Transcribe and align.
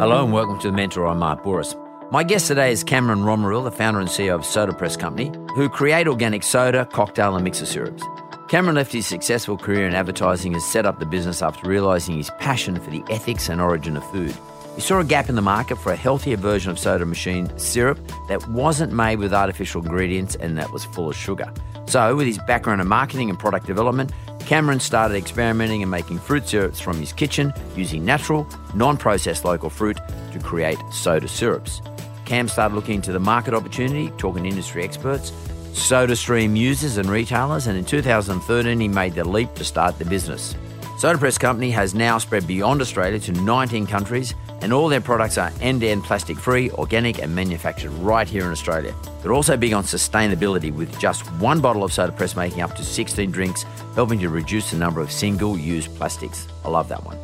Hello 0.00 0.24
and 0.24 0.32
welcome 0.32 0.58
to 0.60 0.68
The 0.68 0.72
Mentor. 0.72 1.06
I'm 1.06 1.18
Mark 1.18 1.42
Bouris. 1.42 1.76
My 2.10 2.24
guest 2.24 2.46
today 2.46 2.72
is 2.72 2.82
Cameron 2.82 3.18
Romeril, 3.18 3.64
the 3.64 3.70
founder 3.70 4.00
and 4.00 4.08
CEO 4.08 4.34
of 4.34 4.46
Soda 4.46 4.72
Press 4.72 4.96
Company, 4.96 5.30
who 5.54 5.68
create 5.68 6.08
organic 6.08 6.42
soda, 6.42 6.86
cocktail, 6.86 7.34
and 7.36 7.44
mixer 7.44 7.66
syrups. 7.66 8.02
Cameron 8.48 8.76
left 8.76 8.94
his 8.94 9.06
successful 9.06 9.58
career 9.58 9.86
in 9.86 9.94
advertising 9.94 10.54
and 10.54 10.62
set 10.62 10.86
up 10.86 11.00
the 11.00 11.04
business 11.04 11.42
after 11.42 11.68
realizing 11.68 12.16
his 12.16 12.30
passion 12.38 12.80
for 12.80 12.88
the 12.88 13.04
ethics 13.10 13.50
and 13.50 13.60
origin 13.60 13.94
of 13.94 14.10
food. 14.10 14.34
He 14.74 14.80
saw 14.80 15.00
a 15.00 15.04
gap 15.04 15.28
in 15.28 15.34
the 15.34 15.42
market 15.42 15.76
for 15.76 15.92
a 15.92 15.96
healthier 15.96 16.38
version 16.38 16.70
of 16.70 16.78
soda 16.78 17.04
machine 17.04 17.52
syrup 17.58 17.98
that 18.28 18.48
wasn't 18.48 18.94
made 18.94 19.18
with 19.18 19.34
artificial 19.34 19.82
ingredients 19.82 20.34
and 20.34 20.56
that 20.56 20.72
was 20.72 20.86
full 20.86 21.10
of 21.10 21.14
sugar. 21.16 21.52
So, 21.88 22.16
with 22.16 22.26
his 22.26 22.38
background 22.46 22.80
in 22.80 22.88
marketing 22.88 23.28
and 23.28 23.38
product 23.38 23.66
development, 23.66 24.12
Cameron 24.50 24.80
started 24.80 25.14
experimenting 25.14 25.80
and 25.80 25.92
making 25.92 26.18
fruit 26.18 26.48
syrups 26.48 26.80
from 26.80 26.98
his 26.98 27.12
kitchen 27.12 27.54
using 27.76 28.04
natural, 28.04 28.48
non 28.74 28.96
processed 28.96 29.44
local 29.44 29.70
fruit 29.70 29.96
to 30.32 30.40
create 30.40 30.76
soda 30.90 31.28
syrups. 31.28 31.80
Cam 32.24 32.48
started 32.48 32.74
looking 32.74 32.96
into 32.96 33.12
the 33.12 33.20
market 33.20 33.54
opportunity, 33.54 34.10
talking 34.18 34.42
to 34.42 34.48
industry 34.48 34.82
experts, 34.82 35.32
soda 35.72 36.16
stream 36.16 36.56
users, 36.56 36.96
and 36.96 37.08
retailers, 37.08 37.68
and 37.68 37.78
in 37.78 37.84
2013 37.84 38.80
he 38.80 38.88
made 38.88 39.14
the 39.14 39.22
leap 39.22 39.54
to 39.54 39.62
start 39.62 39.96
the 40.00 40.04
business. 40.04 40.56
Soda 41.00 41.16
Press 41.18 41.38
Company 41.38 41.70
has 41.70 41.94
now 41.94 42.18
spread 42.18 42.46
beyond 42.46 42.82
Australia 42.82 43.18
to 43.20 43.32
19 43.32 43.86
countries, 43.86 44.34
and 44.60 44.70
all 44.70 44.86
their 44.86 45.00
products 45.00 45.38
are 45.38 45.50
end 45.62 45.80
to 45.80 45.88
end 45.88 46.04
plastic 46.04 46.36
free, 46.36 46.70
organic, 46.72 47.22
and 47.22 47.34
manufactured 47.34 47.88
right 47.92 48.28
here 48.28 48.44
in 48.44 48.50
Australia. 48.50 48.94
They're 49.22 49.32
also 49.32 49.56
big 49.56 49.72
on 49.72 49.84
sustainability, 49.84 50.70
with 50.70 51.00
just 51.00 51.22
one 51.40 51.62
bottle 51.62 51.84
of 51.84 51.90
Soda 51.90 52.12
Press 52.12 52.36
making 52.36 52.60
up 52.60 52.76
to 52.76 52.84
16 52.84 53.30
drinks, 53.30 53.62
helping 53.94 54.18
to 54.18 54.28
reduce 54.28 54.72
the 54.72 54.76
number 54.76 55.00
of 55.00 55.10
single 55.10 55.56
use 55.56 55.88
plastics. 55.88 56.46
I 56.66 56.68
love 56.68 56.90
that 56.90 57.02
one. 57.02 57.16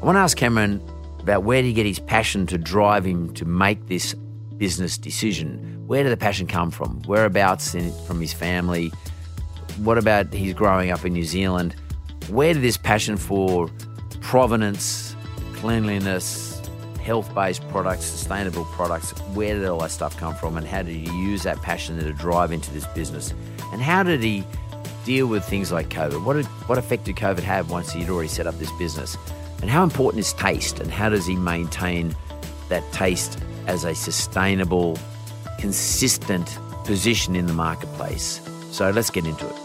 I 0.00 0.04
want 0.04 0.14
to 0.14 0.20
ask 0.20 0.36
Cameron 0.36 0.80
about 1.18 1.42
where 1.42 1.60
did 1.60 1.66
he 1.66 1.74
get 1.74 1.86
his 1.86 1.98
passion 1.98 2.46
to 2.46 2.56
drive 2.56 3.04
him 3.04 3.34
to 3.34 3.44
make 3.44 3.88
this 3.88 4.14
business 4.58 4.96
decision? 4.96 5.82
Where 5.88 6.04
did 6.04 6.12
the 6.12 6.16
passion 6.16 6.46
come 6.46 6.70
from? 6.70 7.02
Whereabouts 7.02 7.74
in, 7.74 7.92
from 8.06 8.20
his 8.20 8.32
family? 8.32 8.92
What 9.78 9.98
about 9.98 10.32
his 10.32 10.54
growing 10.54 10.92
up 10.92 11.04
in 11.04 11.14
New 11.14 11.24
Zealand? 11.24 11.74
Where 12.28 12.54
did 12.54 12.62
this 12.62 12.76
passion 12.76 13.16
for 13.16 13.70
provenance, 14.20 15.14
cleanliness, 15.54 16.60
health 17.04 17.32
based 17.34 17.66
products, 17.68 18.06
sustainable 18.06 18.64
products, 18.72 19.10
where 19.34 19.54
did 19.54 19.66
all 19.66 19.80
that 19.80 19.90
stuff 19.90 20.16
come 20.16 20.34
from? 20.34 20.56
And 20.56 20.66
how 20.66 20.82
did 20.82 20.96
he 20.96 21.10
use 21.18 21.42
that 21.42 21.60
passion 21.62 21.98
to 21.98 22.12
drive 22.12 22.50
into 22.50 22.72
this 22.72 22.86
business? 22.88 23.34
And 23.72 23.82
how 23.82 24.02
did 24.02 24.22
he 24.22 24.44
deal 25.04 25.26
with 25.26 25.44
things 25.44 25.70
like 25.70 25.90
COVID? 25.90 26.24
What, 26.24 26.34
did, 26.34 26.46
what 26.66 26.78
effect 26.78 27.04
did 27.04 27.16
COVID 27.16 27.40
have 27.40 27.70
once 27.70 27.92
he'd 27.92 28.08
already 28.08 28.28
set 28.28 28.46
up 28.46 28.58
this 28.58 28.72
business? 28.72 29.16
And 29.60 29.70
how 29.70 29.84
important 29.84 30.20
is 30.20 30.32
taste? 30.32 30.80
And 30.80 30.90
how 30.90 31.10
does 31.10 31.26
he 31.26 31.36
maintain 31.36 32.16
that 32.70 32.90
taste 32.92 33.38
as 33.66 33.84
a 33.84 33.94
sustainable, 33.94 34.98
consistent 35.58 36.58
position 36.84 37.36
in 37.36 37.46
the 37.46 37.52
marketplace? 37.52 38.40
So 38.70 38.90
let's 38.90 39.10
get 39.10 39.26
into 39.26 39.46
it. 39.46 39.63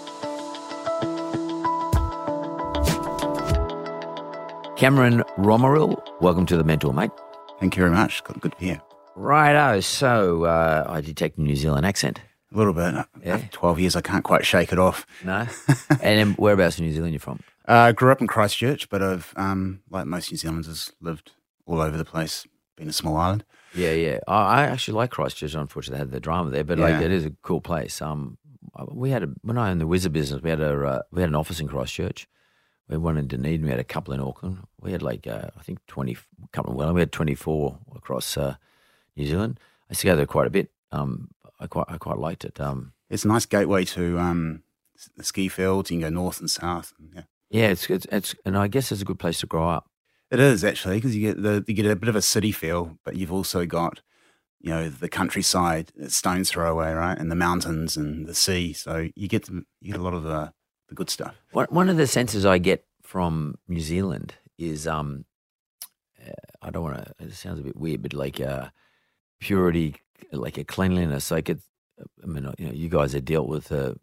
Cameron 4.80 5.26
Romeril, 5.38 6.02
welcome 6.22 6.46
to 6.46 6.56
the 6.56 6.64
Mentor, 6.64 6.94
mate. 6.94 7.12
Thank 7.60 7.76
you 7.76 7.82
very 7.82 7.92
much. 7.92 8.24
Good, 8.24 8.40
good 8.40 8.54
to 8.54 8.58
be 8.58 8.68
here. 8.68 8.82
Righto. 9.14 9.82
So 9.82 10.46
uh, 10.46 10.86
I 10.88 11.02
detect 11.02 11.38
a 11.38 11.42
New 11.42 11.58
Zealand 11.58 11.86
accent. 11.86 12.22
A 12.54 12.58
little 12.58 12.72
bit. 12.72 12.94
Yeah. 13.22 13.34
After 13.34 13.48
12 13.50 13.80
years, 13.82 13.96
I 13.98 14.02
can't 14.02 14.24
quite 14.24 14.46
shake 14.46 14.72
it 14.72 14.80
off. 14.80 15.06
No. 15.22 15.46
and 15.90 16.00
then 16.00 16.32
whereabouts 16.36 16.80
in 16.80 16.86
New 16.86 16.94
Zealand 16.94 17.12
you 17.12 17.20
from? 17.20 17.42
I 17.66 17.90
uh, 17.90 17.92
grew 17.92 18.10
up 18.10 18.22
in 18.22 18.28
Christchurch, 18.28 18.88
but 18.88 19.04
I've, 19.04 19.34
um, 19.36 19.82
like 19.90 20.06
most 20.06 20.32
New 20.32 20.38
Zealanders, 20.38 20.94
lived 21.02 21.34
all 21.66 21.82
over 21.82 21.98
the 21.98 22.06
place, 22.06 22.48
been 22.78 22.88
a 22.88 22.94
small 22.94 23.18
island. 23.18 23.44
Yeah, 23.76 23.92
yeah. 23.92 24.20
I 24.30 24.62
I 24.62 24.64
actually 24.64 24.94
like 24.94 25.12
Christchurch. 25.12 25.56
Unfortunately, 25.56 25.98
they 25.98 26.06
had 26.06 26.12
the 26.12 26.22
drama 26.22 26.52
there, 26.52 26.64
but 26.64 26.80
like 26.80 27.02
it 27.02 27.12
is 27.12 27.26
a 27.26 27.34
cool 27.42 27.60
place. 27.60 28.02
Um, 28.02 28.38
we 28.94 29.10
had 29.10 29.24
a 29.24 29.28
when 29.42 29.58
I 29.58 29.72
owned 29.72 29.82
the 29.82 29.88
Wizard 29.88 30.14
business, 30.14 30.42
we 30.42 30.50
had 30.50 30.62
a 30.62 30.74
uh, 30.86 31.02
we 31.12 31.20
had 31.20 31.30
an 31.30 31.36
office 31.36 31.60
in 31.60 31.68
Christchurch. 31.68 32.30
We 32.90 32.96
had 32.96 33.04
one 33.04 33.18
in 33.18 33.28
Dunedin. 33.28 33.64
We 33.64 33.70
had 33.70 33.80
a 33.80 33.84
couple 33.84 34.14
in 34.14 34.20
Auckland. 34.20 34.58
We 34.82 34.92
had 34.92 35.04
like 35.04 35.28
uh, 35.28 35.50
I 35.58 35.62
think 35.62 35.86
twenty 35.88 36.18
couple. 36.52 36.74
Well, 36.74 36.94
we 36.94 37.02
had 37.02 37.12
twenty 37.12 37.36
four 37.36 37.78
across 37.96 38.36
uh, 38.36 38.56
New 39.16 39.28
Zealand. 39.28 39.60
I 39.90 39.92
used 39.92 40.02
to 40.02 40.08
go 40.08 40.16
there 40.16 40.26
quite 40.26 40.48
a 40.48 40.52
bit. 40.52 40.72
Um, 40.92 41.30
I 41.60 41.68
quite 41.68 41.86
I 41.88 41.98
quite 41.98 42.18
liked 42.18 42.44
it. 42.44 42.60
Um, 42.60 42.94
It's 43.10 43.26
a 43.26 43.28
nice 43.28 43.46
gateway 43.46 43.86
to 43.86 44.18
um, 44.20 44.64
the 45.16 45.24
ski 45.24 45.50
fields. 45.50 45.92
You 45.92 46.00
can 46.00 46.10
go 46.10 46.10
north 46.10 46.40
and 46.40 46.50
south. 46.50 46.94
And, 46.98 47.12
yeah. 47.16 47.22
yeah, 47.50 47.68
it's, 47.68 47.90
it's 47.90 48.08
it's 48.12 48.36
and 48.44 48.58
I 48.58 48.68
guess 48.68 48.92
it's 48.92 49.02
a 49.04 49.06
good 49.06 49.20
place 49.20 49.40
to 49.42 49.48
grow 49.48 49.70
up. 49.70 49.90
It 50.32 50.40
is 50.40 50.64
actually 50.64 50.98
because 50.98 51.16
you 51.16 51.22
get 51.22 51.42
the 51.42 51.64
you 51.68 51.76
get 51.76 51.86
a 51.86 51.96
bit 51.96 52.10
of 52.10 52.16
a 52.16 52.22
city 52.22 52.52
feel, 52.52 52.98
but 53.06 53.16
you've 53.16 53.32
also 53.32 53.66
got 53.66 54.02
you 54.60 54.72
know 54.72 54.90
the 54.90 55.10
countryside, 55.10 55.92
stone's 56.08 56.50
throw 56.50 56.72
away, 56.72 56.92
right, 56.94 57.18
and 57.18 57.32
the 57.32 57.36
mountains 57.36 57.98
and 57.98 58.26
the 58.26 58.36
sea. 58.36 58.74
So 58.74 59.10
you 59.16 59.28
get 59.28 59.48
you 59.50 59.92
get 59.92 60.00
a 60.00 60.04
lot 60.04 60.16
of 60.16 60.24
the 60.24 60.54
the 60.90 60.96
good 60.96 61.10
stuff. 61.10 61.36
One 61.52 61.90
of 61.90 61.98
the 61.98 62.08
senses 62.08 62.46
I 62.46 62.58
get 62.58 62.86
from 63.04 63.56
New 63.68 63.80
Zealand 63.80 64.36
is 64.58 64.88
um, 64.88 65.26
uh, 66.22 66.32
I 66.62 66.70
don't 66.70 66.84
want 66.84 66.98
to. 66.98 67.14
It 67.26 67.34
sounds 67.34 67.60
a 67.60 67.64
bit 67.64 67.78
weird, 67.78 68.02
but 68.02 68.14
like 68.14 68.42
uh, 68.42 68.70
purity, 69.40 69.96
like 70.32 70.58
a 70.58 70.64
cleanliness. 70.64 71.32
Like 71.32 71.50
it. 71.50 71.60
I 72.24 72.28
mean, 72.28 72.52
you 72.58 72.68
know, 72.68 72.74
you 72.74 72.90
guys 72.90 73.14
have 73.14 73.26
dealt 73.26 73.48
with 73.48 73.72
uh, 73.72 73.94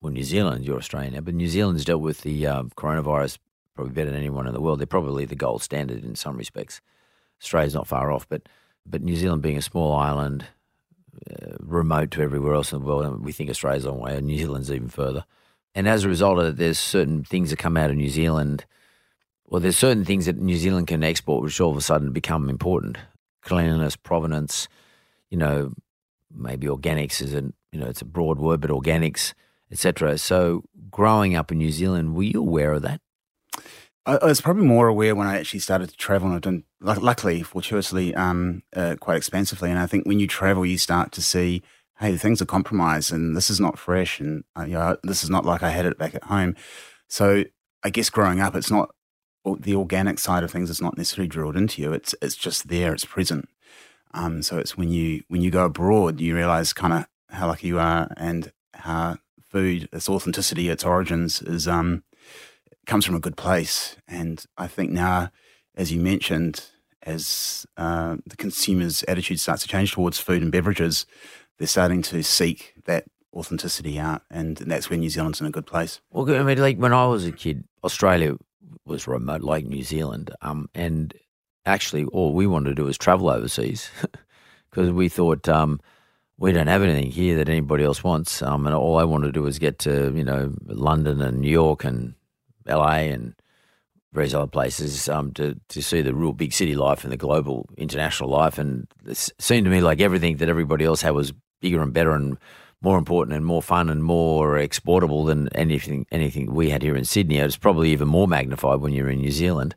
well, 0.00 0.12
New 0.12 0.24
Zealand. 0.24 0.64
You're 0.64 0.78
Australian, 0.78 1.14
now, 1.14 1.20
but 1.20 1.34
New 1.34 1.48
Zealand's 1.48 1.84
dealt 1.84 2.02
with 2.02 2.22
the 2.22 2.46
um, 2.46 2.70
coronavirus 2.70 3.38
probably 3.74 3.92
better 3.92 4.10
than 4.10 4.18
anyone 4.18 4.46
in 4.46 4.54
the 4.54 4.60
world. 4.60 4.80
They're 4.80 4.86
probably 4.86 5.24
the 5.24 5.36
gold 5.36 5.62
standard 5.62 6.04
in 6.04 6.16
some 6.16 6.36
respects. 6.36 6.80
Australia's 7.40 7.74
not 7.74 7.86
far 7.86 8.10
off, 8.10 8.28
but 8.28 8.48
but 8.84 9.02
New 9.02 9.16
Zealand 9.16 9.42
being 9.42 9.58
a 9.58 9.62
small 9.62 9.94
island, 9.94 10.46
uh, 11.30 11.56
remote 11.60 12.10
to 12.12 12.22
everywhere 12.22 12.54
else 12.54 12.72
in 12.72 12.80
the 12.80 12.86
world, 12.86 13.22
we 13.22 13.32
think 13.32 13.50
Australia's 13.50 13.84
a 13.84 13.90
long 13.90 14.00
way, 14.00 14.16
and 14.16 14.26
New 14.26 14.38
Zealand's 14.38 14.72
even 14.72 14.88
further. 14.88 15.24
And 15.74 15.88
as 15.88 16.04
a 16.04 16.08
result 16.08 16.38
of 16.38 16.46
it, 16.46 16.56
there's 16.56 16.78
certain 16.78 17.24
things 17.24 17.50
that 17.50 17.58
come 17.58 17.76
out 17.76 17.90
of 17.90 17.96
New 17.96 18.08
Zealand. 18.08 18.64
Well, 19.46 19.60
there's 19.60 19.76
certain 19.76 20.04
things 20.04 20.26
that 20.26 20.36
New 20.36 20.56
Zealand 20.56 20.88
can 20.88 21.04
export, 21.04 21.42
which 21.42 21.60
all 21.60 21.70
of 21.70 21.76
a 21.76 21.80
sudden 21.80 22.12
become 22.12 22.48
important. 22.48 22.98
Cleanliness, 23.42 23.96
provenance, 23.96 24.68
you 25.30 25.38
know, 25.38 25.72
maybe 26.34 26.66
organics 26.66 27.22
is 27.22 27.34
a 27.34 27.42
you 27.72 27.80
know 27.80 27.86
it's 27.86 28.02
a 28.02 28.06
broad 28.06 28.38
word, 28.38 28.60
but 28.60 28.70
organics, 28.70 29.34
etc. 29.70 30.18
So, 30.18 30.64
growing 30.90 31.34
up 31.34 31.52
in 31.52 31.58
New 31.58 31.70
Zealand, 31.70 32.14
were 32.14 32.24
you 32.24 32.40
aware 32.40 32.72
of 32.72 32.82
that? 32.82 33.00
I, 34.06 34.16
I 34.16 34.24
was 34.26 34.40
probably 34.40 34.64
more 34.64 34.88
aware 34.88 35.14
when 35.14 35.26
I 35.26 35.38
actually 35.38 35.60
started 35.60 35.90
to 35.90 35.96
travel, 35.96 36.28
and 36.28 36.36
I've 36.36 36.42
done, 36.42 36.64
luckily, 36.80 37.42
fortuitously, 37.42 38.14
um, 38.14 38.62
uh, 38.74 38.96
quite 38.98 39.16
expensively. 39.16 39.70
And 39.70 39.78
I 39.78 39.86
think 39.86 40.06
when 40.06 40.18
you 40.18 40.26
travel, 40.26 40.64
you 40.64 40.78
start 40.78 41.12
to 41.12 41.22
see, 41.22 41.62
hey, 42.00 42.16
things 42.16 42.40
are 42.40 42.46
compromised, 42.46 43.12
and 43.12 43.36
this 43.36 43.50
is 43.50 43.60
not 43.60 43.78
fresh, 43.78 44.20
and 44.20 44.44
uh, 44.58 44.64
you 44.64 44.74
know, 44.74 44.96
this 45.02 45.24
is 45.24 45.30
not 45.30 45.44
like 45.44 45.62
I 45.62 45.70
had 45.70 45.86
it 45.86 45.98
back 45.98 46.14
at 46.14 46.24
home. 46.24 46.56
So 47.08 47.44
I 47.82 47.90
guess 47.90 48.10
growing 48.10 48.40
up, 48.40 48.54
it's 48.54 48.70
not 48.70 48.90
the 49.60 49.74
organic 49.74 50.18
side 50.18 50.44
of 50.44 50.50
things 50.50 50.70
is 50.70 50.80
not 50.80 50.98
necessarily 50.98 51.28
drilled 51.28 51.56
into 51.56 51.82
you. 51.82 51.92
It's 51.92 52.14
it's 52.20 52.36
just 52.36 52.68
there. 52.68 52.92
It's 52.92 53.04
present. 53.04 53.48
Um, 54.14 54.42
so 54.42 54.58
it's 54.58 54.76
when 54.76 54.90
you 54.90 55.22
when 55.28 55.42
you 55.42 55.50
go 55.50 55.64
abroad, 55.64 56.20
you 56.20 56.34
realize 56.34 56.72
kind 56.72 56.92
of 56.92 57.06
how 57.30 57.46
lucky 57.46 57.68
you 57.68 57.78
are 57.78 58.08
and 58.16 58.52
how 58.74 59.18
food, 59.42 59.88
its 59.92 60.08
authenticity, 60.08 60.68
its 60.68 60.84
origins 60.84 61.42
is 61.42 61.66
um, 61.66 62.04
comes 62.86 63.04
from 63.04 63.14
a 63.14 63.20
good 63.20 63.36
place. 63.36 63.96
And 64.06 64.44
I 64.56 64.66
think 64.66 64.90
now, 64.90 65.30
as 65.74 65.92
you 65.92 66.00
mentioned, 66.00 66.64
as 67.02 67.66
uh, 67.76 68.16
the 68.26 68.36
consumer's 68.36 69.02
attitude 69.04 69.40
starts 69.40 69.62
to 69.62 69.68
change 69.68 69.92
towards 69.92 70.18
food 70.18 70.42
and 70.42 70.52
beverages, 70.52 71.06
they're 71.58 71.66
starting 71.66 72.02
to 72.02 72.22
seek 72.22 72.74
that 72.84 73.04
authenticity 73.34 73.98
out, 73.98 74.22
and 74.30 74.56
that's 74.56 74.88
where 74.88 74.98
New 74.98 75.10
Zealand's 75.10 75.40
in 75.40 75.46
a 75.46 75.50
good 75.50 75.66
place. 75.66 76.00
Well, 76.10 76.28
I 76.34 76.42
mean, 76.42 76.58
like 76.58 76.78
when 76.78 76.92
I 76.92 77.06
was 77.06 77.26
a 77.26 77.32
kid, 77.32 77.64
Australia 77.84 78.36
was 78.84 79.06
remote 79.06 79.42
like 79.42 79.64
New 79.64 79.82
Zealand, 79.82 80.30
um, 80.40 80.68
and 80.74 81.14
actually, 81.66 82.04
all 82.06 82.32
we 82.34 82.46
wanted 82.46 82.70
to 82.70 82.74
do 82.74 82.84
was 82.84 82.96
travel 82.96 83.28
overseas 83.28 83.90
because 84.70 84.90
we 84.90 85.08
thought 85.08 85.48
um, 85.48 85.80
we 86.38 86.52
don't 86.52 86.68
have 86.68 86.82
anything 86.82 87.10
here 87.10 87.36
that 87.36 87.48
anybody 87.48 87.84
else 87.84 88.02
wants, 88.02 88.42
um, 88.42 88.66
and 88.66 88.74
all 88.74 88.98
I 88.98 89.04
wanted 89.04 89.26
to 89.26 89.32
do 89.32 89.42
was 89.42 89.58
get 89.58 89.78
to 89.80 90.12
you 90.14 90.24
know 90.24 90.54
London 90.64 91.20
and 91.20 91.40
New 91.40 91.50
York 91.50 91.84
and 91.84 92.14
LA 92.66 93.08
and 93.10 93.34
various 94.12 94.32
other 94.32 94.46
places 94.46 95.08
um, 95.08 95.32
to 95.32 95.58
to 95.68 95.82
see 95.82 96.02
the 96.02 96.14
real 96.14 96.32
big 96.32 96.52
city 96.52 96.74
life 96.74 97.04
and 97.04 97.12
the 97.12 97.16
global 97.16 97.68
international 97.76 98.30
life, 98.30 98.58
and 98.58 98.86
it 99.06 99.30
seemed 99.38 99.64
to 99.64 99.70
me 99.70 99.80
like 99.80 100.00
everything 100.00 100.36
that 100.38 100.48
everybody 100.48 100.84
else 100.84 101.02
had 101.02 101.10
was 101.10 101.32
bigger 101.60 101.82
and 101.82 101.92
better 101.92 102.12
and 102.12 102.38
more 102.80 102.98
important 102.98 103.36
and 103.36 103.44
more 103.44 103.62
fun 103.62 103.88
and 103.88 104.04
more 104.04 104.56
exportable 104.56 105.24
than 105.24 105.48
anything 105.54 106.06
anything 106.12 106.54
we 106.54 106.70
had 106.70 106.82
here 106.82 106.96
in 106.96 107.04
Sydney. 107.04 107.38
It's 107.38 107.56
probably 107.56 107.90
even 107.90 108.08
more 108.08 108.28
magnified 108.28 108.80
when 108.80 108.92
you're 108.92 109.10
in 109.10 109.20
New 109.20 109.32
Zealand, 109.32 109.74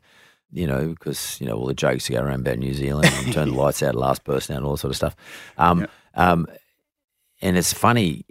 you 0.52 0.66
know, 0.66 0.88
because 0.88 1.40
you 1.40 1.46
know 1.46 1.56
all 1.56 1.66
the 1.66 1.74
jokes 1.74 2.08
go 2.08 2.20
around 2.20 2.40
about 2.40 2.58
New 2.58 2.74
Zealand 2.74 3.10
and 3.12 3.32
turn 3.32 3.50
the 3.50 3.54
lights 3.60 3.82
out, 3.82 3.94
last 3.94 4.24
person 4.24 4.56
out, 4.56 4.62
all 4.62 4.72
that 4.72 4.78
sort 4.78 4.92
of 4.92 4.96
stuff. 4.96 5.16
Um, 5.58 5.86
um, 6.14 6.46
and 7.40 7.56
it's 7.56 7.72
funny 7.72 8.24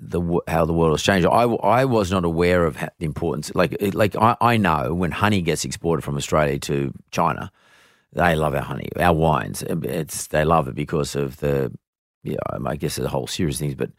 the 0.00 0.40
how 0.48 0.64
the 0.64 0.72
world 0.72 0.92
has 0.92 1.02
changed. 1.02 1.26
I, 1.26 1.42
I 1.42 1.84
was 1.84 2.10
not 2.10 2.24
aware 2.24 2.64
of 2.64 2.76
the 2.76 3.04
importance. 3.04 3.54
Like 3.54 3.76
like 3.92 4.16
I, 4.16 4.36
I 4.40 4.56
know 4.56 4.94
when 4.94 5.10
honey 5.10 5.42
gets 5.42 5.64
exported 5.64 6.02
from 6.02 6.16
Australia 6.16 6.58
to 6.60 6.92
China, 7.10 7.52
they 8.12 8.34
love 8.36 8.54
our 8.54 8.62
honey, 8.62 8.88
our 8.98 9.14
wines. 9.14 9.62
It's 9.62 10.28
they 10.28 10.44
love 10.44 10.68
it 10.68 10.74
because 10.74 11.14
of 11.14 11.38
the 11.38 11.72
yeah, 12.24 12.36
I 12.66 12.76
guess 12.76 12.96
there's 12.96 13.06
a 13.06 13.10
whole 13.10 13.26
series 13.26 13.56
of 13.56 13.60
things, 13.60 13.74
but 13.74 13.90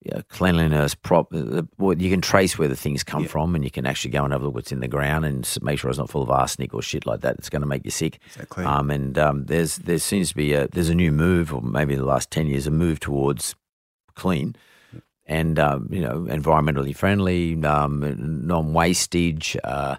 yeah, 0.00 0.20
cleanliness, 0.28 0.94
prop. 0.94 1.32
Well, 1.78 1.96
you 1.96 2.10
can 2.10 2.20
trace 2.20 2.58
where 2.58 2.68
the 2.68 2.76
things 2.76 3.02
come 3.02 3.22
yeah. 3.22 3.28
from, 3.28 3.54
and 3.54 3.64
you 3.64 3.70
can 3.70 3.86
actually 3.86 4.10
go 4.10 4.22
and 4.24 4.32
have 4.32 4.42
a 4.42 4.44
look 4.44 4.54
what's 4.54 4.72
in 4.72 4.80
the 4.80 4.88
ground 4.88 5.24
and 5.24 5.48
make 5.62 5.78
sure 5.78 5.88
it's 5.90 5.98
not 5.98 6.10
full 6.10 6.22
of 6.22 6.30
arsenic 6.30 6.74
or 6.74 6.82
shit 6.82 7.06
like 7.06 7.22
that. 7.22 7.36
It's 7.36 7.48
going 7.48 7.62
to 7.62 7.68
make 7.68 7.84
you 7.84 7.90
sick. 7.90 8.18
Exactly. 8.26 8.64
Um, 8.64 8.90
and 8.90 9.18
um, 9.18 9.44
there's 9.46 9.76
there 9.76 9.98
seems 9.98 10.30
to 10.30 10.34
be 10.34 10.52
a 10.52 10.68
there's 10.68 10.90
a 10.90 10.94
new 10.94 11.10
move, 11.10 11.54
or 11.54 11.62
maybe 11.62 11.94
the 11.94 12.04
last 12.04 12.30
ten 12.30 12.46
years, 12.46 12.66
a 12.66 12.70
move 12.70 13.00
towards 13.00 13.54
clean. 14.14 14.56
And 15.26 15.58
um, 15.58 15.88
you 15.90 16.02
know, 16.02 16.26
environmentally 16.28 16.94
friendly, 16.94 17.62
um, 17.64 18.44
non-wastage, 18.46 19.56
uh, 19.64 19.96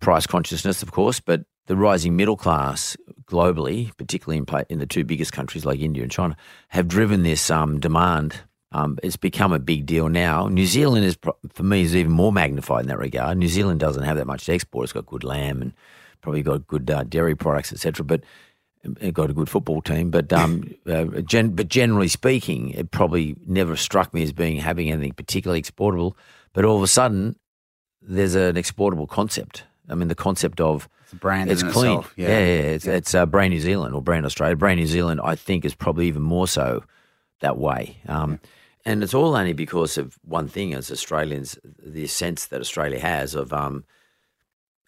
price 0.00 0.26
consciousness, 0.26 0.82
of 0.82 0.92
course, 0.92 1.20
but 1.20 1.44
the 1.66 1.76
rising 1.76 2.16
middle 2.16 2.36
class 2.36 2.96
globally, 3.26 3.96
particularly 3.96 4.38
in, 4.38 4.46
in 4.68 4.78
the 4.78 4.86
two 4.86 5.04
biggest 5.04 5.32
countries 5.32 5.64
like 5.64 5.80
India 5.80 6.02
and 6.02 6.12
China, 6.12 6.36
have 6.68 6.88
driven 6.88 7.22
this 7.22 7.50
um, 7.50 7.80
demand. 7.80 8.40
Um, 8.72 8.98
it's 9.02 9.16
become 9.16 9.52
a 9.52 9.58
big 9.58 9.86
deal 9.86 10.08
now. 10.08 10.48
New 10.48 10.66
Zealand 10.66 11.04
is, 11.04 11.16
for 11.52 11.62
me, 11.62 11.82
is 11.82 11.94
even 11.94 12.12
more 12.12 12.32
magnified 12.32 12.82
in 12.82 12.88
that 12.88 12.98
regard. 12.98 13.36
New 13.36 13.48
Zealand 13.48 13.80
doesn't 13.80 14.02
have 14.02 14.16
that 14.16 14.26
much 14.26 14.46
to 14.46 14.54
export. 14.54 14.84
It's 14.84 14.92
got 14.92 15.06
good 15.06 15.24
lamb 15.24 15.60
and 15.60 15.72
probably 16.22 16.42
got 16.42 16.66
good 16.66 16.90
uh, 16.90 17.04
dairy 17.04 17.34
products, 17.34 17.72
etc. 17.72 18.04
But 18.04 18.22
it 19.00 19.14
got 19.14 19.30
a 19.30 19.34
good 19.34 19.48
football 19.48 19.82
team. 19.82 20.10
But 20.10 20.32
um, 20.32 20.74
uh, 20.86 21.04
gen- 21.22 21.54
but 21.54 21.68
generally 21.68 22.08
speaking, 22.08 22.70
it 22.70 22.90
probably 22.90 23.36
never 23.46 23.76
struck 23.76 24.12
me 24.14 24.22
as 24.22 24.32
being 24.32 24.56
having 24.56 24.90
anything 24.90 25.12
particularly 25.12 25.58
exportable. 25.58 26.16
But 26.52 26.64
all 26.64 26.76
of 26.76 26.82
a 26.82 26.88
sudden, 26.88 27.36
there's 28.00 28.34
an 28.34 28.56
exportable 28.56 29.06
concept. 29.06 29.64
I 29.88 29.94
mean, 29.94 30.08
the 30.08 30.14
concept 30.14 30.60
of 30.60 30.88
it's 31.12 31.20
brand. 31.20 31.50
It's 31.50 31.62
clean. 31.62 31.98
Itself. 31.98 32.14
Yeah, 32.16 32.28
yeah, 32.28 32.38
yeah. 32.38 32.60
It's, 32.62 32.86
yeah. 32.86 32.94
it's 32.94 33.14
uh, 33.14 33.26
Brand 33.26 33.52
New 33.52 33.60
Zealand 33.60 33.94
or 33.94 34.02
Brand 34.02 34.26
Australia. 34.26 34.56
Brand 34.56 34.80
New 34.80 34.86
Zealand, 34.86 35.20
I 35.22 35.34
think, 35.34 35.64
is 35.64 35.74
probably 35.74 36.08
even 36.08 36.22
more 36.22 36.48
so 36.48 36.84
that 37.40 37.58
way. 37.58 37.98
Um, 38.08 38.32
yeah. 38.32 38.38
And 38.84 39.02
it's 39.04 39.14
all 39.14 39.36
only 39.36 39.52
because 39.52 39.96
of 39.96 40.18
one 40.24 40.48
thing 40.48 40.74
as 40.74 40.90
Australians, 40.90 41.56
the 41.64 42.06
sense 42.08 42.46
that 42.46 42.60
Australia 42.60 42.98
has 42.98 43.34
of 43.34 43.52
um, 43.52 43.84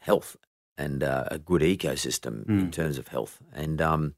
health 0.01 0.37
and 0.77 1.05
uh, 1.05 1.25
a 1.31 1.39
good 1.39 1.63
ecosystem 1.63 2.45
mm. 2.45 2.61
in 2.61 2.71
terms 2.73 2.99
of 2.99 3.09
health. 3.09 3.39
And 3.53 3.81
um, 3.81 4.15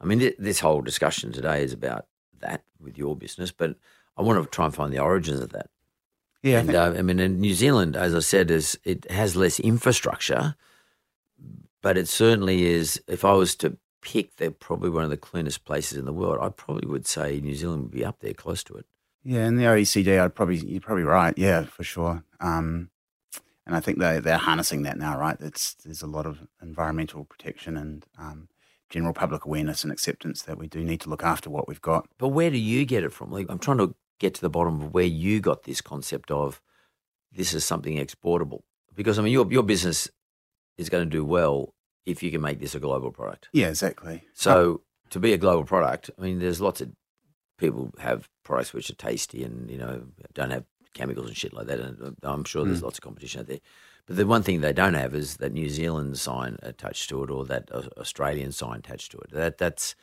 I 0.00 0.06
mean, 0.06 0.18
th- 0.18 0.36
this 0.38 0.60
whole 0.60 0.80
discussion 0.80 1.30
today 1.30 1.62
is 1.62 1.72
about 1.72 2.06
that 2.40 2.64
with 2.80 2.98
your 2.98 3.14
business, 3.14 3.52
but 3.52 3.76
I 4.16 4.22
want 4.22 4.42
to 4.42 4.50
try 4.50 4.64
and 4.64 4.74
find 4.74 4.92
the 4.92 4.98
origins 4.98 5.38
of 5.38 5.50
that. 5.50 5.70
Yeah, 6.42 6.58
and 6.58 6.74
I, 6.74 6.86
uh, 6.88 6.94
I 6.94 7.02
mean, 7.02 7.20
in 7.20 7.40
New 7.40 7.54
Zealand, 7.54 7.96
as 7.96 8.16
I 8.16 8.18
said, 8.18 8.50
is 8.50 8.76
it 8.82 9.08
has 9.10 9.36
less 9.36 9.60
infrastructure 9.60 10.56
but 11.82 11.98
it 11.98 12.08
certainly 12.08 12.64
is. 12.64 13.02
If 13.06 13.24
I 13.24 13.32
was 13.32 13.54
to 13.56 13.76
pick, 14.00 14.36
they're 14.36 14.50
probably 14.50 14.90
one 14.90 15.04
of 15.04 15.10
the 15.10 15.16
cleanest 15.16 15.64
places 15.64 15.98
in 15.98 16.04
the 16.04 16.12
world. 16.12 16.38
I 16.40 16.48
probably 16.48 16.88
would 16.88 17.06
say 17.06 17.40
New 17.40 17.54
Zealand 17.54 17.82
would 17.82 17.92
be 17.92 18.04
up 18.04 18.20
there, 18.20 18.34
close 18.34 18.64
to 18.64 18.74
it. 18.74 18.86
Yeah, 19.24 19.46
in 19.46 19.56
the 19.56 19.64
OECD, 19.64 20.20
I'd 20.20 20.34
probably 20.34 20.56
you're 20.56 20.80
probably 20.80 21.04
right. 21.04 21.34
Yeah, 21.36 21.64
for 21.64 21.84
sure. 21.84 22.24
Um, 22.40 22.90
and 23.66 23.76
I 23.76 23.80
think 23.80 23.98
they 23.98 24.18
they're 24.18 24.38
harnessing 24.38 24.82
that 24.82 24.98
now, 24.98 25.18
right? 25.18 25.36
It's 25.40 25.74
there's 25.74 26.02
a 26.02 26.08
lot 26.08 26.26
of 26.26 26.46
environmental 26.60 27.24
protection 27.24 27.76
and 27.76 28.04
um, 28.18 28.48
general 28.90 29.12
public 29.14 29.44
awareness 29.44 29.84
and 29.84 29.92
acceptance 29.92 30.42
that 30.42 30.58
we 30.58 30.66
do 30.66 30.82
need 30.82 31.00
to 31.02 31.08
look 31.08 31.22
after 31.22 31.50
what 31.50 31.68
we've 31.68 31.80
got. 31.80 32.08
But 32.18 32.28
where 32.28 32.50
do 32.50 32.58
you 32.58 32.84
get 32.84 33.04
it 33.04 33.12
from? 33.12 33.30
Like, 33.30 33.46
I'm 33.48 33.60
trying 33.60 33.78
to 33.78 33.94
get 34.18 34.34
to 34.34 34.40
the 34.40 34.50
bottom 34.50 34.80
of 34.80 34.94
where 34.94 35.04
you 35.04 35.40
got 35.40 35.62
this 35.62 35.80
concept 35.80 36.30
of 36.30 36.60
this 37.30 37.54
is 37.54 37.64
something 37.64 37.98
exportable. 37.98 38.64
Because 38.94 39.18
I 39.18 39.22
mean, 39.22 39.32
your 39.32 39.50
your 39.52 39.62
business 39.62 40.10
is 40.78 40.88
going 40.88 41.04
to 41.04 41.10
do 41.10 41.24
well 41.24 41.74
if 42.06 42.22
you 42.22 42.30
can 42.30 42.40
make 42.40 42.60
this 42.60 42.74
a 42.74 42.80
global 42.80 43.10
product. 43.10 43.48
Yeah, 43.52 43.68
exactly. 43.68 44.22
So 44.34 44.82
to 45.10 45.20
be 45.20 45.32
a 45.32 45.38
global 45.38 45.64
product, 45.64 46.10
I 46.18 46.22
mean, 46.22 46.38
there's 46.38 46.60
lots 46.60 46.80
of 46.80 46.90
people 47.58 47.92
have 48.00 48.28
products 48.44 48.72
which 48.72 48.90
are 48.90 48.94
tasty 48.94 49.44
and 49.44 49.70
you 49.70 49.78
know 49.78 50.02
don't 50.34 50.50
have 50.50 50.64
chemicals 50.94 51.28
and 51.28 51.36
shit 51.36 51.54
like 51.54 51.66
that, 51.66 51.80
and 51.80 52.16
I'm 52.22 52.44
sure 52.44 52.64
there's 52.64 52.80
mm. 52.80 52.84
lots 52.84 52.98
of 52.98 53.04
competition 53.04 53.40
out 53.40 53.46
there. 53.46 53.60
But 54.06 54.16
the 54.16 54.26
one 54.26 54.42
thing 54.42 54.60
they 54.60 54.72
don't 54.72 54.94
have 54.94 55.14
is 55.14 55.36
that 55.36 55.52
New 55.52 55.68
Zealand 55.68 56.18
sign 56.18 56.58
attached 56.62 57.08
to 57.10 57.22
it 57.22 57.30
or 57.30 57.44
that 57.46 57.70
Australian 57.98 58.52
sign 58.52 58.78
attached 58.78 59.12
to 59.12 59.18
it. 59.18 59.30
That 59.30 59.58
that's 59.58 59.94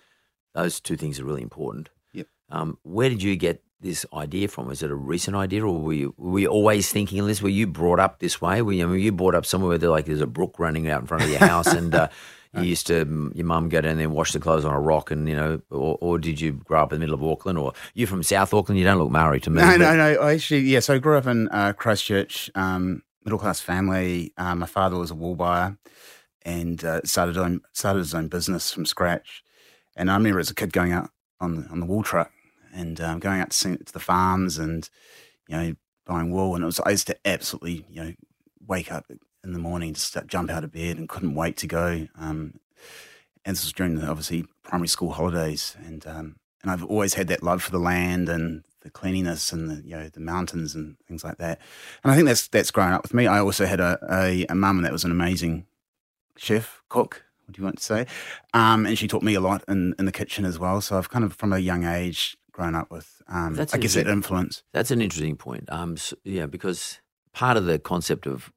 those 0.53 0.79
two 0.79 0.95
things 0.95 1.19
are 1.19 1.25
really 1.25 1.41
important. 1.41 1.89
Yep. 2.13 2.27
Um, 2.49 2.77
where 2.83 3.09
did 3.09 3.21
you 3.21 3.35
get 3.35 3.61
this 3.81 4.05
idea 4.13 4.47
from? 4.47 4.69
Is 4.71 4.83
it 4.83 4.91
a 4.91 4.95
recent 4.95 5.35
idea, 5.35 5.65
or 5.65 5.79
were 5.79 5.93
you, 5.93 6.13
were 6.17 6.39
you 6.39 6.47
always 6.47 6.91
thinking 6.91 7.19
of 7.19 7.27
this? 7.27 7.41
Were 7.41 7.49
you 7.49 7.67
brought 7.67 7.99
up 7.99 8.19
this 8.19 8.41
way? 8.41 8.61
Were 8.61 8.73
you, 8.73 8.85
I 8.85 8.87
mean, 8.87 8.99
you 8.99 9.11
brought 9.11 9.35
up 9.35 9.45
somewhere 9.45 9.77
where 9.77 9.89
like 9.89 10.05
there's 10.05 10.21
a 10.21 10.27
brook 10.27 10.59
running 10.59 10.89
out 10.89 11.01
in 11.01 11.07
front 11.07 11.23
of 11.23 11.29
your 11.29 11.39
house, 11.39 11.67
and 11.67 11.95
uh, 11.95 12.09
you 12.53 12.63
used 12.63 12.87
to 12.87 13.31
your 13.33 13.45
mum 13.45 13.69
go 13.69 13.81
down 13.81 13.97
there 13.97 14.05
and 14.05 14.13
wash 14.13 14.33
the 14.33 14.39
clothes 14.39 14.65
on 14.65 14.73
a 14.73 14.79
rock, 14.79 15.11
and 15.11 15.27
you 15.29 15.35
know, 15.35 15.61
or, 15.69 15.97
or, 16.01 16.19
did 16.19 16.41
you 16.41 16.53
grow 16.53 16.83
up 16.83 16.91
in 16.91 16.99
the 16.99 17.05
middle 17.05 17.15
of 17.15 17.23
Auckland, 17.23 17.57
or 17.57 17.73
you 17.93 18.05
from 18.05 18.23
South 18.23 18.53
Auckland? 18.53 18.79
You 18.79 18.85
don't 18.85 18.97
look 18.97 19.11
Maori 19.11 19.39
to 19.41 19.49
me. 19.49 19.61
No, 19.61 19.77
no, 19.77 19.95
no. 19.95 20.21
I 20.21 20.33
actually, 20.33 20.61
yeah. 20.61 20.79
So 20.79 20.95
I 20.95 20.97
grew 20.97 21.17
up 21.17 21.27
in 21.27 21.47
uh, 21.49 21.73
Christchurch, 21.73 22.51
um, 22.55 23.03
middle 23.23 23.39
class 23.39 23.61
family. 23.61 24.33
Uh, 24.37 24.55
my 24.55 24.65
father 24.65 24.97
was 24.97 25.11
a 25.11 25.15
wool 25.15 25.35
buyer, 25.35 25.77
and 26.43 26.83
uh, 26.83 27.01
started 27.05 27.37
on 27.37 27.61
started 27.71 27.99
his 27.99 28.13
own 28.13 28.27
business 28.27 28.71
from 28.71 28.85
scratch. 28.85 29.43
And 29.95 30.11
I 30.11 30.15
remember 30.15 30.39
as 30.39 30.49
a 30.49 30.55
kid 30.55 30.73
going 30.73 30.91
out 30.91 31.09
on 31.41 31.55
the, 31.55 31.69
on 31.69 31.79
the 31.79 31.85
wool 31.85 32.03
truck 32.03 32.31
and 32.73 32.99
um, 33.01 33.19
going 33.19 33.41
out 33.41 33.51
to, 33.51 33.77
to 33.77 33.93
the 33.93 33.99
farms 33.99 34.57
and 34.57 34.89
you 35.47 35.57
know 35.57 35.73
buying 36.05 36.31
wool. 36.31 36.55
And 36.55 36.63
it 36.63 36.65
was 36.65 36.79
I 36.79 36.91
used 36.91 37.07
to 37.07 37.17
absolutely 37.25 37.85
you 37.89 38.03
know 38.03 38.13
wake 38.67 38.91
up 38.91 39.05
in 39.43 39.53
the 39.53 39.59
morning 39.59 39.93
to 39.93 39.99
start, 39.99 40.27
jump 40.27 40.49
out 40.49 40.63
of 40.63 40.71
bed 40.71 40.97
and 40.97 41.09
couldn't 41.09 41.35
wait 41.35 41.57
to 41.57 41.67
go. 41.67 42.07
Um, 42.17 42.59
and 43.45 43.55
this 43.55 43.63
was 43.63 43.73
during 43.73 43.95
the 43.95 44.07
obviously 44.07 44.45
primary 44.63 44.87
school 44.87 45.11
holidays, 45.11 45.75
and 45.85 46.05
um, 46.05 46.35
and 46.61 46.71
I've 46.71 46.83
always 46.83 47.13
had 47.13 47.27
that 47.29 47.43
love 47.43 47.63
for 47.63 47.71
the 47.71 47.79
land 47.79 48.29
and 48.29 48.63
the 48.81 48.89
cleanliness 48.89 49.51
and 49.51 49.69
the 49.69 49.87
you 49.87 49.95
know 49.95 50.09
the 50.09 50.19
mountains 50.19 50.75
and 50.75 50.97
things 51.07 51.23
like 51.23 51.37
that. 51.37 51.59
And 52.03 52.11
I 52.11 52.15
think 52.15 52.27
that's 52.27 52.47
that's 52.47 52.71
grown 52.71 52.93
up 52.93 53.03
with 53.03 53.13
me. 53.13 53.27
I 53.27 53.39
also 53.39 53.65
had 53.65 53.79
a 53.79 53.97
a, 54.11 54.45
a 54.49 54.55
mum 54.55 54.81
that 54.83 54.91
was 54.91 55.03
an 55.03 55.11
amazing 55.11 55.65
chef 56.37 56.81
cook. 56.89 57.23
What 57.45 57.55
do 57.55 57.61
you 57.61 57.65
want 57.65 57.77
to 57.77 57.83
say? 57.83 58.05
Um, 58.53 58.85
and 58.85 58.97
she 58.97 59.07
taught 59.07 59.23
me 59.23 59.33
a 59.33 59.41
lot 59.41 59.63
in, 59.67 59.95
in 59.97 60.05
the 60.05 60.11
kitchen 60.11 60.45
as 60.45 60.59
well. 60.59 60.81
So 60.81 60.97
I've 60.97 61.09
kind 61.09 61.25
of 61.25 61.33
from 61.33 61.51
a 61.51 61.57
young 61.57 61.83
age 61.83 62.37
grown 62.59 62.75
up 62.75 62.91
with. 62.91 63.21
Um, 63.29 63.57
I 63.71 63.77
guess 63.77 63.93
that 63.93 64.07
influence. 64.07 64.63
That's 64.73 64.91
an 64.91 65.01
interesting 65.01 65.37
point. 65.37 65.63
Um, 65.71 65.95
so, 65.95 66.17
yeah, 66.25 66.45
because 66.45 66.99
part 67.31 67.55
of 67.55 67.63
the 67.63 67.79
concept 67.79 68.27
of 68.27 68.51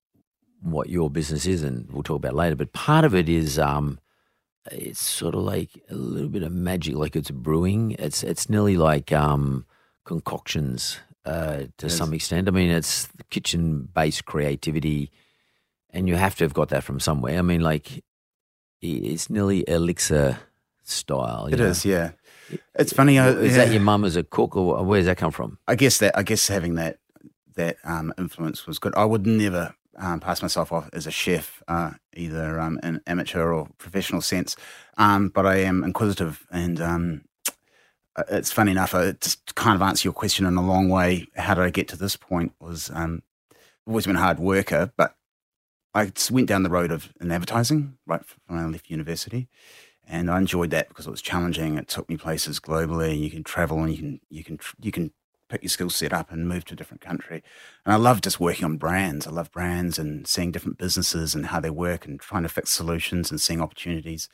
what 0.60 0.88
your 0.88 1.08
business 1.08 1.46
is, 1.46 1.62
and 1.62 1.88
we'll 1.88 2.02
talk 2.02 2.16
about 2.16 2.34
later, 2.34 2.56
but 2.56 2.72
part 2.72 3.04
of 3.04 3.14
it 3.14 3.28
is 3.28 3.60
um, 3.60 4.00
it's 4.72 5.00
sort 5.00 5.36
of 5.36 5.42
like 5.42 5.70
a 5.88 5.94
little 5.94 6.28
bit 6.28 6.42
of 6.42 6.50
magic, 6.50 6.96
like 6.96 7.14
it's 7.14 7.30
brewing. 7.30 7.94
It's 7.96 8.24
it's 8.24 8.50
nearly 8.50 8.76
like 8.76 9.12
um, 9.12 9.66
concoctions 10.04 10.98
uh, 11.24 11.66
to 11.78 11.86
yes. 11.86 11.96
some 11.96 12.12
extent. 12.12 12.48
I 12.48 12.50
mean, 12.50 12.70
it's 12.70 13.08
kitchen 13.30 13.88
based 13.94 14.24
creativity, 14.24 15.12
and 15.90 16.08
you 16.08 16.16
have 16.16 16.34
to 16.36 16.44
have 16.44 16.54
got 16.54 16.70
that 16.70 16.82
from 16.82 16.98
somewhere. 16.98 17.38
I 17.38 17.42
mean, 17.42 17.60
like 17.60 18.02
it's 18.80 19.30
nearly 19.30 19.64
elixir 19.68 20.40
style. 20.82 21.46
It 21.46 21.58
know? 21.58 21.66
is, 21.66 21.84
yeah. 21.84 22.12
It's 22.74 22.92
funny. 22.92 23.18
Uh, 23.18 23.30
is 23.30 23.56
yeah. 23.56 23.64
that 23.64 23.72
your 23.72 23.82
mum 23.82 24.04
as 24.04 24.16
a 24.16 24.22
cook, 24.22 24.56
or 24.56 24.84
where 24.84 25.00
does 25.00 25.06
that 25.06 25.18
come 25.18 25.30
from? 25.30 25.58
I 25.66 25.74
guess 25.74 25.98
that 25.98 26.16
I 26.16 26.22
guess 26.22 26.48
having 26.48 26.74
that 26.76 26.98
that 27.54 27.76
um, 27.84 28.12
influence 28.18 28.66
was 28.66 28.78
good. 28.78 28.94
I 28.94 29.04
would 29.04 29.26
never 29.26 29.74
um, 29.96 30.20
pass 30.20 30.42
myself 30.42 30.72
off 30.72 30.88
as 30.92 31.06
a 31.06 31.10
chef, 31.10 31.62
uh, 31.68 31.92
either 32.14 32.58
um, 32.60 32.80
in 32.82 33.00
amateur 33.06 33.52
or 33.52 33.68
professional 33.78 34.20
sense, 34.20 34.56
um, 34.96 35.28
but 35.28 35.46
I 35.46 35.56
am 35.56 35.84
inquisitive 35.84 36.46
and. 36.50 36.80
Um, 36.80 37.24
uh, 38.14 38.24
it's 38.28 38.52
funny 38.52 38.72
enough. 38.72 38.94
Uh, 38.94 39.12
just 39.22 39.54
kind 39.54 39.74
of 39.74 39.80
answer 39.80 40.06
your 40.06 40.12
question 40.12 40.44
in 40.44 40.56
a 40.56 40.62
long 40.62 40.90
way. 40.90 41.26
How 41.34 41.54
did 41.54 41.64
I 41.64 41.70
get 41.70 41.88
to 41.88 41.96
this 41.96 42.14
point? 42.14 42.52
Was 42.60 42.90
um, 42.92 43.22
always 43.86 44.06
been 44.06 44.16
a 44.16 44.20
hard 44.20 44.38
worker, 44.38 44.92
but 44.98 45.16
I 45.94 46.10
went 46.30 46.48
down 46.48 46.62
the 46.62 46.70
road 46.70 46.90
of 46.90 47.12
in 47.20 47.30
advertising 47.30 47.98
right 48.06 48.22
when 48.46 48.58
I 48.58 48.66
left 48.66 48.90
university, 48.90 49.48
and 50.12 50.30
I 50.30 50.36
enjoyed 50.36 50.70
that 50.70 50.88
because 50.88 51.06
it 51.06 51.10
was 51.10 51.22
challenging. 51.22 51.78
It 51.78 51.88
took 51.88 52.06
me 52.08 52.18
places 52.18 52.60
globally. 52.60 53.18
You 53.18 53.30
can 53.30 53.42
travel 53.42 53.82
and 53.82 53.90
you 53.90 53.96
can 53.96 54.20
you 54.28 54.44
can 54.44 54.58
you 54.80 54.92
can 54.92 55.10
pick 55.48 55.62
your 55.62 55.70
skill 55.70 55.88
set 55.88 56.12
up 56.12 56.30
and 56.30 56.46
move 56.46 56.66
to 56.66 56.74
a 56.74 56.76
different 56.76 57.00
country. 57.00 57.42
And 57.86 57.94
I 57.94 57.96
love 57.96 58.20
just 58.20 58.38
working 58.38 58.66
on 58.66 58.76
brands. 58.76 59.26
I 59.26 59.30
love 59.30 59.50
brands 59.50 59.98
and 59.98 60.26
seeing 60.26 60.52
different 60.52 60.76
businesses 60.76 61.34
and 61.34 61.46
how 61.46 61.60
they 61.60 61.70
work 61.70 62.04
and 62.04 62.20
trying 62.20 62.42
to 62.42 62.50
fix 62.50 62.70
solutions 62.70 63.30
and 63.30 63.40
seeing 63.40 63.62
opportunities. 63.62 64.28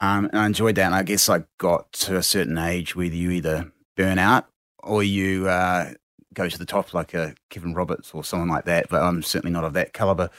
Um, 0.00 0.26
and 0.26 0.38
I 0.38 0.46
enjoyed 0.46 0.74
that. 0.74 0.86
And 0.86 0.94
I 0.96 1.04
guess 1.04 1.28
I 1.28 1.44
got 1.58 1.92
to 1.92 2.16
a 2.16 2.22
certain 2.22 2.58
age 2.58 2.96
where 2.96 3.06
you 3.06 3.30
either 3.30 3.72
burn 3.96 4.18
out 4.18 4.46
or 4.82 5.04
you 5.04 5.48
uh, 5.48 5.92
go 6.34 6.48
to 6.48 6.58
the 6.58 6.66
top 6.66 6.92
like 6.92 7.14
a 7.14 7.36
Kevin 7.50 7.74
Roberts 7.74 8.10
or 8.12 8.24
someone 8.24 8.48
like 8.48 8.64
that. 8.64 8.88
But 8.88 9.02
I'm 9.04 9.22
certainly 9.22 9.52
not 9.52 9.64
of 9.64 9.74
that 9.74 9.92
caliber. 9.92 10.30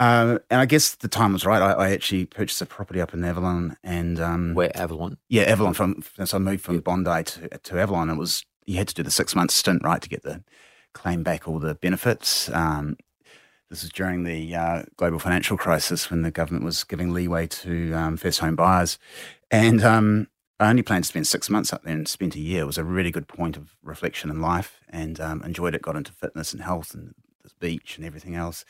Um, 0.00 0.38
and 0.48 0.60
I 0.60 0.66
guess 0.66 0.94
the 0.94 1.08
time 1.08 1.32
was 1.32 1.44
right. 1.44 1.60
I, 1.60 1.72
I, 1.72 1.90
actually 1.90 2.24
purchased 2.24 2.62
a 2.62 2.66
property 2.66 3.00
up 3.00 3.14
in 3.14 3.24
Avalon, 3.24 3.76
and 3.82 4.20
um, 4.20 4.54
where 4.54 4.70
Avalon? 4.76 5.18
Yeah, 5.28 5.42
Avalon. 5.42 5.74
From 5.74 6.04
so 6.24 6.36
I 6.36 6.40
moved 6.40 6.62
from 6.62 6.76
yep. 6.76 6.84
Bondi 6.84 7.24
to 7.24 7.48
to 7.48 7.80
Avalon. 7.80 8.08
It 8.08 8.16
was 8.16 8.44
you 8.64 8.76
had 8.76 8.86
to 8.88 8.94
do 8.94 9.02
the 9.02 9.10
six 9.10 9.34
month 9.34 9.50
stint 9.50 9.82
right 9.82 10.00
to 10.00 10.08
get 10.08 10.22
the 10.22 10.44
claim 10.94 11.24
back 11.24 11.48
all 11.48 11.58
the 11.58 11.74
benefits. 11.74 12.48
Um, 12.50 12.96
this 13.70 13.82
was 13.82 13.90
during 13.90 14.22
the 14.22 14.54
uh, 14.54 14.82
global 14.96 15.18
financial 15.18 15.58
crisis 15.58 16.10
when 16.10 16.22
the 16.22 16.30
government 16.30 16.64
was 16.64 16.84
giving 16.84 17.12
leeway 17.12 17.48
to 17.48 17.92
um, 17.92 18.16
first 18.16 18.38
home 18.38 18.54
buyers, 18.54 18.98
and 19.50 19.82
um, 19.82 20.28
I 20.60 20.70
only 20.70 20.82
planned 20.82 21.04
to 21.04 21.08
spend 21.08 21.26
six 21.26 21.50
months 21.50 21.72
up 21.72 21.82
there 21.82 21.94
and 21.94 22.06
spent 22.06 22.36
a 22.36 22.40
year. 22.40 22.62
It 22.62 22.66
was 22.66 22.78
a 22.78 22.84
really 22.84 23.10
good 23.10 23.26
point 23.26 23.56
of 23.56 23.74
reflection 23.82 24.30
in 24.30 24.40
life, 24.40 24.80
and 24.88 25.20
um, 25.20 25.42
enjoyed 25.42 25.74
it. 25.74 25.82
Got 25.82 25.96
into 25.96 26.12
fitness 26.12 26.52
and 26.52 26.62
health 26.62 26.94
and 26.94 27.14
the 27.42 27.50
beach 27.58 27.96
and 27.96 28.06
everything 28.06 28.36
else. 28.36 28.64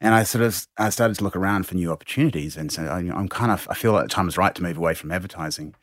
And 0.00 0.14
I 0.14 0.24
sort 0.24 0.44
of 0.44 0.66
I 0.76 0.90
started 0.90 1.16
to 1.18 1.24
look 1.24 1.36
around 1.36 1.66
for 1.66 1.74
new 1.74 1.90
opportunities, 1.90 2.56
and 2.56 2.70
so 2.70 2.84
I, 2.84 3.00
am 3.00 3.28
kind 3.28 3.50
of 3.50 3.66
I 3.70 3.74
feel 3.74 3.92
like 3.92 4.04
the 4.04 4.10
time 4.10 4.28
is 4.28 4.36
right 4.36 4.54
to 4.54 4.62
move 4.62 4.76
away 4.76 4.94
from 4.94 5.10
advertising. 5.10 5.74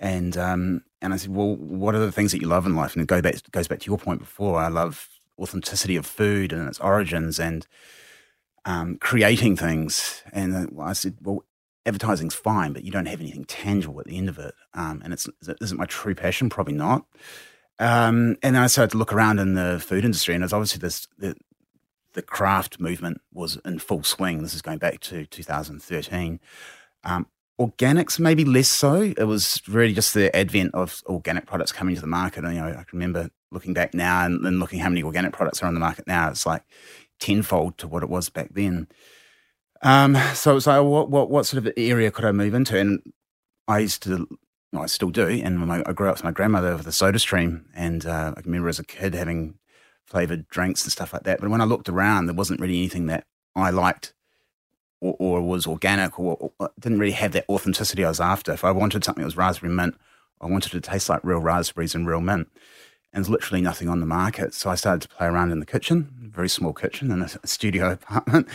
And 0.00 0.36
um, 0.36 0.82
and 1.00 1.12
I 1.12 1.16
said, 1.16 1.34
well, 1.34 1.56
what 1.56 1.94
are 1.94 2.00
the 2.00 2.12
things 2.12 2.32
that 2.32 2.40
you 2.40 2.48
love 2.48 2.66
in 2.66 2.74
life? 2.74 2.94
And 2.94 3.02
it 3.02 3.06
go 3.06 3.22
back, 3.22 3.36
goes 3.52 3.68
back 3.68 3.80
to 3.80 3.86
your 3.86 3.98
point 3.98 4.20
before. 4.20 4.58
I 4.58 4.68
love 4.68 5.08
authenticity 5.38 5.96
of 5.96 6.06
food 6.06 6.52
and 6.52 6.68
its 6.68 6.80
origins 6.80 7.38
and 7.38 7.66
um, 8.64 8.98
creating 9.00 9.56
things. 9.56 10.22
And 10.32 10.70
I 10.80 10.92
said, 10.92 11.18
well, 11.20 11.44
advertising's 11.86 12.34
fine, 12.34 12.72
but 12.72 12.84
you 12.84 12.90
don't 12.90 13.06
have 13.06 13.20
anything 13.20 13.44
tangible 13.44 14.00
at 14.00 14.06
the 14.06 14.18
end 14.18 14.28
of 14.28 14.38
it. 14.38 14.54
Um, 14.74 15.02
and 15.04 15.12
it's 15.12 15.28
isn't 15.60 15.78
my 15.78 15.86
true 15.86 16.14
passion, 16.14 16.48
probably 16.48 16.74
not. 16.74 17.04
Um, 17.78 18.36
and 18.42 18.54
then 18.54 18.62
I 18.62 18.68
started 18.68 18.92
to 18.92 18.98
look 18.98 19.12
around 19.12 19.40
in 19.40 19.54
the 19.54 19.80
food 19.80 20.04
industry, 20.04 20.34
and 20.34 20.42
there's 20.42 20.52
obviously 20.52 20.78
this 20.78 21.08
the 22.14 22.22
craft 22.22 22.80
movement 22.80 23.20
was 23.32 23.58
in 23.64 23.78
full 23.78 24.02
swing. 24.02 24.42
This 24.42 24.54
is 24.54 24.62
going 24.62 24.78
back 24.78 25.00
to 25.00 25.26
2013. 25.26 26.40
Um, 27.04 27.26
Organics, 27.60 28.18
maybe 28.18 28.44
less 28.44 28.68
so. 28.68 29.02
It 29.02 29.26
was 29.26 29.62
really 29.68 29.92
just 29.92 30.14
the 30.14 30.34
advent 30.34 30.74
of 30.74 31.02
organic 31.06 31.46
products 31.46 31.70
coming 31.70 31.94
to 31.94 32.00
the 32.00 32.06
market. 32.06 32.44
And, 32.44 32.54
you 32.54 32.60
know, 32.60 32.68
I 32.68 32.84
can 32.84 32.98
remember 32.98 33.30
looking 33.52 33.74
back 33.74 33.94
now 33.94 34.24
and, 34.24 34.44
and 34.44 34.58
looking 34.58 34.80
how 34.80 34.88
many 34.88 35.02
organic 35.02 35.32
products 35.32 35.62
are 35.62 35.66
on 35.66 35.74
the 35.74 35.80
market 35.80 36.06
now. 36.06 36.30
It's 36.30 36.46
like 36.46 36.64
tenfold 37.20 37.78
to 37.78 37.86
what 37.88 38.02
it 38.02 38.08
was 38.08 38.30
back 38.30 38.48
then. 38.52 38.88
Um, 39.82 40.16
so 40.34 40.52
it 40.52 40.54
was 40.54 40.66
like, 40.66 40.82
what, 40.82 41.10
what, 41.10 41.30
what 41.30 41.46
sort 41.46 41.64
of 41.64 41.72
area 41.76 42.10
could 42.10 42.24
I 42.24 42.32
move 42.32 42.54
into? 42.54 42.78
And 42.78 43.00
I 43.68 43.80
used 43.80 44.02
to, 44.04 44.26
well, 44.72 44.82
I 44.82 44.86
still 44.86 45.10
do. 45.10 45.28
And 45.28 45.70
I 45.70 45.92
grew 45.92 46.08
up 46.08 46.16
with 46.16 46.24
my 46.24 46.32
grandmother 46.32 46.76
with 46.76 46.86
a 46.86 46.92
soda 46.92 47.18
stream. 47.18 47.66
And 47.74 48.06
uh, 48.06 48.34
I 48.36 48.40
remember 48.44 48.70
as 48.70 48.78
a 48.78 48.84
kid 48.84 49.14
having 49.14 49.58
flavored 50.12 50.46
drinks 50.48 50.84
and 50.84 50.92
stuff 50.92 51.14
like 51.14 51.22
that. 51.22 51.40
But 51.40 51.48
when 51.48 51.62
I 51.62 51.64
looked 51.64 51.88
around, 51.88 52.26
there 52.26 52.34
wasn't 52.34 52.60
really 52.60 52.76
anything 52.76 53.06
that 53.06 53.24
I 53.56 53.70
liked 53.70 54.12
or, 55.00 55.16
or 55.18 55.40
was 55.40 55.66
organic 55.66 56.18
or, 56.20 56.50
or, 56.58 56.70
didn't 56.78 56.98
really 56.98 57.12
have 57.12 57.32
that 57.32 57.46
authenticity 57.48 58.04
I 58.04 58.10
was 58.10 58.20
after. 58.20 58.52
If 58.52 58.62
I 58.62 58.72
wanted 58.72 59.04
something 59.04 59.22
that 59.22 59.26
was 59.26 59.38
raspberry 59.38 59.72
mint, 59.72 59.96
I 60.40 60.46
wanted 60.46 60.74
it 60.74 60.82
to 60.82 60.90
taste 60.90 61.08
like 61.08 61.24
real 61.24 61.38
raspberries 61.38 61.94
and 61.94 62.06
real 62.06 62.20
mint. 62.20 62.48
And 63.12 63.24
there's 63.24 63.30
literally 63.30 63.62
nothing 63.62 63.88
on 63.88 64.00
the 64.00 64.06
market. 64.06 64.52
So 64.52 64.68
I 64.68 64.74
started 64.74 65.02
to 65.02 65.08
play 65.08 65.26
around 65.26 65.50
in 65.50 65.60
the 65.60 65.66
kitchen, 65.66 66.30
very 66.34 66.48
small 66.48 66.74
kitchen 66.74 67.10
in 67.10 67.22
a, 67.22 67.28
studio 67.46 67.92
apartment. 67.92 68.48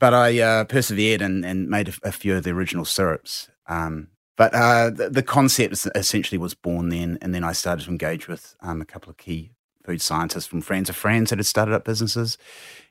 But 0.00 0.14
I 0.14 0.40
uh, 0.40 0.64
persevered 0.64 1.20
and, 1.20 1.44
and 1.44 1.68
made 1.68 1.88
a, 1.88 1.94
a, 2.02 2.12
few 2.12 2.34
of 2.36 2.44
the 2.44 2.50
original 2.50 2.84
syrups. 2.86 3.48
Um, 3.66 4.08
but 4.36 4.54
uh, 4.54 4.90
the, 4.90 5.10
the, 5.10 5.22
concept 5.22 5.86
essentially 5.94 6.38
was 6.38 6.54
born 6.54 6.88
then. 6.88 7.18
And 7.22 7.34
then 7.34 7.44
I 7.44 7.52
started 7.52 7.84
to 7.84 7.90
engage 7.90 8.26
with 8.26 8.56
um, 8.60 8.80
a 8.80 8.84
couple 8.84 9.10
of 9.10 9.16
key 9.16 9.53
food 9.84 10.00
scientists 10.00 10.46
from 10.46 10.60
friends 10.60 10.88
of 10.88 10.96
friends 10.96 11.30
that 11.30 11.38
had 11.38 11.46
started 11.46 11.74
up 11.74 11.84
businesses 11.84 12.38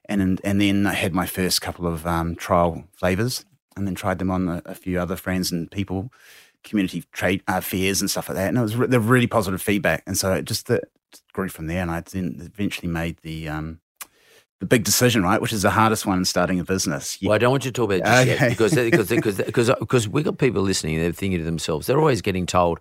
and 0.06 0.42
and 0.44 0.62
then 0.62 0.86
I 0.86 0.94
had 0.94 1.14
my 1.14 1.26
first 1.26 1.62
couple 1.62 1.88
of 1.88 2.06
um, 2.06 2.36
trial 2.36 2.84
flavors, 2.94 3.46
and 3.76 3.88
then 3.88 3.96
tried 3.96 4.20
them 4.20 4.32
on 4.32 4.48
a, 4.48 4.62
a, 4.66 4.76
few 4.76 5.00
other 5.00 5.16
friends 5.16 5.52
and 5.52 5.70
people, 5.72 6.12
community 6.64 7.04
trade 7.12 7.42
uh, 7.48 7.62
fairs 7.62 8.02
and 8.02 8.10
stuff 8.10 8.30
like 8.30 8.36
that. 8.36 8.50
And 8.50 8.58
it 8.58 8.62
was 8.62 8.76
re- 8.76 8.88
the 8.88 9.00
really 9.00 9.28
positive 9.28 9.62
feedback, 9.62 10.04
and 10.06 10.18
so 10.18 10.34
it 10.34 10.46
just 10.46 10.68
the, 10.68 10.82
grew 11.32 11.50
from 11.50 11.68
there. 11.68 11.82
And 11.82 11.92
I 11.92 12.02
then 12.02 12.38
eventually 12.42 12.90
made 12.90 13.18
the 13.22 13.48
um, 13.48 13.80
the 14.60 14.66
big 14.66 14.84
decision, 14.84 15.24
right, 15.24 15.42
which 15.42 15.54
is 15.54 15.62
the 15.62 15.72
hardest 15.72 16.06
one 16.06 16.20
in 16.20 16.26
starting 16.26 16.60
a 16.60 16.66
business. 16.66 17.18
Well, 17.22 17.34
I 17.34 17.38
don't 17.38 17.52
want 17.52 17.64
you 17.66 17.72
to 17.72 17.76
talk 17.76 17.86
about 17.86 18.00
it 18.00 18.06
just 18.06 18.22
okay. 18.22 18.48
yet 18.48 18.50
because 18.50 18.76
because 18.76 19.10
because 19.10 19.38
because 19.38 19.72
because 19.80 20.10
we 20.10 20.24
got 20.24 20.38
people 20.38 20.62
listening. 20.62 21.00
They're 21.00 21.14
thinking 21.14 21.40
to 21.40 21.46
themselves, 21.46 21.88
they're 21.88 22.00
always 22.00 22.22
getting 22.22 22.46
told. 22.46 22.80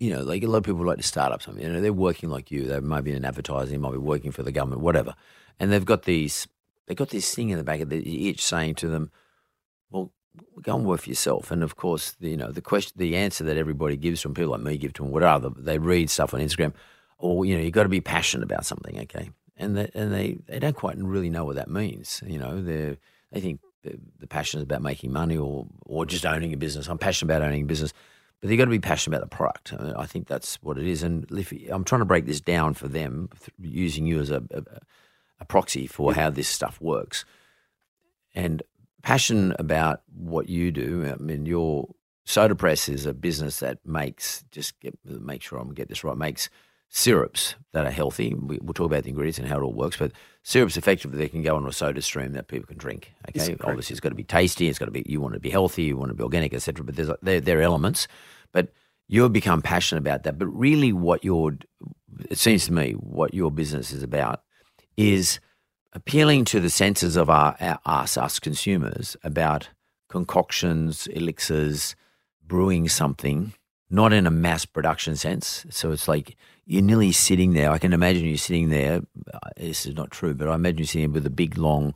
You 0.00 0.14
know, 0.14 0.22
like 0.22 0.42
a 0.42 0.46
lot 0.46 0.58
of 0.58 0.64
people 0.64 0.84
like 0.84 0.96
to 0.96 1.04
start 1.04 1.30
up 1.30 1.42
something. 1.42 1.62
You 1.62 1.72
know, 1.72 1.80
they're 1.80 1.92
working 1.92 2.30
like 2.30 2.50
you. 2.50 2.64
They 2.64 2.80
might 2.80 3.02
be 3.02 3.12
in 3.12 3.24
advertising, 3.24 3.80
might 3.80 3.92
be 3.92 3.98
working 3.98 4.32
for 4.32 4.42
the 4.42 4.50
government, 4.50 4.80
whatever 4.80 5.14
and 5.60 5.70
they've 5.70 5.84
got 5.84 6.04
these 6.04 6.48
they've 6.86 6.96
got 6.96 7.10
this 7.10 7.32
thing 7.32 7.50
in 7.50 7.58
the 7.58 7.64
back 7.64 7.80
of 7.80 7.90
the 7.90 8.28
itch 8.28 8.42
saying 8.42 8.74
to 8.76 8.88
them, 8.88 9.12
"Well, 9.90 10.10
go 10.62 10.76
and 10.76 10.86
work 10.86 11.02
for 11.02 11.10
yourself." 11.10 11.50
And 11.52 11.62
of 11.62 11.76
course, 11.76 12.12
the, 12.12 12.30
you 12.30 12.36
know 12.36 12.50
the 12.50 12.62
question, 12.62 12.94
the 12.96 13.14
answer 13.14 13.44
that 13.44 13.58
everybody 13.58 13.96
gives 13.96 14.22
from 14.22 14.34
people 14.34 14.52
like 14.52 14.62
me 14.62 14.78
give 14.78 14.94
to 14.94 15.02
them, 15.02 15.12
whatever 15.12 15.50
they 15.50 15.78
read 15.78 16.10
stuff 16.10 16.34
on 16.34 16.40
Instagram, 16.40 16.72
or 17.18 17.44
you 17.44 17.56
know, 17.56 17.62
you've 17.62 17.74
got 17.74 17.84
to 17.84 17.88
be 17.90 18.00
passionate 18.00 18.44
about 18.44 18.64
something, 18.64 18.98
okay? 19.00 19.30
And 19.56 19.76
they, 19.76 19.90
and 19.94 20.12
they 20.12 20.38
they 20.48 20.58
don't 20.58 20.74
quite 20.74 20.96
really 20.96 21.30
know 21.30 21.44
what 21.44 21.56
that 21.56 21.68
means. 21.68 22.22
You 22.26 22.38
know, 22.38 22.62
they 22.62 22.96
they 23.30 23.40
think 23.40 23.60
the, 23.84 23.98
the 24.18 24.26
passion 24.26 24.58
is 24.58 24.64
about 24.64 24.82
making 24.82 25.12
money 25.12 25.36
or 25.36 25.66
or 25.84 26.06
just 26.06 26.24
owning 26.24 26.54
a 26.54 26.56
business. 26.56 26.88
I'm 26.88 26.98
passionate 26.98 27.32
about 27.32 27.46
owning 27.46 27.62
a 27.62 27.66
business. 27.66 27.92
But 28.40 28.48
you've 28.48 28.58
got 28.58 28.64
to 28.64 28.70
be 28.70 28.78
passionate 28.78 29.16
about 29.16 29.30
the 29.30 29.36
product. 29.36 29.74
I 29.96 30.06
think 30.06 30.26
that's 30.26 30.56
what 30.62 30.78
it 30.78 30.86
is. 30.86 31.02
And 31.02 31.30
if, 31.30 31.52
I'm 31.70 31.84
trying 31.84 32.00
to 32.00 32.06
break 32.06 32.24
this 32.24 32.40
down 32.40 32.74
for 32.74 32.88
them 32.88 33.28
using 33.60 34.06
you 34.06 34.18
as 34.18 34.30
a, 34.30 34.42
a 34.50 34.62
a 35.40 35.44
proxy 35.44 35.86
for 35.86 36.14
how 36.14 36.30
this 36.30 36.48
stuff 36.48 36.80
works. 36.80 37.24
And 38.34 38.62
passion 39.02 39.54
about 39.58 40.02
what 40.14 40.48
you 40.48 40.70
do. 40.70 41.10
I 41.10 41.20
mean, 41.20 41.46
your 41.46 41.88
Soda 42.24 42.54
Press 42.54 42.88
is 42.88 43.06
a 43.06 43.14
business 43.14 43.60
that 43.60 43.78
makes 43.84 44.44
just 44.52 44.78
get, 44.80 44.96
make 45.04 45.42
sure 45.42 45.58
I'm 45.58 45.72
get 45.72 45.88
this 45.88 46.04
right. 46.04 46.16
Makes 46.16 46.50
syrups 46.90 47.54
that 47.72 47.86
are 47.86 47.90
healthy. 47.90 48.34
We, 48.34 48.58
will 48.60 48.74
talk 48.74 48.86
about 48.86 49.04
the 49.04 49.10
ingredients 49.10 49.38
and 49.38 49.48
how 49.48 49.58
it 49.58 49.62
all 49.62 49.72
works, 49.72 49.96
but 49.96 50.12
syrups 50.42 50.76
effectively 50.76 51.16
they 51.16 51.28
can 51.28 51.42
go 51.42 51.56
on 51.56 51.66
a 51.66 51.72
soda 51.72 52.02
stream 52.02 52.32
that 52.32 52.48
people 52.48 52.66
can 52.66 52.76
drink. 52.76 53.14
Okay, 53.28 53.56
obviously 53.62 53.94
it's 53.94 54.00
got 54.00 54.10
to 54.10 54.14
be 54.14 54.24
tasty. 54.24 54.68
It's 54.68 54.78
got 54.78 54.86
to 54.86 54.90
be 54.90 55.04
you 55.06 55.20
want 55.20 55.34
to 55.34 55.40
be 55.40 55.50
healthy, 55.50 55.84
you 55.84 55.96
want 55.96 56.10
to 56.10 56.14
be 56.14 56.22
organic, 56.22 56.52
etc. 56.52 56.84
But 56.84 56.96
there's 56.96 57.10
there, 57.22 57.40
there 57.40 57.60
are 57.60 57.62
elements, 57.62 58.08
but 58.52 58.72
you've 59.08 59.32
become 59.32 59.62
passionate 59.62 60.00
about 60.00 60.24
that. 60.24 60.38
But 60.38 60.48
really, 60.48 60.92
what 60.92 61.24
your 61.24 61.56
it 62.28 62.38
seems 62.38 62.66
to 62.66 62.72
me 62.72 62.92
what 62.92 63.32
your 63.32 63.50
business 63.50 63.92
is 63.92 64.02
about 64.02 64.42
is 64.96 65.40
appealing 65.92 66.44
to 66.46 66.60
the 66.60 66.70
senses 66.70 67.16
of 67.16 67.30
our, 67.30 67.56
our, 67.60 67.78
us, 67.86 68.16
us 68.16 68.38
consumers, 68.38 69.16
about 69.22 69.70
concoctions, 70.08 71.06
elixirs, 71.08 71.96
brewing 72.44 72.88
something, 72.88 73.52
not 73.90 74.12
in 74.12 74.26
a 74.26 74.30
mass 74.30 74.64
production 74.64 75.16
sense. 75.16 75.66
So 75.70 75.90
it's 75.92 76.08
like 76.08 76.36
you're 76.64 76.82
nearly 76.82 77.12
sitting 77.12 77.52
there. 77.52 77.70
I 77.70 77.78
can 77.78 77.92
imagine 77.92 78.24
you 78.24 78.36
sitting 78.36 78.70
there. 78.70 79.02
Uh, 79.32 79.38
this 79.56 79.86
is 79.86 79.96
not 79.96 80.10
true, 80.10 80.34
but 80.34 80.48
I 80.48 80.54
imagine 80.54 80.78
you 80.78 80.84
sitting 80.84 81.12
with 81.12 81.26
a 81.26 81.30
big, 81.30 81.58
long 81.58 81.94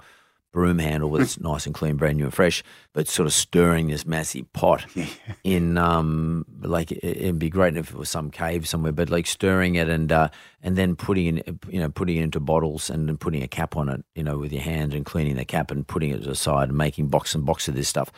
broom 0.55 0.79
handle 0.79 1.11
that's 1.11 1.39
nice 1.41 1.67
and 1.67 1.75
clean, 1.75 1.97
brand 1.97 2.17
new 2.17 2.25
and 2.25 2.33
fresh, 2.33 2.63
but 2.95 3.07
sort 3.07 3.27
of 3.27 3.33
stirring 3.33 3.89
this 3.89 4.07
massive 4.07 4.51
pot 4.55 4.87
in 5.45 5.77
um 5.77 6.47
like 6.63 6.91
it'd 6.93 7.39
be 7.39 7.51
great 7.51 7.77
if 7.77 7.91
it 7.91 7.97
was 7.97 8.09
some 8.09 8.31
cave 8.31 8.67
somewhere, 8.67 8.93
but 8.93 9.11
like 9.11 9.27
stirring 9.27 9.75
it 9.75 9.89
and 9.89 10.11
uh, 10.11 10.29
and 10.63 10.77
then 10.77 10.97
putting 10.97 11.39
it 11.39 11.59
you 11.69 11.81
know 11.81 11.91
putting 11.91 12.17
it 12.17 12.23
into 12.23 12.41
bottles 12.41 12.89
and 12.89 13.09
then 13.09 13.19
putting 13.19 13.43
a 13.43 13.49
cap 13.49 13.77
on 13.77 13.89
it, 13.91 14.03
you 14.15 14.23
know, 14.23 14.39
with 14.39 14.53
your 14.53 14.63
hand 14.63 14.95
and 14.95 15.05
cleaning 15.05 15.37
the 15.37 15.45
cap 15.45 15.71
and 15.71 15.87
putting 15.87 16.11
it 16.11 16.27
aside 16.27 16.71
and 16.71 16.79
making 16.79 17.09
box 17.09 17.35
and 17.35 17.45
box 17.45 17.69
of 17.69 17.75
this 17.75 17.89
stuff. 17.89 18.11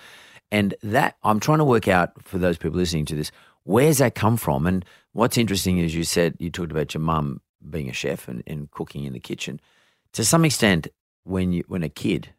And 0.53 0.75
that 0.83 1.17
I'm 1.25 1.41
trying 1.41 1.59
to 1.59 1.65
work 1.65 1.89
out 1.89 2.23
for 2.23 2.39
those 2.39 2.57
people 2.57 2.79
listening 2.79 3.07
to 3.07 3.17
this, 3.17 3.33
where's 3.67 3.99
that 3.99 4.15
come 4.15 4.37
from? 4.37 4.67
And 4.67 4.85
what's 5.13 5.39
interesting 5.39 5.79
is 5.79 5.95
you 5.95 6.05
said 6.05 6.35
you 6.39 6.51
talked 6.51 6.73
about 6.73 6.95
your 6.95 7.03
mum 7.03 7.41
being 7.69 7.91
a 7.91 7.93
chef 7.93 8.29
and, 8.29 8.43
and 8.47 8.71
cooking 8.71 9.05
in 9.05 9.13
the 9.13 9.21
kitchen 9.21 9.61
to 10.17 10.25
some 10.25 10.47
extent, 10.47 10.89
when 11.25 11.53
you 11.53 11.63
when 11.69 11.83
a 11.83 11.91
kid 11.91 12.31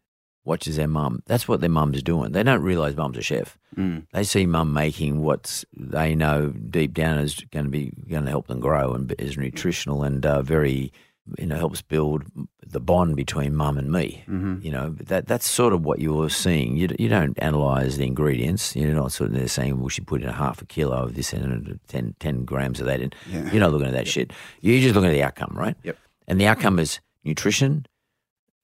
watches 0.44 0.78
their 0.78 0.88
mum, 0.88 1.22
that's 1.28 1.48
what 1.48 1.62
their 1.62 1.70
mum's 1.70 2.02
doing. 2.02 2.32
They 2.32 2.42
don't 2.42 2.64
realise 2.64 2.96
mum's 2.96 3.18
a 3.18 3.22
chef. 3.22 3.56
Mm. 3.78 4.08
They 4.14 4.24
see 4.24 4.48
mum 4.48 4.74
making 4.74 5.22
what 5.22 5.64
they 5.76 6.16
know 6.16 6.50
deep 6.50 6.96
down 6.96 7.20
is 7.20 7.36
going 7.52 7.66
to 7.66 7.70
be 7.70 7.92
going 8.10 8.24
to 8.24 8.32
help 8.32 8.48
them 8.48 8.62
grow 8.62 8.94
and 8.94 9.14
is 9.20 9.38
nutritional 9.38 10.02
and 10.02 10.26
uh, 10.26 10.42
very 10.42 10.92
you 11.38 11.46
know 11.46 11.58
helps 11.58 11.82
build 11.82 12.24
the 12.66 12.80
bond 12.80 13.16
between 13.16 13.56
mum 13.56 13.78
and 13.78 13.92
me. 13.92 14.24
Mm-hmm. 14.28 14.62
You 14.62 14.72
know 14.72 14.90
that 14.90 15.28
that's 15.28 15.48
sort 15.50 15.74
of 15.74 15.84
what 15.86 16.00
you're 16.00 16.30
seeing. 16.30 16.78
You 16.78 16.90
you 17.00 17.10
don't 17.10 17.38
analyse 17.42 17.98
the 17.98 18.06
ingredients. 18.06 18.76
You're 18.76 18.94
not 18.94 19.12
sort 19.12 19.30
of 19.32 19.36
there 19.36 19.48
saying 19.48 19.80
we 19.82 19.90
should 19.90 20.08
put 20.08 20.22
in 20.22 20.30
a 20.30 20.34
half 20.34 20.62
a 20.62 20.66
kilo 20.66 21.04
of 21.04 21.16
this 21.16 21.34
and 21.34 21.80
10, 21.88 22.16
10 22.20 22.46
grams 22.46 22.80
of 22.80 22.86
that 22.88 23.02
in. 23.02 23.12
Yeah. 23.30 23.52
You're 23.52 23.62
not 23.62 23.72
looking 23.72 23.88
at 23.88 23.94
that 23.94 24.08
shit. 24.08 24.32
You're 24.62 24.82
just 24.82 24.96
looking 24.96 25.10
at 25.10 25.14
the 25.14 25.24
outcome, 25.24 25.54
right? 25.56 25.76
Yep. 25.84 25.98
And 26.28 26.40
the 26.42 26.48
outcome 26.48 26.80
is 26.80 27.00
nutrition, 27.24 27.86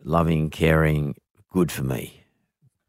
loving, 0.04 0.50
caring, 0.50 1.16
good 1.52 1.72
for 1.72 1.84
me, 1.84 2.24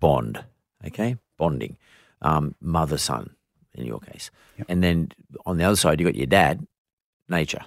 bond. 0.00 0.44
Okay, 0.86 1.16
bonding, 1.38 1.78
um, 2.20 2.54
mother 2.60 2.98
son 2.98 3.34
in 3.74 3.86
your 3.86 3.98
case, 4.00 4.30
Yep. 4.58 4.66
and 4.68 4.84
then 4.84 5.10
on 5.46 5.56
the 5.56 5.64
other 5.64 5.76
side 5.76 5.98
you 5.98 6.06
have 6.06 6.14
got 6.14 6.18
your 6.18 6.26
dad, 6.26 6.66
nature, 7.28 7.64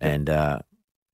and 0.00 0.28
uh, 0.28 0.58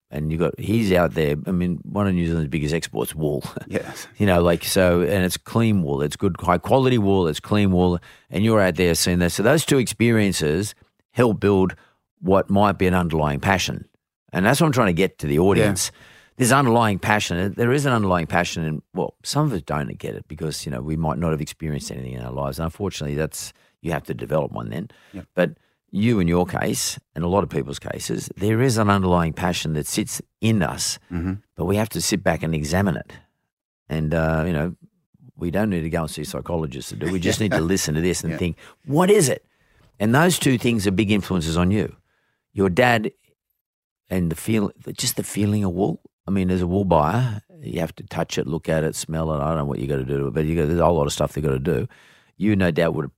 and 0.09 0.31
you 0.31 0.37
got 0.37 0.57
he's 0.59 0.91
out 0.93 1.13
there. 1.13 1.35
I 1.45 1.51
mean, 1.51 1.79
one 1.83 2.07
of 2.07 2.13
New 2.13 2.25
Zealand's 2.25 2.49
biggest 2.49 2.73
exports, 2.73 3.13
wool. 3.13 3.43
Yes. 3.67 4.07
You 4.17 4.25
know, 4.25 4.41
like 4.41 4.63
so, 4.63 5.01
and 5.01 5.25
it's 5.25 5.35
clean 5.35 5.83
wool. 5.83 6.01
It's 6.01 6.15
good, 6.15 6.35
high 6.39 6.57
quality 6.57 6.97
wool. 6.97 7.27
It's 7.27 7.39
clean 7.39 7.71
wool, 7.71 7.99
and 8.29 8.45
you're 8.45 8.61
out 8.61 8.75
there 8.75 8.95
seeing 8.95 9.19
that. 9.19 9.31
So 9.31 9.43
those 9.43 9.65
two 9.65 9.77
experiences 9.77 10.73
help 11.11 11.39
build 11.39 11.75
what 12.19 12.49
might 12.49 12.77
be 12.77 12.87
an 12.87 12.93
underlying 12.93 13.39
passion, 13.41 13.87
and 14.31 14.45
that's 14.45 14.61
what 14.61 14.67
I'm 14.67 14.73
trying 14.73 14.87
to 14.87 14.93
get 14.93 15.17
to 15.19 15.27
the 15.27 15.39
audience. 15.39 15.91
There's 16.37 16.51
underlying 16.51 16.99
passion. 16.99 17.53
There 17.57 17.73
is 17.73 17.85
an 17.85 17.93
underlying 17.93 18.27
passion, 18.27 18.63
and 18.63 18.81
well, 18.93 19.15
some 19.23 19.45
of 19.45 19.53
us 19.53 19.63
don't 19.63 19.97
get 19.97 20.15
it 20.15 20.27
because 20.27 20.65
you 20.65 20.71
know 20.71 20.81
we 20.81 20.95
might 20.95 21.17
not 21.17 21.31
have 21.31 21.41
experienced 21.41 21.91
anything 21.91 22.13
in 22.13 22.21
our 22.21 22.31
lives. 22.31 22.57
And 22.59 22.65
unfortunately, 22.65 23.15
that's 23.15 23.51
you 23.81 23.91
have 23.91 24.03
to 24.03 24.13
develop 24.13 24.51
one 24.51 24.69
then. 24.69 24.89
Yep. 25.13 25.25
But 25.33 25.57
you, 25.91 26.19
in 26.19 26.27
your 26.27 26.45
case, 26.45 26.99
and 27.15 27.23
a 27.23 27.27
lot 27.27 27.43
of 27.43 27.49
people's 27.49 27.79
cases, 27.79 28.29
there 28.37 28.61
is 28.61 28.77
an 28.77 28.89
underlying 28.89 29.33
passion 29.33 29.73
that 29.73 29.87
sits 29.87 30.21
in 30.41 30.61
us, 30.61 30.99
Mm-hmm. 31.11 31.33
but 31.55 31.65
we 31.65 31.75
have 31.77 31.89
to 31.89 32.01
sit 32.01 32.23
back 32.23 32.43
and 32.43 32.53
examine 32.53 32.97
it. 32.97 33.11
And, 33.89 34.13
uh, 34.13 34.43
you 34.45 34.53
know, 34.53 34.75
we 35.37 35.49
don't 35.51 35.69
need 35.69 35.81
to 35.81 35.89
go 35.89 36.01
and 36.01 36.09
see 36.11 36.23
psychologists 36.23 36.89
to 36.89 36.95
do. 36.97 37.11
We 37.11 37.19
just 37.19 37.39
need 37.39 37.51
to 37.53 37.61
listen 37.73 37.95
to 37.95 38.01
this 38.01 38.23
and 38.23 38.31
Yeah. 38.33 38.37
think, 38.39 38.57
what 38.85 39.09
is 39.09 39.29
it? 39.29 39.45
And 39.99 40.13
those 40.13 40.37
two 40.37 40.57
things 40.57 40.85
are 40.85 40.91
big 40.91 41.09
influences 41.11 41.57
on 41.57 41.71
you. 41.71 41.95
Your 42.53 42.69
dad 42.69 43.11
and 44.09 44.31
the 44.31 44.35
feel, 44.35 44.71
just 44.93 45.15
the 45.15 45.23
feeling 45.23 45.63
of 45.63 45.71
wool. 45.73 46.01
I 46.27 46.31
mean, 46.31 46.51
as 46.51 46.61
a 46.61 46.67
wool 46.67 46.83
buyer, 46.85 47.41
you 47.61 47.79
have 47.79 47.95
to 47.95 48.03
touch 48.03 48.37
it, 48.37 48.45
look 48.47 48.67
at 48.69 48.83
it, 48.83 48.95
smell 48.95 49.31
it. 49.33 49.37
I 49.39 49.47
don't 49.49 49.57
know 49.57 49.65
what 49.65 49.79
you 49.79 49.87
got 49.87 49.97
to 49.97 50.05
do, 50.05 50.17
to 50.19 50.27
it, 50.27 50.33
but 50.33 50.45
you 50.45 50.55
got, 50.55 50.67
there's 50.67 50.79
a 50.79 50.85
whole 50.85 50.95
lot 50.97 51.07
of 51.07 51.13
stuff 51.13 51.33
they 51.33 51.41
got 51.41 51.51
to 51.51 51.59
do. 51.59 51.87
You 52.35 52.55
no 52.55 52.69
doubt 52.71 52.93
would 52.95 53.09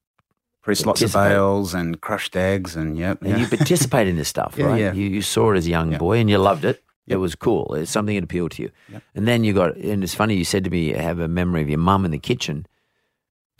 Press 0.62 0.86
lots 0.86 1.02
of 1.02 1.14
bales 1.14 1.74
and 1.74 2.00
crushed 2.02 2.36
eggs 2.36 2.76
and 2.76 2.98
yep. 2.98 3.22
and 3.22 3.32
yeah. 3.32 3.38
you 3.38 3.48
participate 3.58 4.08
in 4.08 4.18
this 4.18 4.28
stuff, 4.28 4.56
Yeah, 4.58 4.66
right? 4.66 4.80
yeah. 4.80 4.94
You, 4.94 5.08
you 5.08 5.22
saw 5.22 5.52
it 5.54 5.58
as 5.58 5.66
a 5.66 5.70
young 5.70 5.98
boy 5.98 6.18
and 6.18 6.30
you 6.30 6.38
loved 6.38 6.66
it. 6.66 6.84
It 7.08 7.16
was 7.16 7.34
cool. 7.34 7.74
It's 7.74 7.90
something 7.90 8.16
that 8.16 8.24
appealed 8.24 8.52
to 8.52 8.64
you. 8.64 8.72
And 9.16 9.28
then 9.28 9.44
you 9.44 9.52
got, 9.52 9.76
and 9.78 10.04
it's 10.04 10.14
funny, 10.14 10.36
you 10.36 10.46
said 10.46 10.64
to 10.66 10.70
me, 10.70 10.90
you 10.90 10.96
have 10.96 11.20
a 11.20 11.28
memory 11.28 11.64
of 11.64 11.70
your 11.70 11.80
mum 11.80 12.06
in 12.06 12.12
the 12.12 12.20
kitchen, 12.20 12.68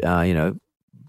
uh, 0.04 0.22
you 0.22 0.36
know, 0.36 0.58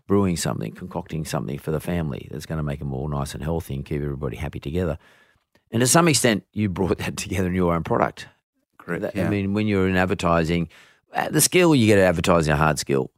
brewing 0.06 0.38
something, 0.38 0.73
concocting 0.73 1.26
something 1.26 1.59
for 1.59 1.70
the 1.70 1.80
family 1.80 2.28
that's 2.30 2.47
going 2.47 2.56
to 2.56 2.62
make 2.62 2.78
them 2.78 2.94
all 2.94 3.09
nice 3.09 3.35
and 3.35 3.42
healthy 3.44 3.75
and 3.75 3.85
keep 3.85 4.00
everybody 4.00 4.37
happy 4.38 4.59
together. 4.59 4.97
And 5.70 5.80
to 5.80 5.87
some 5.87 6.09
extent, 6.09 6.44
you 6.52 6.70
brought 6.70 6.97
that 6.99 7.16
together 7.18 7.49
in 7.49 7.54
your 7.54 7.75
own 7.75 7.85
product. 7.85 8.26
Correct. 8.78 9.02
That-. 9.02 9.18
I 9.18 9.28
mean, 9.28 9.52
when 9.52 9.66
you're 9.66 9.87
in 9.87 9.97
advertising, 9.97 10.70
the 11.30 11.40
skill 11.42 11.75
you 11.75 11.87
get 11.87 11.99
at 11.99 12.09
advertising, 12.09 12.54
a 12.54 12.56
hard 12.56 12.78
skill, 12.78 13.11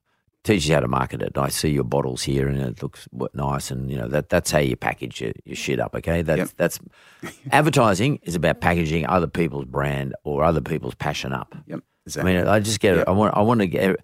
teaches 0.45 0.69
you 0.69 0.75
how 0.75 0.81
to 0.81 0.89
market 0.89 1.23
it. 1.23 1.39
I 1.39 1.49
see 1.49 1.71
your 1.71 1.85
bottles 1.85 2.23
here, 2.23 2.49
and 2.49 2.59
it 2.61 2.83
looks 2.83 3.09
nice, 3.35 3.71
and 3.71 3.91
you 3.91 3.97
know 3.99 4.09
that 4.09 4.29
that's 4.29 4.51
how 4.51 4.59
you 4.59 4.77
package 4.77 5.21
your, 5.21 5.33
your 5.45 5.57
shit 5.57 5.79
up. 5.81 5.95
Okay, 5.95 6.23
that's 6.23 6.39
Yep. 6.39 6.49
that's 6.57 6.79
advertising 7.51 8.19
is 8.23 8.35
about 8.35 8.61
packaging 8.61 9.07
other 9.07 9.27
people's 9.27 9.65
brand 9.67 10.15
or 10.25 10.45
other 10.45 10.61
people's 10.61 10.95
passion 10.95 11.33
up. 11.33 11.55
yep. 11.67 11.81
exactly. 12.07 12.37
I 12.37 12.39
mean, 12.41 12.47
I 12.49 12.61
just 12.61 12.81
get 12.81 12.95
it. 12.95 12.99
Yep. 12.99 13.09
I 13.09 13.11
want 13.13 13.37
I 13.37 13.41
want 13.43 13.61
to 13.61 13.67
get 13.67 13.97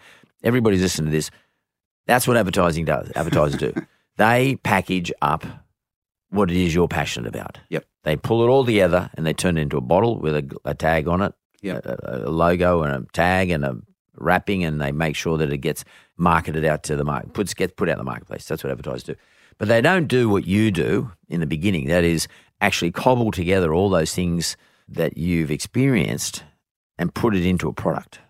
everybody's 0.42 0.81
listening 0.83 1.07
to 1.11 1.16
this. 1.16 1.31
That's 2.07 2.27
what 2.27 2.37
advertising 2.37 2.85
does. 2.85 3.11
Advertisers 3.14 3.59
do. 3.59 3.72
They 4.16 4.57
package 4.64 5.12
up 5.22 5.44
what 6.31 6.51
it 6.51 6.57
is 6.57 6.74
you're 6.74 6.88
passionate 6.88 7.29
about. 7.29 7.59
Yep. 7.68 7.85
They 8.03 8.16
pull 8.16 8.42
it 8.42 8.48
all 8.48 8.64
together 8.64 9.11
and 9.14 9.24
they 9.24 9.33
turn 9.33 9.57
it 9.57 9.61
into 9.61 9.77
a 9.77 9.81
bottle 9.81 10.18
with 10.18 10.35
a, 10.35 10.57
a 10.64 10.74
tag 10.74 11.07
on 11.07 11.22
it, 11.22 11.35
Yep. 11.62 11.87
a, 11.87 12.22
a 12.27 12.31
logo 12.31 12.83
and 12.83 12.94
a 13.07 13.07
tag 13.12 13.51
and 13.51 13.64
a 13.64 13.77
wrapping, 14.20 14.64
and 14.64 14.81
they 14.81 14.92
make 14.92 15.16
sure 15.16 15.38
that 15.38 15.52
it 15.52 15.59
gets 15.59 15.85
marketed 16.16 16.64
out 16.64 16.83
to 16.85 16.96
the 16.96 17.04
market, 17.04 17.33
puts 17.33 17.54
gets 17.54 17.72
put 17.76 17.88
out 17.88 17.92
in 17.92 17.98
the 17.98 18.04
marketplace. 18.04 18.46
That's 18.46 18.64
what 18.64 18.70
advertisers 18.70 19.04
do. 19.04 19.14
But 19.59 19.68
they 19.68 19.81
don't 19.81 20.07
do 20.07 20.28
what 20.28 20.46
you 20.46 20.70
do 20.70 21.11
in 21.28 21.40
the 21.40 21.46
beginning. 21.46 21.88
That 21.88 22.04
is 22.04 22.28
actually 22.61 22.92
cobble 22.92 23.31
together 23.31 23.74
all 23.74 23.90
those 23.90 24.14
things 24.14 24.57
that 24.88 25.16
you've 25.16 25.50
experienced 25.50 26.44
and 26.98 27.14
put 27.14 27.35
it 27.35 27.44
into 27.44 27.68
a 27.68 27.72
product. 27.72 28.20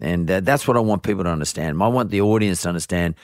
And 0.00 0.30
uh, 0.30 0.40
that's 0.40 0.66
what 0.66 0.76
I 0.76 0.80
want 0.80 1.02
people 1.02 1.24
to 1.24 1.30
understand. 1.30 1.82
I 1.82 1.88
want 1.88 2.10
the 2.10 2.22
audience 2.22 2.62
to 2.62 2.68
understand 2.68 3.14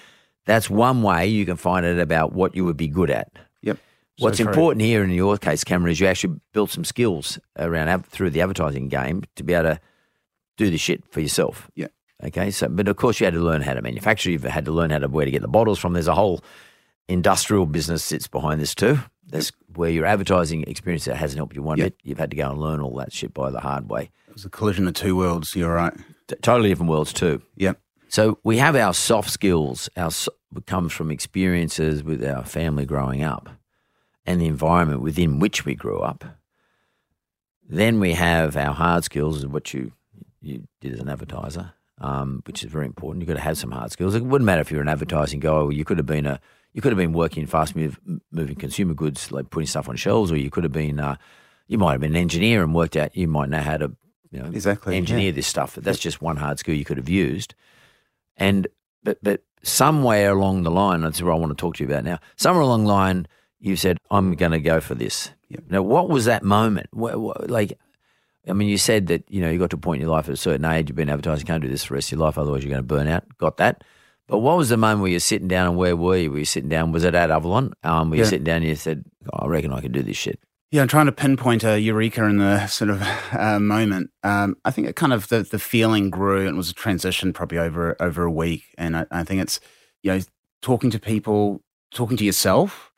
that's 0.44 0.68
one 0.70 1.02
way 1.02 1.26
you 1.26 1.46
can 1.46 1.56
find 1.56 1.84
out 1.84 1.98
about 1.98 2.32
what 2.32 2.54
you 2.54 2.64
would 2.64 2.76
be 2.76 2.88
good 2.88 3.10
at. 3.10 3.30
Yep. 3.62 3.78
What's 4.18 4.38
So 4.38 4.46
important 4.46 4.82
here 4.82 5.02
in 5.02 5.10
your 5.10 5.36
case, 5.38 5.64
Cameron, 5.64 5.92
is 5.92 6.00
you 6.00 6.06
actually 6.06 6.38
built 6.52 6.70
some 6.70 6.84
skills 6.84 7.38
around 7.58 8.06
through 8.06 8.30
the 8.30 8.40
advertising 8.40 8.88
game 8.88 9.24
to 9.36 9.42
be 9.42 9.54
able 9.54 9.70
to 9.70 9.80
do 10.56 10.70
the 10.70 10.78
shit 10.78 11.02
for 11.10 11.20
yourself. 11.20 11.70
Yeah. 11.74 11.88
Okay. 12.24 12.50
So, 12.50 12.68
but 12.68 12.88
of 12.88 12.96
course, 12.96 13.20
you 13.20 13.24
had 13.26 13.34
to 13.34 13.40
learn 13.40 13.62
how 13.62 13.74
to 13.74 13.82
manufacture. 13.82 14.30
You've 14.30 14.44
had 14.44 14.64
to 14.64 14.72
learn 14.72 14.90
how 14.90 14.98
to 14.98 15.08
where 15.08 15.24
to 15.24 15.30
get 15.30 15.42
the 15.42 15.48
bottles 15.48 15.78
from. 15.78 15.92
There's 15.92 16.08
a 16.08 16.14
whole 16.14 16.42
industrial 17.08 17.66
business 17.66 18.02
sits 18.02 18.26
behind 18.26 18.60
this 18.60 18.74
too. 18.74 18.98
That's 19.28 19.52
where 19.74 19.90
your 19.90 20.06
advertising 20.06 20.62
experience 20.64 21.04
that 21.06 21.16
hasn't 21.16 21.38
helped 21.38 21.54
you 21.56 21.62
one 21.62 21.78
Yep. 21.78 21.84
bit. 21.86 21.96
You've 22.04 22.18
had 22.18 22.30
to 22.30 22.36
go 22.36 22.50
and 22.50 22.58
learn 22.58 22.80
all 22.80 22.96
that 22.96 23.12
shit 23.12 23.34
by 23.34 23.50
the 23.50 23.60
hard 23.60 23.90
way. 23.90 24.10
It 24.28 24.34
was 24.34 24.44
a 24.44 24.48
collision 24.50 24.86
of 24.88 24.94
two 24.94 25.16
worlds. 25.16 25.54
You're 25.56 25.74
right. 25.74 25.92
T- 26.28 26.36
totally 26.42 26.68
different 26.68 26.90
worlds 26.90 27.12
too. 27.12 27.42
Yep. 27.56 27.80
So 28.08 28.38
we 28.44 28.58
have 28.58 28.76
our 28.76 28.94
soft 28.94 29.30
skills. 29.30 29.88
Our 29.96 30.10
so- 30.10 30.32
comes 30.64 30.92
from 30.92 31.10
experiences 31.10 32.02
with 32.02 32.24
our 32.24 32.44
family 32.44 32.86
growing 32.86 33.22
up, 33.22 33.50
and 34.24 34.40
the 34.40 34.46
environment 34.46 35.02
within 35.02 35.38
which 35.38 35.66
we 35.66 35.74
grew 35.74 35.98
up. 36.00 36.24
Then 37.68 38.00
we 38.00 38.12
have 38.12 38.56
our 38.56 38.72
hard 38.72 39.04
skills, 39.04 39.38
is 39.38 39.46
what 39.46 39.74
you 39.74 39.92
you 40.46 40.66
did 40.80 40.92
as 40.92 41.00
an 41.00 41.08
advertiser, 41.08 41.72
um, 42.00 42.42
which 42.46 42.62
is 42.64 42.70
very 42.70 42.86
important. 42.86 43.22
You've 43.22 43.28
got 43.28 43.34
to 43.34 43.40
have 43.40 43.58
some 43.58 43.70
hard 43.70 43.92
skills. 43.92 44.14
It 44.14 44.24
wouldn't 44.24 44.46
matter 44.46 44.60
if 44.60 44.70
you're 44.70 44.82
an 44.82 44.88
advertising 44.88 45.40
guy, 45.40 45.50
or 45.50 45.72
you 45.72 45.84
could 45.84 45.98
have 45.98 46.06
been 46.06 46.26
a 46.26 46.40
you 46.72 46.82
could 46.82 46.92
have 46.92 46.98
been 46.98 47.12
working 47.12 47.42
in 47.42 47.46
fast 47.46 47.74
move, 47.74 47.98
moving 48.30 48.56
consumer 48.56 48.92
goods, 48.94 49.32
like 49.32 49.48
putting 49.50 49.66
stuff 49.66 49.88
on 49.88 49.96
shelves, 49.96 50.30
or 50.30 50.36
you 50.36 50.50
could 50.50 50.64
have 50.64 50.72
been 50.72 51.00
uh, 51.00 51.16
you 51.68 51.78
might 51.78 51.92
have 51.92 52.00
been 52.00 52.12
an 52.14 52.20
engineer 52.20 52.62
and 52.62 52.74
worked 52.74 52.96
out. 52.96 53.16
You 53.16 53.28
might 53.28 53.48
know 53.48 53.62
how 53.62 53.78
to 53.78 53.96
you 54.30 54.40
know 54.40 54.46
Exactly, 54.46 54.96
engineer 54.96 55.26
yeah. 55.26 55.32
this 55.32 55.46
stuff. 55.46 55.74
That's 55.74 55.98
just 55.98 56.20
one 56.20 56.36
hard 56.36 56.58
skill 56.58 56.74
you 56.74 56.84
could 56.84 56.98
have 56.98 57.08
used. 57.08 57.54
And 58.36 58.68
but 59.02 59.18
but 59.22 59.42
somewhere 59.62 60.32
along 60.32 60.62
the 60.62 60.70
line, 60.70 61.00
that's 61.00 61.22
what 61.22 61.32
I 61.32 61.36
want 61.36 61.56
to 61.56 61.60
talk 61.60 61.76
to 61.76 61.84
you 61.84 61.90
about 61.90 62.04
now. 62.04 62.18
Somewhere 62.36 62.62
along 62.62 62.84
the 62.84 62.92
line, 62.92 63.26
you 63.58 63.76
said, 63.76 63.98
"I'm 64.10 64.34
going 64.34 64.52
to 64.52 64.60
go 64.60 64.80
for 64.80 64.94
this." 64.94 65.30
Yep. 65.48 65.64
Now, 65.70 65.82
what 65.82 66.08
was 66.08 66.24
that 66.24 66.42
moment? 66.42 66.88
What, 66.92 67.20
what, 67.20 67.48
like, 67.48 67.78
I 68.48 68.52
mean, 68.52 68.68
you 68.68 68.78
said 68.78 69.08
that 69.08 69.24
you 69.28 69.40
know 69.40 69.50
you 69.50 69.58
got 69.58 69.70
to 69.70 69.76
a 69.76 69.80
point 69.80 70.00
in 70.00 70.06
your 70.06 70.14
life 70.14 70.28
at 70.28 70.34
a 70.34 70.36
certain 70.36 70.64
age, 70.64 70.88
you've 70.88 70.96
been 70.96 71.08
advertising, 71.10 71.46
you 71.46 71.46
can't 71.46 71.62
do 71.62 71.68
this 71.68 71.84
for 71.84 71.94
the 71.94 71.96
rest 71.96 72.08
of 72.12 72.18
your 72.18 72.26
life, 72.26 72.38
otherwise 72.38 72.62
you're 72.64 72.70
going 72.70 72.82
to 72.82 72.86
burn 72.86 73.08
out. 73.08 73.24
Got 73.38 73.56
that? 73.58 73.82
But 74.28 74.38
what 74.38 74.56
was 74.56 74.68
the 74.70 74.76
moment 74.76 75.02
where 75.02 75.10
you're 75.10 75.20
sitting 75.20 75.48
down, 75.48 75.68
and 75.68 75.76
where 75.76 75.96
were 75.96 76.16
you? 76.16 76.30
Were 76.32 76.38
you 76.38 76.44
sitting 76.44 76.68
down? 76.68 76.92
Was 76.92 77.04
it 77.04 77.14
at 77.14 77.30
Avalon? 77.30 77.72
Um, 77.84 78.10
were 78.10 78.16
you 78.16 78.22
Yeah. 78.22 78.28
sitting 78.28 78.44
down 78.44 78.56
and 78.58 78.66
you 78.66 78.74
said, 78.76 79.04
oh, 79.32 79.44
"I 79.44 79.46
reckon 79.46 79.72
I 79.72 79.80
can 79.80 79.92
do 79.92 80.02
this 80.02 80.16
shit." 80.16 80.40
Yeah, 80.72 80.82
I'm 80.82 80.88
trying 80.88 81.06
to 81.06 81.12
pinpoint 81.12 81.62
a 81.62 81.78
eureka 81.80 82.24
in 82.24 82.38
the 82.38 82.66
sort 82.66 82.90
of 82.90 83.00
uh, 83.32 83.60
moment. 83.60 84.10
Um, 84.24 84.56
I 84.64 84.72
think 84.72 84.88
it 84.88 84.96
kind 84.96 85.12
of 85.12 85.28
the, 85.28 85.44
the 85.44 85.60
feeling 85.60 86.10
grew 86.10 86.46
and 86.46 86.56
was 86.56 86.68
a 86.70 86.74
transition 86.74 87.32
probably 87.32 87.58
over 87.58 87.96
over 88.00 88.24
a 88.24 88.30
week. 88.30 88.64
And 88.76 88.96
I, 88.96 89.06
I 89.12 89.22
think 89.22 89.42
it's 89.42 89.60
you 90.02 90.12
know 90.12 90.20
talking 90.62 90.90
to 90.90 90.98
people, 90.98 91.62
talking 91.94 92.16
to 92.16 92.24
yourself. 92.24 92.90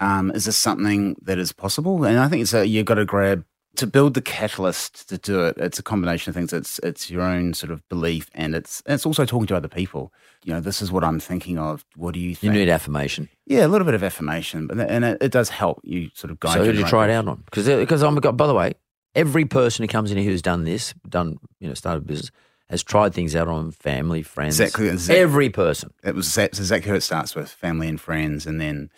Um, 0.00 0.32
is 0.32 0.44
this 0.46 0.56
something 0.56 1.16
that 1.22 1.38
is 1.38 1.52
possible? 1.52 2.04
And 2.04 2.18
I 2.18 2.28
think 2.28 2.42
it's 2.42 2.52
a, 2.52 2.66
you've 2.66 2.84
got 2.86 2.94
to 2.96 3.04
grab 3.04 3.44
to 3.76 3.86
build 3.86 4.14
the 4.14 4.22
catalyst 4.22 5.08
to 5.08 5.18
do 5.18 5.44
it. 5.44 5.56
It's 5.58 5.78
a 5.78 5.82
combination 5.82 6.30
of 6.30 6.34
things. 6.34 6.52
It's 6.52 6.78
it's 6.80 7.10
your 7.10 7.22
own 7.22 7.54
sort 7.54 7.70
of 7.70 7.86
belief, 7.88 8.30
and 8.34 8.54
it's 8.54 8.82
it's 8.86 9.06
also 9.06 9.24
talking 9.24 9.46
to 9.48 9.56
other 9.56 9.68
people. 9.68 10.12
You 10.44 10.54
know, 10.54 10.60
this 10.60 10.82
is 10.82 10.92
what 10.92 11.04
I'm 11.04 11.20
thinking 11.20 11.58
of. 11.58 11.84
What 11.96 12.14
do 12.14 12.20
you 12.20 12.34
think? 12.34 12.52
You 12.52 12.58
need 12.58 12.68
affirmation. 12.68 13.28
yeah, 13.46 13.66
a 13.66 13.68
little 13.68 13.84
bit 13.84 13.94
of 13.94 14.02
affirmation, 14.02 14.66
but 14.66 14.78
and 14.78 15.04
it, 15.04 15.18
it 15.20 15.32
does 15.32 15.48
help 15.48 15.80
you 15.84 16.10
sort 16.14 16.30
of 16.30 16.40
guide. 16.40 16.54
So 16.54 16.58
you 16.60 16.64
who 16.66 16.72
did 16.72 16.80
you 16.80 16.86
try 16.86 17.08
it 17.08 17.12
out 17.12 17.28
on? 17.28 17.42
Because 17.44 17.66
because 17.66 18.02
uh, 18.02 18.08
I'm 18.08 18.14
got. 18.16 18.36
By 18.36 18.46
the 18.46 18.54
way, 18.54 18.74
every 19.14 19.44
person 19.44 19.82
who 19.82 19.88
comes 19.88 20.10
in 20.10 20.18
here 20.18 20.30
who's 20.30 20.42
done 20.42 20.64
this, 20.64 20.94
done 21.08 21.38
you 21.60 21.68
know, 21.68 21.74
started 21.74 22.04
a 22.04 22.06
business, 22.06 22.30
has 22.68 22.82
tried 22.82 23.14
things 23.14 23.36
out 23.36 23.48
on 23.48 23.70
family, 23.70 24.22
friends. 24.22 24.60
Exactly, 24.60 24.88
exactly. 24.88 25.22
Every 25.22 25.50
person. 25.50 25.92
it 26.04 26.14
was 26.14 26.32
that's 26.34 26.58
exactly 26.58 26.90
who 26.90 26.96
it 26.96 27.02
starts 27.02 27.34
with 27.34 27.50
family 27.50 27.88
and 27.88 28.00
friends 28.00 28.46
and 28.46 28.60
then 28.60 28.90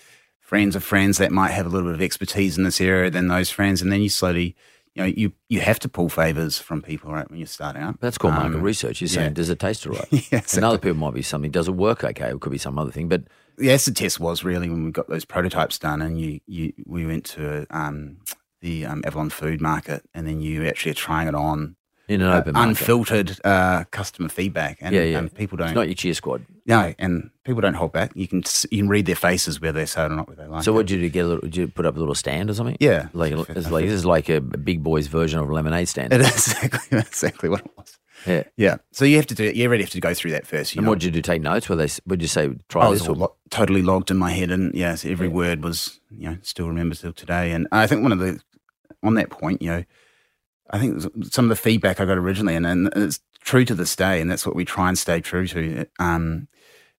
friends 0.49 0.75
of 0.75 0.83
friends 0.83 1.19
that 1.19 1.31
might 1.31 1.51
have 1.51 1.67
a 1.67 1.69
little 1.69 1.89
bit 1.91 1.95
of 1.97 2.03
expertise 2.03 2.57
in 2.57 2.65
this 2.65 2.81
area 2.81 3.11
than 3.11 3.29
those 3.29 3.51
friends 3.51 3.83
and 3.83 3.93
then 3.93 4.01
you 4.01 4.09
slowly 4.09 4.57
you 4.95 5.03
know, 5.05 5.13
you 5.17 5.33
you 5.49 5.61
have 5.61 5.79
to 5.81 5.89
pull 5.89 6.09
favors 6.09 6.59
from 6.59 6.83
people, 6.83 7.13
right, 7.13 7.29
when 7.31 7.39
you're 7.39 7.47
starting 7.47 7.83
out. 7.83 8.01
That's 8.01 8.19
called 8.19 8.35
market 8.35 8.57
Um, 8.57 8.63
research. 8.63 9.01
You're 9.01 9.07
saying, 9.09 9.29
yeah. 9.29 9.35
does 9.35 9.49
it 9.49 9.61
taste 9.61 9.87
all 9.87 9.93
right? 9.93 10.09
Yeah, 10.33 10.41
And 10.57 10.65
other 10.65 10.79
people 10.79 10.97
might 10.99 11.15
be 11.15 11.23
something, 11.23 11.53
does 11.53 11.69
it 11.69 11.77
work 11.77 12.03
okay? 12.03 12.31
It 12.31 12.41
could 12.41 12.51
be 12.51 12.59
some 12.59 12.79
other 12.81 12.91
thing. 12.91 13.07
But 13.09 13.23
the 13.57 13.71
acid 13.71 13.95
test 13.95 14.19
was 14.19 14.43
really 14.43 14.69
when 14.69 14.85
we 14.87 14.91
got 14.91 15.09
those 15.09 15.25
prototypes 15.25 15.79
done, 15.79 16.03
and 16.03 16.21
you, 16.21 16.41
you 16.47 16.73
we 16.85 17.07
went 17.07 17.25
to 17.37 17.67
um, 17.71 18.17
the 18.61 18.87
um, 18.87 19.03
Avalon 19.07 19.31
Food 19.31 19.61
Market, 19.61 20.03
and 20.15 20.27
then 20.27 20.41
you 20.41 20.67
actually 20.67 20.91
are 20.93 21.03
trying 21.07 21.29
it 21.29 21.35
on 21.35 21.77
in 22.09 22.21
an 22.23 22.29
uh, 22.29 22.37
open 22.39 22.53
market. 22.55 22.69
unfiltered 22.69 23.41
uh, 23.45 23.85
customer 23.91 24.29
feedback, 24.29 24.79
and, 24.81 24.95
Yeah, 24.95 25.03
yeah. 25.03 25.19
and 25.19 25.33
people 25.35 25.57
don't. 25.59 25.69
It's 25.69 25.75
not 25.75 25.87
your 25.89 25.95
cheer 25.95 26.15
squad. 26.15 26.45
no, 26.67 26.95
and 26.99 27.31
people 27.45 27.61
don't 27.61 27.75
hold 27.75 27.93
back. 27.93 28.13
You 28.15 28.27
can 28.27 28.43
you 28.71 28.79
can 28.83 28.89
read 28.89 29.07
their 29.07 29.15
faces 29.17 29.61
whether 29.61 29.79
they 29.79 29.87
say 29.87 30.03
it 30.05 30.13
or 30.13 30.17
not, 30.17 30.29
whether 30.29 30.43
they 30.43 30.49
like. 30.49 30.65
So 30.65 30.73
it. 30.73 30.77
what 30.77 30.87
did 30.87 30.97
you 30.97 31.03
do? 31.03 31.11
Get 31.11 31.25
a 31.25 31.29
little? 31.29 31.43
Did 31.43 31.57
you 31.57 31.69
put 31.69 31.87
up 31.87 31.97
a 31.97 31.99
little 31.99 32.15
stand 32.15 32.51
or 32.51 32.55
something? 32.55 32.77
Yeah. 32.81 33.09
like 33.13 33.33
it's 33.33 33.71
like 33.71 33.85
this 33.85 33.93
is 33.95 34.05
like 34.07 34.29
a 34.29 34.41
big 34.41 34.83
boy's 34.83 35.07
version 35.07 35.39
of 35.41 35.49
a 35.49 35.53
lemonade 35.53 35.89
stand. 35.89 36.13
It 36.13 36.21
is 36.23 36.29
exactly 36.63 36.99
exactly 36.99 37.49
what 37.49 37.61
it 37.61 37.71
was. 37.77 37.99
Yeah. 38.27 38.43
Yeah. 38.57 38.77
So 38.91 39.05
you 39.05 39.15
have 39.17 39.27
to 39.27 39.35
do 39.35 39.45
it. 39.45 39.55
You 39.55 39.69
really 39.69 39.85
have 39.85 39.93
to 39.93 40.01
go 40.01 40.13
through 40.13 40.33
that 40.33 40.45
first. 40.47 40.75
You 40.75 40.81
And 40.81 40.87
know, 40.87 40.91
what 40.91 40.99
did 40.99 41.05
you 41.07 41.13
do? 41.13 41.23
Take 41.23 41.41
notes? 41.41 41.69
Where 41.69 41.77
they? 41.77 41.89
Would 42.07 42.21
you 42.21 42.27
say 42.27 42.51
try 42.69 42.85
I 42.85 42.89
was 42.89 43.01
this? 43.01 43.09
all 43.09 43.15
Or, 43.15 43.19
lo- 43.19 43.35
totally 43.51 43.81
logged 43.83 44.11
in 44.11 44.17
my 44.17 44.33
head, 44.33 44.51
and 44.51 44.75
yes, 44.75 45.05
every 45.05 45.29
word 45.29 45.63
was 45.63 46.01
you 46.11 46.31
know 46.31 46.39
still 46.43 46.67
remembered 46.69 46.99
till 46.99 47.13
today. 47.13 47.53
And 47.53 47.69
I 47.71 47.87
think 47.87 48.03
one 48.03 48.11
of 48.13 48.19
the 48.19 48.41
on 49.05 49.15
that 49.15 49.31
point, 49.31 49.63
you 49.63 49.71
know, 49.71 49.85
I 50.71 50.79
think 50.79 51.03
some 51.33 51.47
of 51.47 51.49
the 51.49 51.57
feedback 51.57 52.01
I 52.01 52.05
got 52.05 52.19
originally, 52.19 52.55
and, 52.55 52.67
and 52.67 52.91
it's 52.95 53.21
true 53.41 53.65
to 53.65 53.75
this 53.75 53.97
day, 53.97 54.21
and 54.21 54.31
that's 54.31 54.47
what 54.47 54.57
we 54.57 54.65
try 54.65 54.89
and 54.89 54.99
stay 54.99 55.21
true 55.21 55.47
to. 55.49 55.87
Um, 55.99 56.49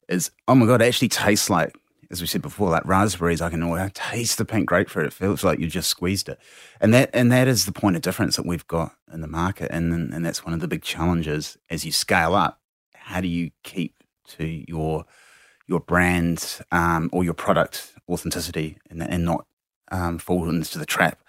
is 0.07 0.31
oh 0.47 0.55
my 0.55 0.65
god, 0.65 0.81
it 0.81 0.85
actually 0.85 1.09
tastes 1.09 1.49
like 1.49 1.75
as 2.11 2.21
we 2.21 2.27
said 2.27 2.41
before, 2.41 2.69
like 2.69 2.85
raspberries. 2.85 3.41
I 3.41 3.49
can 3.49 3.61
oh, 3.63 3.75
I 3.75 3.91
taste 3.93 4.37
the 4.37 4.45
pink 4.45 4.67
grapefruit. 4.67 5.07
It 5.07 5.13
feels 5.13 5.43
like 5.43 5.59
you 5.59 5.67
just 5.67 5.89
squeezed 5.89 6.29
it, 6.29 6.39
and 6.81 6.93
that 6.93 7.09
and 7.13 7.31
that 7.31 7.47
is 7.47 7.65
the 7.65 7.71
point 7.71 7.95
of 7.95 8.01
difference 8.01 8.35
that 8.35 8.45
we've 8.45 8.67
got 8.67 8.95
in 9.13 9.21
the 9.21 9.27
market, 9.27 9.69
and 9.71 10.13
and 10.13 10.25
that's 10.25 10.43
one 10.43 10.53
of 10.53 10.59
the 10.59 10.67
big 10.67 10.81
challenges 10.81 11.57
as 11.69 11.85
you 11.85 11.91
scale 11.91 12.35
up. 12.35 12.59
How 12.95 13.21
do 13.21 13.27
you 13.27 13.51
keep 13.63 14.03
to 14.29 14.45
your 14.45 15.05
your 15.67 15.79
brand 15.79 16.61
um, 16.71 17.09
or 17.13 17.23
your 17.23 17.35
product 17.35 17.93
authenticity 18.09 18.77
and, 18.89 19.03
and 19.03 19.23
not 19.23 19.45
um, 19.91 20.17
fall 20.17 20.49
into 20.49 20.79
the 20.79 20.85
trap 20.85 21.19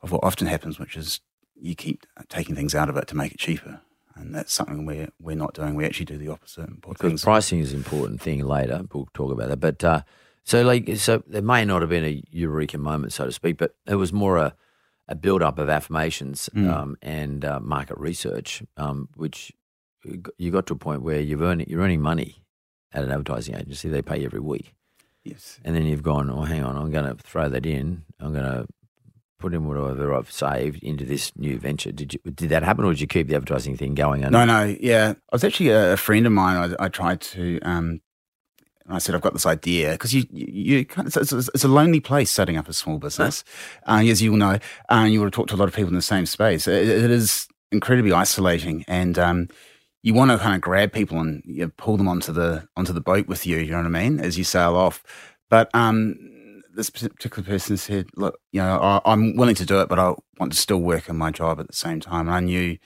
of 0.00 0.12
what 0.12 0.24
often 0.24 0.46
happens, 0.46 0.78
which 0.78 0.96
is 0.96 1.20
you 1.60 1.74
keep 1.74 2.06
taking 2.28 2.54
things 2.54 2.74
out 2.74 2.88
of 2.88 2.96
it 2.96 3.06
to 3.08 3.16
make 3.16 3.32
it 3.32 3.38
cheaper. 3.38 3.80
And 4.14 4.34
that's 4.34 4.52
something 4.52 4.86
we're, 4.86 5.08
we're 5.20 5.36
not 5.36 5.52
doing. 5.54 5.74
We 5.74 5.84
actually 5.84 6.06
do 6.06 6.16
the 6.16 6.28
opposite. 6.28 6.80
because 6.80 6.96
things- 7.00 7.24
pricing 7.24 7.58
is 7.60 7.72
an 7.72 7.78
important 7.78 8.20
thing 8.20 8.40
later. 8.44 8.82
We'll 8.92 9.08
talk 9.12 9.30
about 9.32 9.48
that. 9.50 9.60
But 9.60 9.84
uh, 9.84 10.02
so 10.42 10.62
like 10.62 10.96
so 10.96 11.22
there 11.26 11.42
may 11.42 11.64
not 11.64 11.82
have 11.82 11.90
been 11.90 12.04
a 12.04 12.22
eureka 12.30 12.78
moment, 12.78 13.12
so 13.12 13.26
to 13.26 13.32
speak, 13.32 13.58
but 13.58 13.74
it 13.86 13.96
was 13.96 14.12
more 14.12 14.36
a 14.38 14.54
a 15.08 15.14
build 15.14 15.40
up 15.42 15.58
of 15.58 15.68
affirmations 15.68 16.48
Mm. 16.54 16.68
um, 16.72 16.96
and 17.02 17.44
uh, 17.44 17.60
market 17.60 17.96
research, 17.98 18.62
um, 18.76 19.08
which 19.14 19.52
you 20.38 20.50
got 20.50 20.66
to 20.66 20.74
a 20.74 20.76
point 20.78 21.02
where 21.02 21.20
you've 21.20 21.42
earning 21.42 21.66
you're 21.68 21.80
earning 21.82 22.00
money 22.00 22.42
at 22.92 23.04
an 23.04 23.10
advertising 23.10 23.54
agency. 23.54 23.88
They 23.88 24.02
pay 24.02 24.18
you 24.20 24.24
every 24.26 24.40
week. 24.40 24.74
yes. 25.24 25.60
And 25.64 25.76
then 25.76 25.84
you've 25.86 26.02
gone, 26.02 26.30
oh, 26.30 26.42
hang 26.42 26.64
on, 26.64 26.76
I'm 26.76 26.90
going 26.90 27.04
to 27.04 27.22
throw 27.22 27.48
that 27.48 27.66
in. 27.66 28.04
I'm 28.18 28.32
going 28.32 28.44
to 28.44 28.66
put 29.38 29.54
in 29.54 29.66
whatever 29.66 30.14
I've 30.14 30.30
saved 30.30 30.82
into 30.82 31.04
this 31.04 31.32
new 31.36 31.58
venture. 31.58 31.92
Did 31.92 32.14
you 32.14 32.20
did 32.30 32.48
that 32.50 32.62
happen, 32.62 32.84
or 32.84 32.92
did 32.92 33.00
you 33.00 33.06
keep 33.06 33.28
the 33.28 33.36
advertising 33.36 33.76
thing 33.76 33.94
going? 33.94 34.22
No, 34.22 34.44
no, 34.44 34.76
yeah. 34.80 35.14
I 35.30 35.34
was 35.34 35.44
actually 35.44 35.70
a, 35.70 35.92
a 35.94 35.96
friend 35.96 36.26
of 36.26 36.32
mine. 36.32 36.74
I, 36.78 36.84
I 36.84 36.88
tried 36.88 37.20
to, 37.22 37.60
um, 37.60 38.00
and 38.86 38.94
I 38.94 38.98
said, 38.98 39.14
I've 39.14 39.20
got 39.20 39.32
this 39.32 39.46
idea 39.46 39.92
because 39.92 40.14
you, 40.14 40.24
you, 40.30 40.46
you 40.78 40.84
kind 40.84 41.08
of, 41.08 41.16
it's, 41.16 41.32
it's, 41.32 41.50
it's 41.54 41.64
a 41.64 41.68
lonely 41.68 42.00
place 42.00 42.30
setting 42.30 42.56
up 42.56 42.68
a 42.68 42.72
small 42.72 42.98
business, 42.98 43.44
uh, 43.86 44.02
as 44.04 44.22
you 44.22 44.30
will 44.30 44.38
know. 44.38 44.58
Uh, 44.88 45.06
you 45.08 45.22
have 45.22 45.32
talked 45.32 45.50
to 45.50 45.56
a 45.56 45.58
lot 45.58 45.68
of 45.68 45.74
people 45.74 45.88
in 45.88 45.96
the 45.96 46.02
same 46.02 46.26
space. 46.26 46.66
It, 46.66 46.88
it 46.88 47.10
is 47.10 47.48
incredibly 47.72 48.12
isolating, 48.12 48.84
and 48.88 49.18
um, 49.18 49.48
you 50.02 50.14
want 50.14 50.30
to 50.30 50.38
kind 50.38 50.54
of 50.54 50.60
grab 50.60 50.92
people 50.92 51.18
and 51.18 51.42
you 51.44 51.64
know, 51.64 51.72
pull 51.76 51.96
them 51.96 52.08
onto 52.08 52.32
the 52.32 52.68
onto 52.76 52.92
the 52.92 53.00
boat 53.00 53.26
with 53.26 53.46
you. 53.46 53.58
You 53.58 53.72
know 53.72 53.78
what 53.78 53.86
I 53.86 53.90
mean? 53.90 54.20
As 54.20 54.38
you 54.38 54.44
sail 54.44 54.76
off, 54.76 55.02
but 55.50 55.68
um, 55.74 56.16
this 56.76 56.90
particular 56.90 57.44
person 57.44 57.76
said, 57.76 58.06
"Look, 58.16 58.38
you 58.52 58.60
know, 58.60 58.78
I, 58.78 59.00
I'm 59.04 59.36
willing 59.36 59.54
to 59.56 59.66
do 59.66 59.80
it, 59.80 59.88
but 59.88 59.98
I 59.98 60.14
want 60.38 60.52
to 60.52 60.58
still 60.58 60.78
work 60.78 61.08
in 61.08 61.16
my 61.16 61.30
job 61.30 61.58
at 61.58 61.66
the 61.66 61.72
same 61.72 62.00
time." 62.00 62.28
And 62.28 62.36
I 62.36 62.40
knew 62.40 62.78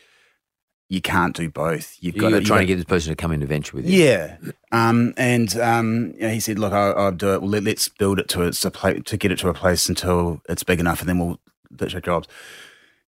you 0.88 1.00
can't 1.00 1.37
do 1.37 1.50
both. 1.50 1.96
You've 2.00 2.16
You 2.16 2.20
got 2.20 2.31
to 2.31 2.40
trying 2.40 2.62
you 2.62 2.66
to 2.66 2.72
get 2.72 2.76
this 2.76 2.85
person 2.85 3.11
to 3.11 3.16
come 3.16 3.33
in 3.33 3.40
to 3.40 3.46
venture 3.46 3.76
with 3.76 3.87
you. 3.88 4.05
yeah, 4.05 4.37
um, 4.72 5.12
and 5.16 5.55
um, 5.59 6.12
you 6.14 6.22
know, 6.22 6.31
he 6.31 6.40
said, 6.40 6.59
"Look, 6.59 6.72
I'll, 6.72 6.96
I'll 6.96 7.12
do 7.12 7.35
it. 7.35 7.42
Well, 7.42 7.50
let, 7.50 7.66
us 7.66 7.88
build 7.88 8.18
it 8.18 8.29
to 8.31 8.42
its 8.42 8.64
a 8.64 8.70
pla- 8.70 8.94
to 9.05 9.16
get 9.16 9.31
it 9.33 9.38
to 9.40 9.48
a 9.48 9.55
place 9.55 9.88
until 9.88 10.40
it's 10.48 10.62
big 10.64 10.81
enough, 10.81 11.00
and 11.00 11.09
then 11.09 11.18
we'll 11.18 11.40
ditch 11.74 11.94
our 11.94 12.00
jobs." 12.00 12.29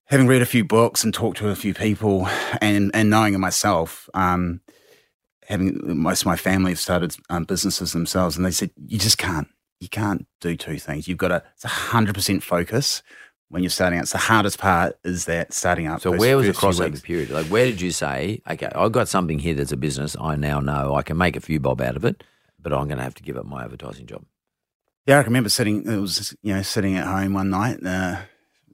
Having 0.06 0.26
read 0.26 0.42
a 0.42 0.46
few 0.46 0.64
books 0.64 1.04
and 1.04 1.14
talked 1.14 1.38
to 1.38 1.48
a 1.48 1.54
few 1.54 1.74
people, 1.74 2.28
and 2.60 2.90
and 2.94 3.08
knowing 3.08 3.34
it 3.34 3.38
myself, 3.38 4.10
um, 4.14 4.60
having 5.48 5.80
most 5.96 6.22
of 6.22 6.26
my 6.26 6.36
family 6.36 6.72
have 6.72 6.80
started 6.80 7.16
um, 7.30 7.44
businesses 7.44 7.92
themselves, 7.92 8.36
and 8.36 8.44
they 8.44 8.50
said, 8.50 8.70
"You 8.86 8.98
just 8.98 9.18
can't. 9.18 9.48
You 9.82 9.88
can't 9.88 10.28
do 10.40 10.56
two 10.56 10.78
things. 10.78 11.08
You've 11.08 11.18
got 11.18 11.28
to. 11.28 11.42
It's 11.54 11.64
hundred 11.64 12.14
percent 12.14 12.42
focus." 12.44 13.02
When 13.48 13.62
you're 13.62 13.68
starting 13.68 13.98
out, 13.98 14.04
it's 14.04 14.12
the 14.12 14.18
hardest 14.18 14.58
part 14.58 14.96
is 15.04 15.26
that 15.26 15.52
starting 15.52 15.86
out. 15.86 16.00
So 16.00 16.12
those 16.12 16.20
where 16.20 16.36
was 16.38 16.46
the 16.46 16.54
crossover 16.54 17.02
period? 17.02 17.28
Like 17.28 17.46
where 17.48 17.66
did 17.66 17.82
you 17.82 17.90
say, 17.90 18.40
okay, 18.48 18.70
I've 18.74 18.92
got 18.92 19.08
something 19.08 19.38
here 19.38 19.52
that's 19.52 19.72
a 19.72 19.76
business. 19.76 20.16
I 20.18 20.36
now 20.36 20.60
know 20.60 20.94
I 20.94 21.02
can 21.02 21.18
make 21.18 21.36
a 21.36 21.40
few 21.40 21.60
bob 21.60 21.82
out 21.82 21.94
of 21.94 22.04
it, 22.06 22.24
but 22.58 22.72
I'm 22.72 22.86
going 22.86 22.96
to 22.96 23.02
have 23.02 23.14
to 23.16 23.22
give 23.22 23.36
up 23.36 23.44
my 23.44 23.64
advertising 23.64 24.06
job. 24.06 24.24
Yeah, 25.06 25.18
I 25.18 25.22
can 25.22 25.32
remember 25.32 25.50
sitting. 25.50 25.84
It 25.84 25.98
was 25.98 26.34
you 26.42 26.54
know 26.54 26.62
sitting 26.62 26.96
at 26.96 27.06
home 27.06 27.34
one 27.34 27.50
night 27.50 27.84
uh, 27.84 28.22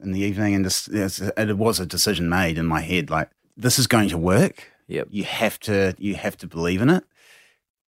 in 0.00 0.12
the 0.12 0.20
evening, 0.20 0.54
and 0.54 0.64
just 0.64 0.88
it 0.88 1.56
was 1.56 1.80
a 1.80 1.86
decision 1.86 2.28
made 2.28 2.58
in 2.58 2.66
my 2.66 2.82
head. 2.82 3.10
Like 3.10 3.30
this 3.56 3.78
is 3.78 3.86
going 3.86 4.10
to 4.10 4.18
work. 4.18 4.70
Yep. 4.86 5.08
You 5.10 5.24
have 5.24 5.58
to 5.60 5.96
you 5.98 6.14
have 6.14 6.36
to 6.36 6.46
believe 6.46 6.82
in 6.82 6.90
it. 6.90 7.04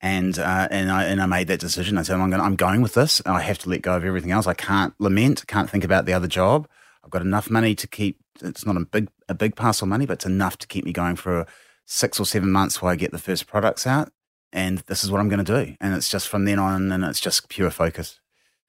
And 0.04 0.38
uh, 0.38 0.68
and 0.70 0.92
I 0.92 1.06
and 1.06 1.22
I 1.22 1.26
made 1.26 1.48
that 1.48 1.60
decision. 1.62 1.98
I 1.98 2.02
said 2.04 2.20
I'm 2.20 2.30
going 2.30 2.42
I'm 2.42 2.58
going 2.58 2.82
with 2.82 2.94
this. 2.94 3.22
I 3.26 3.42
have 3.42 3.58
to 3.60 3.70
let 3.70 3.82
go 3.82 3.96
of 3.96 4.04
everything 4.04 4.32
else. 4.32 4.46
I 4.48 4.54
can't 4.54 4.94
lament. 5.00 5.48
Can't 5.48 5.70
think 5.70 5.84
about 5.86 6.06
the 6.06 6.14
other 6.14 6.28
job. 6.28 6.68
I've 7.04 7.10
got 7.10 7.22
enough 7.22 7.50
money 7.50 7.74
to 7.74 7.88
keep. 7.88 8.20
It's 8.42 8.66
not 8.66 8.76
a 8.78 8.82
big 8.82 9.08
a 9.30 9.34
big 9.34 9.56
parcel 9.56 9.86
of 9.86 9.90
money, 9.90 10.06
but 10.06 10.14
it's 10.16 10.26
enough 10.26 10.58
to 10.58 10.68
keep 10.68 10.84
me 10.84 10.92
going 10.92 11.16
for 11.16 11.46
six 11.86 12.20
or 12.20 12.26
seven 12.26 12.52
months 12.52 12.82
while 12.82 12.92
I 12.92 12.98
get 12.98 13.12
the 13.12 13.18
first 13.18 13.48
products 13.48 13.88
out. 13.88 14.12
And 14.52 14.80
this 14.88 15.04
is 15.06 15.10
what 15.10 15.20
I'm 15.22 15.30
going 15.30 15.44
to 15.44 15.66
do. 15.66 15.76
And 15.82 15.96
it's 15.96 16.10
just 16.10 16.28
from 16.28 16.46
then 16.46 16.60
on, 16.60 16.92
and 16.92 17.04
it's 17.06 17.20
just 17.22 17.48
pure 17.50 17.72
focus 17.72 18.20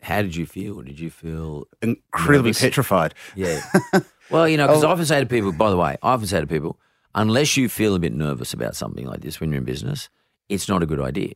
How 0.03 0.23
did 0.23 0.35
you 0.37 0.47
feel? 0.47 0.83
Did 0.83 0.99
you 1.01 1.11
feel 1.11 1.66
incredibly 1.83 2.51
Nervous? 2.51 2.61
petrified. 2.62 3.12
Yeah. 3.35 3.61
well, 4.31 4.49
you 4.49 4.57
know, 4.57 4.66
because 4.68 4.85
Oh. 4.85 4.88
I 4.88 4.92
often 4.92 5.05
say 5.05 5.20
to 5.20 5.27
people, 5.27 5.53
by 5.53 5.68
the 5.70 5.77
way, 5.77 5.97
I 6.03 6.12
often 6.12 6.27
say 6.29 6.40
to 6.40 6.47
people, 6.47 6.79
unless 7.14 7.57
you 7.57 7.68
feel 7.68 7.94
a 7.94 7.99
bit 7.99 8.12
nervous 8.14 8.53
about 8.55 8.77
something 8.77 9.05
like 9.07 9.20
this 9.20 9.40
when 9.40 9.51
you're 9.51 9.59
in 9.59 9.64
business, 9.64 10.09
it's 10.49 10.69
not 10.69 10.83
a 10.83 10.87
good 10.87 11.01
idea. 11.01 11.35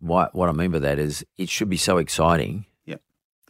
What, 0.00 0.34
what 0.34 0.48
I 0.48 0.52
mean 0.52 0.70
by 0.70 0.78
that 0.78 0.98
is 0.98 1.24
it 1.36 1.48
should 1.48 1.68
be 1.68 1.76
so 1.76 1.98
exciting. 1.98 2.64
Yep. 2.86 3.02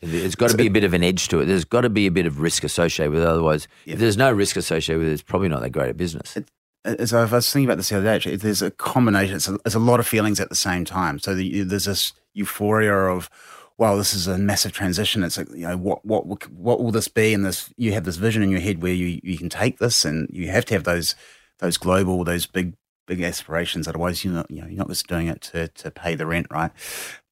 There's 0.02 0.34
got 0.34 0.50
to 0.50 0.56
be 0.56 0.66
a 0.66 0.70
bit 0.70 0.84
of 0.84 0.94
an 0.94 1.04
edge 1.04 1.28
to 1.28 1.40
it. 1.40 1.46
There's 1.46 1.64
got 1.64 1.82
to 1.82 1.90
be 1.90 2.06
a 2.06 2.10
bit 2.10 2.26
of 2.26 2.40
risk 2.40 2.64
associated 2.64 3.12
with 3.12 3.22
it. 3.22 3.28
Otherwise, 3.28 3.68
Yep. 3.84 3.94
if 3.94 4.00
there's 4.00 4.16
no 4.16 4.32
risk 4.32 4.56
associated 4.56 4.98
with 4.98 5.08
it, 5.08 5.12
it's 5.12 5.22
probably 5.22 5.48
not 5.48 5.62
that 5.62 5.70
great 5.70 5.90
a 5.90 5.94
business. 5.94 6.36
As 6.84 7.12
I 7.12 7.24
was 7.24 7.52
thinking 7.52 7.68
about 7.68 7.76
this 7.76 7.90
the 7.90 7.96
other 7.98 8.06
day, 8.06 8.14
actually, 8.14 8.36
there's 8.36 8.62
a 8.62 8.70
combination. 8.70 9.36
It's 9.36 9.48
a, 9.48 9.58
it's 9.66 9.74
a 9.74 9.78
lot 9.78 10.00
of 10.00 10.06
feelings 10.06 10.40
at 10.40 10.48
the 10.48 10.54
same 10.56 10.84
time. 10.84 11.18
So 11.18 11.34
the, 11.34 11.62
there's 11.62 11.84
this 11.84 12.14
euphoria 12.32 12.94
of, 12.94 13.28
wow, 13.76 13.96
this 13.96 14.14
is 14.14 14.26
a 14.26 14.38
massive 14.38 14.72
transition. 14.72 15.22
It's 15.22 15.36
like, 15.36 15.50
you 15.50 15.68
know, 15.68 15.76
what 15.76 16.04
what 16.06 16.26
will- 16.26 16.38
what 16.56 16.82
will 16.82 16.90
this 16.90 17.06
be? 17.08 17.34
And 17.34 17.44
this, 17.44 17.70
you 17.76 17.92
have 17.92 18.04
this 18.04 18.16
vision 18.16 18.42
in 18.42 18.48
your 18.50 18.60
head 18.60 18.82
where 18.82 18.94
you, 18.94 19.20
you 19.22 19.36
can 19.38 19.50
take 19.50 19.78
this, 19.78 20.04
and 20.06 20.26
you 20.32 20.48
have 20.48 20.64
to 20.66 20.74
have 20.74 20.84
those 20.84 21.14
those 21.58 21.76
global, 21.76 22.24
those 22.24 22.46
big 22.46 22.72
big 23.10 23.22
aspirations. 23.22 23.88
Otherwise, 23.88 24.24
you're 24.24 24.32
not 24.32 24.48
you 24.50 24.62
know 24.62 24.68
you're 24.68 24.78
not 24.78 24.88
just 24.88 25.08
doing 25.08 25.26
it 25.26 25.40
to 25.40 25.68
to 25.68 25.90
pay 25.90 26.14
the 26.14 26.26
rent, 26.26 26.46
right? 26.50 26.70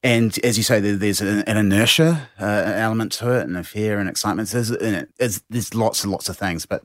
And 0.03 0.37
as 0.43 0.57
you 0.57 0.63
say, 0.63 0.79
there's 0.79 1.21
an, 1.21 1.57
inertia 1.57 2.29
uh, 2.39 2.73
element 2.75 3.11
to 3.13 3.31
it, 3.31 3.43
and 3.47 3.57
a 3.57 3.63
fear 3.63 3.99
and 3.99 4.07
excitement. 4.09 4.49
There's, 4.49 4.69
there's 4.69 5.41
there's 5.49 5.73
lots 5.73 6.03
and 6.03 6.11
lots 6.11 6.29
of 6.29 6.37
things, 6.37 6.65
but 6.65 6.83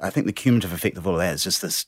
I 0.00 0.10
think 0.10 0.26
the 0.26 0.32
cumulative 0.32 0.72
effect 0.72 0.96
of 0.96 1.06
all 1.06 1.14
of 1.14 1.20
that 1.20 1.34
is 1.34 1.44
just 1.44 1.62
this 1.62 1.86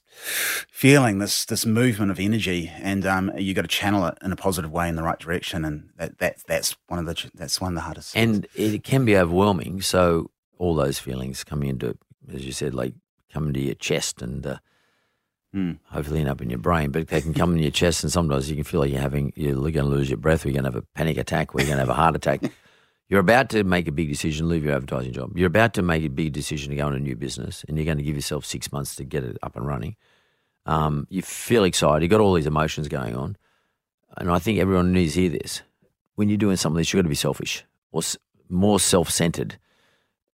feeling, 0.71 1.19
this 1.19 1.45
this 1.45 1.67
movement 1.67 2.13
of 2.13 2.21
energy, 2.21 2.73
and 2.81 3.05
um, 3.05 3.33
you 3.37 3.53
got 3.53 3.63
to 3.63 3.69
channel 3.69 4.07
it 4.07 4.17
in 4.23 4.31
a 4.31 4.37
positive 4.37 4.71
way 4.71 4.89
in 4.89 4.95
the 4.95 5.03
right 5.03 5.19
direction, 5.19 5.65
and 5.65 5.91
that, 5.97 6.19
that 6.19 6.39
that's 6.47 6.77
one 6.87 7.01
of 7.01 7.07
the 7.07 7.31
that's 7.35 7.61
one 7.61 7.73
of 7.73 7.75
the 7.75 7.83
hardest. 7.83 8.13
things. 8.13 8.37
And 8.37 8.47
it 8.55 8.85
can 8.85 9.05
be 9.05 9.17
overwhelming. 9.17 9.83
So 9.83 10.31
all 10.59 10.75
those 10.77 11.01
feelings 11.01 11.43
coming 11.43 11.69
into, 11.69 11.99
as 12.33 12.47
you 12.47 12.53
said, 12.53 12.73
like 12.73 12.95
come 13.33 13.49
into 13.49 13.61
your 13.61 13.75
chest 13.75 14.23
and 14.23 14.47
uh, 14.47 14.59
Mm. 15.57 15.79
hopefully 15.91 16.21
end 16.21 16.29
up 16.29 16.43
in 16.43 16.51
your 16.51 16.59
brain. 16.59 16.91
But 16.91 17.09
they 17.09 17.23
can 17.23 17.33
come 17.33 17.53
in 17.57 17.63
your 17.63 17.71
chest, 17.71 18.03
and 18.05 18.13
sometimes 18.13 18.51
you 18.51 18.57
can 18.57 18.65
feel 18.65 18.81
like 18.81 18.91
you're 18.91 19.01
having 19.01 19.33
you're 19.37 19.55
going 19.55 19.73
to 19.73 19.83
lose 19.85 20.11
your 20.11 20.19
breath, 20.19 20.45
or 20.45 20.49
you're 20.49 20.61
going 20.61 20.71
to 20.71 20.77
have 20.77 20.83
a 20.83 20.87
panic 20.95 21.17
attack, 21.17 21.55
or 21.55 21.61
you're 21.61 21.67
going 21.69 21.77
to 21.79 21.83
have 21.83 21.89
a 21.89 21.95
heart 21.95 22.15
attack. 22.15 22.43
You're 23.09 23.21
about 23.21 23.51
to 23.51 23.63
make 23.63 23.87
a 23.87 23.93
big 23.93 24.09
decision, 24.09 24.49
leave 24.49 24.65
your 24.65 24.75
advertising 24.75 25.13
job. 25.13 25.39
You're 25.39 25.47
about 25.47 25.75
to 25.75 25.83
make 25.83 26.03
a 26.03 26.09
big 26.09 26.33
decision 26.33 26.71
to 26.71 26.77
go 26.77 26.89
into 26.89 26.97
a 26.97 27.01
new 27.01 27.15
business, 27.15 27.65
and 27.69 27.77
you're 27.79 27.85
going 27.85 27.99
to 27.99 28.03
give 28.03 28.17
yourself 28.17 28.45
six 28.45 28.73
months 28.73 28.97
to 28.97 29.05
get 29.05 29.23
it 29.23 29.39
up 29.45 29.55
and 29.55 29.65
running. 29.65 29.95
Um, 30.67 31.07
you 31.09 31.23
feel 31.23 31.63
excited. 31.63 32.03
You've 32.03 32.11
got 32.11 32.21
all 32.21 32.35
these 32.35 32.49
emotions 32.49 32.89
going 32.89 33.15
on. 33.15 33.37
And 34.17 34.29
I 34.29 34.41
think 34.41 34.59
everyone 34.59 34.93
needs 34.93 35.15
to 35.15 35.21
hear 35.21 35.31
this. 35.31 35.63
When 36.17 36.29
you're 36.29 36.37
doing 36.37 36.57
something 36.57 36.75
like 36.79 36.81
this, 36.81 36.93
you've 36.93 36.99
got 36.99 37.05
to 37.05 37.09
be 37.11 37.15
selfish 37.15 37.65
or 37.93 38.01
s- 38.01 38.17
more 38.49 38.81
self 38.81 39.09
centered. 39.09 39.57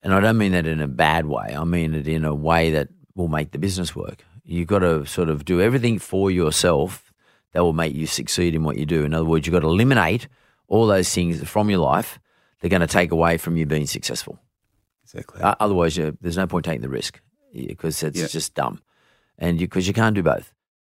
and 0.02 0.14
I 0.14 0.20
don't 0.20 0.38
mean 0.38 0.52
that 0.52 0.66
in 0.66 0.80
a 0.80 0.88
bad 0.88 1.26
way. 1.26 1.54
I 1.54 1.64
mean 1.64 1.94
it 1.94 2.08
in 2.08 2.24
a 2.24 2.34
way 2.34 2.70
that 2.70 2.88
will 3.14 3.28
make 3.28 3.50
the 3.50 3.58
business 3.58 3.94
work. 3.94 4.24
You've 4.44 4.66
got 4.68 4.80
to 4.80 5.06
sort 5.06 5.28
of 5.28 5.44
do 5.44 5.60
everything 5.60 5.98
for 5.98 6.30
yourself 6.30 7.12
that 7.52 7.62
will 7.62 7.72
make 7.72 7.94
you 7.94 8.06
succeed 8.06 8.54
in 8.54 8.64
what 8.64 8.76
you 8.76 8.86
do. 8.86 9.04
In 9.04 9.14
other 9.14 9.24
words, 9.24 9.46
you've 9.46 9.52
got 9.52 9.60
to 9.60 9.68
eliminate 9.68 10.26
all 10.68 10.86
those 10.86 11.12
things 11.12 11.42
from 11.48 11.68
your 11.70 11.78
life 11.80 12.18
they're 12.60 12.70
going 12.70 12.80
to 12.80 12.86
take 12.86 13.10
away 13.10 13.36
from 13.36 13.56
you 13.56 13.66
being 13.66 13.86
successful. 13.86 14.38
Exactly. 15.02 15.42
Uh, 15.42 15.54
otherwise, 15.58 15.96
you, 15.96 16.16
there's 16.20 16.36
no 16.36 16.46
point 16.46 16.64
taking 16.64 16.80
the 16.80 16.88
risk 16.88 17.20
because 17.52 18.02
it's 18.04 18.18
Yeah. 18.20 18.28
just 18.28 18.54
dumb, 18.54 18.80
and 19.36 19.58
because 19.58 19.86
you, 19.88 19.92
can't 19.92 20.14
do 20.14 20.22
both. 20.22 20.52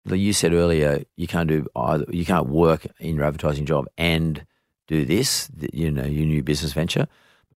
Like 0.06 0.20
you 0.20 0.32
said 0.32 0.54
earlier, 0.54 1.04
you 1.16 1.26
can't 1.28 1.50
do 1.50 1.66
either. 1.76 2.06
You 2.10 2.24
can't 2.24 2.48
work 2.50 2.86
in 3.00 3.16
your 3.16 3.26
advertising 3.26 3.66
job 3.66 3.88
and 3.98 4.46
do 4.88 5.04
this. 5.06 5.50
You 5.74 5.90
know, 5.90 6.06
your 6.06 6.28
new 6.28 6.44
business 6.44 6.72
venture. 6.72 7.08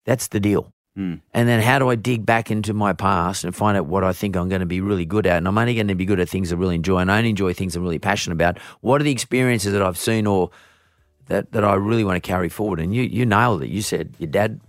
That's 0.06 0.28
the 0.30 0.40
deal. 0.40 0.74
Mm. 1.00 1.22
And 1.34 1.48
then 1.48 1.62
how 1.62 1.80
do 1.80 1.90
I 1.90 1.96
dig 1.96 2.26
back 2.26 2.52
into 2.52 2.74
my 2.74 2.92
past 2.92 3.46
and 3.46 3.56
find 3.56 3.78
out 3.78 3.86
what 3.86 4.04
I 4.04 4.12
think 4.12 4.36
I'm 4.36 4.50
going 4.50 4.60
to 4.60 4.66
be 4.66 4.82
really 4.82 5.06
good 5.06 5.26
at? 5.26 5.38
And 5.38 5.48
I'm 5.48 5.58
only 5.58 5.74
going 5.74 5.88
to 5.88 5.96
be 5.96 6.04
good 6.04 6.20
at 6.20 6.28
things 6.28 6.52
I 6.52 6.58
really 6.58 6.76
enjoy, 6.76 6.98
and 6.98 7.10
I 7.10 7.20
only 7.20 7.30
enjoy 7.30 7.54
things 7.54 7.76
I'm 7.78 7.84
really 7.84 8.00
passionate 8.00 8.34
about. 8.34 8.60
What 8.82 9.00
are 9.00 9.06
the 9.06 9.12
experiences 9.12 9.72
that 9.72 9.82
I've 9.82 9.98
seen 9.98 10.28
or 10.28 10.52
that, 11.28 11.54
that 11.54 11.64
I 11.64 11.76
really 11.76 12.04
want 12.04 12.22
to 12.22 12.28
carry 12.28 12.50
forward? 12.50 12.82
And 12.82 12.94
you 12.94 13.04
you 13.04 13.26
nailed 13.26 13.64
it. 13.64 13.70
You 13.70 13.82
said 13.82 14.14
your 14.20 14.30
dad 14.30 14.60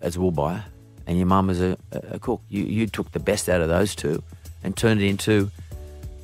as 0.00 0.16
a 0.16 0.20
wool 0.20 0.32
buyer 0.32 0.64
and 1.06 1.16
your 1.16 1.28
mum 1.28 1.48
as 1.48 1.60
a, 1.60 1.78
a 1.92 2.18
cook. 2.18 2.42
You 2.48 2.64
you 2.64 2.88
took 2.88 3.12
the 3.12 3.20
best 3.20 3.48
out 3.48 3.60
of 3.60 3.68
those 3.68 3.94
two 3.94 4.20
and 4.64 4.76
turned 4.76 5.00
it 5.00 5.06
into 5.06 5.48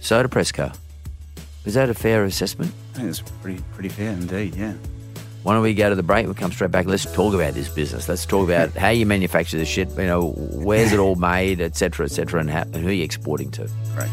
Soda 0.00 0.28
Press 0.28 0.50
car. 0.50 0.72
Is 1.64 1.74
that 1.74 1.88
a 1.88 1.94
fair 1.94 2.24
assessment? 2.24 2.72
I 2.94 2.96
think 2.96 3.08
it's 3.10 3.20
pretty 3.20 3.62
pretty 3.72 3.90
fair 3.90 4.10
indeed. 4.10 4.56
Yeah. 4.56 4.74
Why 5.44 5.54
don't 5.54 5.62
we 5.62 5.72
go 5.72 5.88
to 5.88 5.94
the 5.94 6.02
break? 6.02 6.26
We'll 6.26 6.34
come 6.34 6.52
straight 6.52 6.72
back. 6.72 6.86
Let's 6.86 7.10
talk 7.12 7.32
about 7.32 7.54
this 7.54 7.68
business. 7.68 8.08
Let's 8.08 8.26
talk 8.26 8.44
about 8.44 8.70
how 8.70 8.90
you 8.90 9.06
manufacture 9.06 9.56
this 9.56 9.68
shit. 9.68 9.88
You 9.90 10.04
know, 10.04 10.32
where's 10.32 10.92
it 10.92 10.98
all 10.98 11.14
made, 11.14 11.60
etc., 11.60 11.78
cetera, 11.78 12.06
et 12.06 12.12
cetera, 12.12 12.40
and, 12.40 12.50
how, 12.50 12.62
and 12.62 12.76
who 12.76 12.88
are 12.88 12.92
you 12.92 13.04
exporting 13.04 13.50
to? 13.52 13.70
Right. 13.96 14.10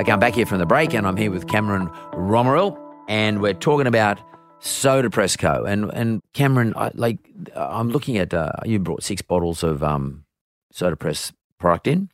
Okay, 0.00 0.10
I'm 0.10 0.18
back 0.18 0.34
here 0.34 0.46
from 0.46 0.58
the 0.58 0.66
break, 0.66 0.94
and 0.94 1.06
I'm 1.06 1.16
here 1.16 1.30
with 1.30 1.46
Cameron 1.46 1.88
Romeril, 2.14 2.76
and 3.06 3.40
we're 3.40 3.54
talking 3.54 3.86
about 3.86 4.18
Soda 4.62 5.10
Press 5.10 5.36
Co. 5.36 5.64
And 5.64 5.90
and 5.92 6.22
Cameron, 6.32 6.72
I, 6.76 6.92
like, 6.94 7.18
I'm 7.54 7.90
looking 7.90 8.16
at 8.16 8.32
uh, 8.32 8.52
you 8.64 8.78
brought 8.78 9.02
six 9.02 9.20
bottles 9.20 9.62
of 9.62 9.82
um, 9.82 10.24
Soda 10.70 10.96
Press 10.96 11.32
product 11.58 11.86
in. 11.86 12.08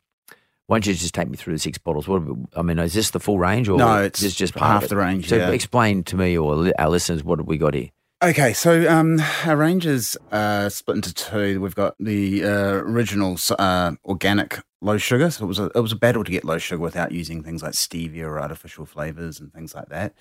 Why 0.66 0.76
don't 0.76 0.86
you 0.86 0.94
just 0.94 1.14
take 1.14 1.28
me 1.28 1.36
through 1.36 1.54
the 1.54 1.58
six 1.58 1.78
bottles? 1.78 2.08
What 2.08 2.22
I 2.54 2.62
mean, 2.62 2.78
is 2.78 2.94
this 2.94 3.10
the 3.10 3.20
full 3.20 3.38
range, 3.38 3.68
or 3.68 3.78
No, 3.78 4.02
it's 4.02 4.20
this 4.20 4.34
just 4.34 4.54
half 4.54 4.88
the 4.88 4.96
range, 4.96 5.28
So 5.28 5.36
yeah. 5.36 5.50
explain 5.50 6.04
to 6.04 6.16
me 6.16 6.36
or 6.36 6.72
our 6.78 6.90
listeners 6.90 7.22
what 7.22 7.38
have 7.38 7.46
we 7.46 7.58
got 7.58 7.74
here. 7.74 7.90
Okay, 8.22 8.52
so 8.52 8.90
um, 8.90 9.20
our 9.46 9.56
range 9.56 9.86
is 9.86 10.18
uh, 10.32 10.68
split 10.68 10.96
into 10.96 11.14
two. 11.14 11.60
We've 11.60 11.74
got 11.74 11.94
the 12.00 12.44
uh, 12.44 12.72
original 12.74 13.38
uh, 13.58 13.92
organic 14.04 14.58
low 14.80 14.98
sugar. 14.98 15.30
So 15.30 15.44
it 15.44 15.48
was 15.48 15.58
a 15.58 15.70
it 15.74 15.80
was 15.80 15.92
a 15.92 15.96
battle 15.96 16.24
to 16.24 16.30
get 16.30 16.44
low 16.44 16.58
sugar 16.58 16.82
without 16.82 17.12
using 17.12 17.42
things 17.42 17.62
like 17.62 17.72
stevia 17.72 18.24
or 18.24 18.40
artificial 18.40 18.86
flavors 18.86 19.40
and 19.40 19.52
things 19.52 19.74
like 19.74 19.88
that. 19.88 20.14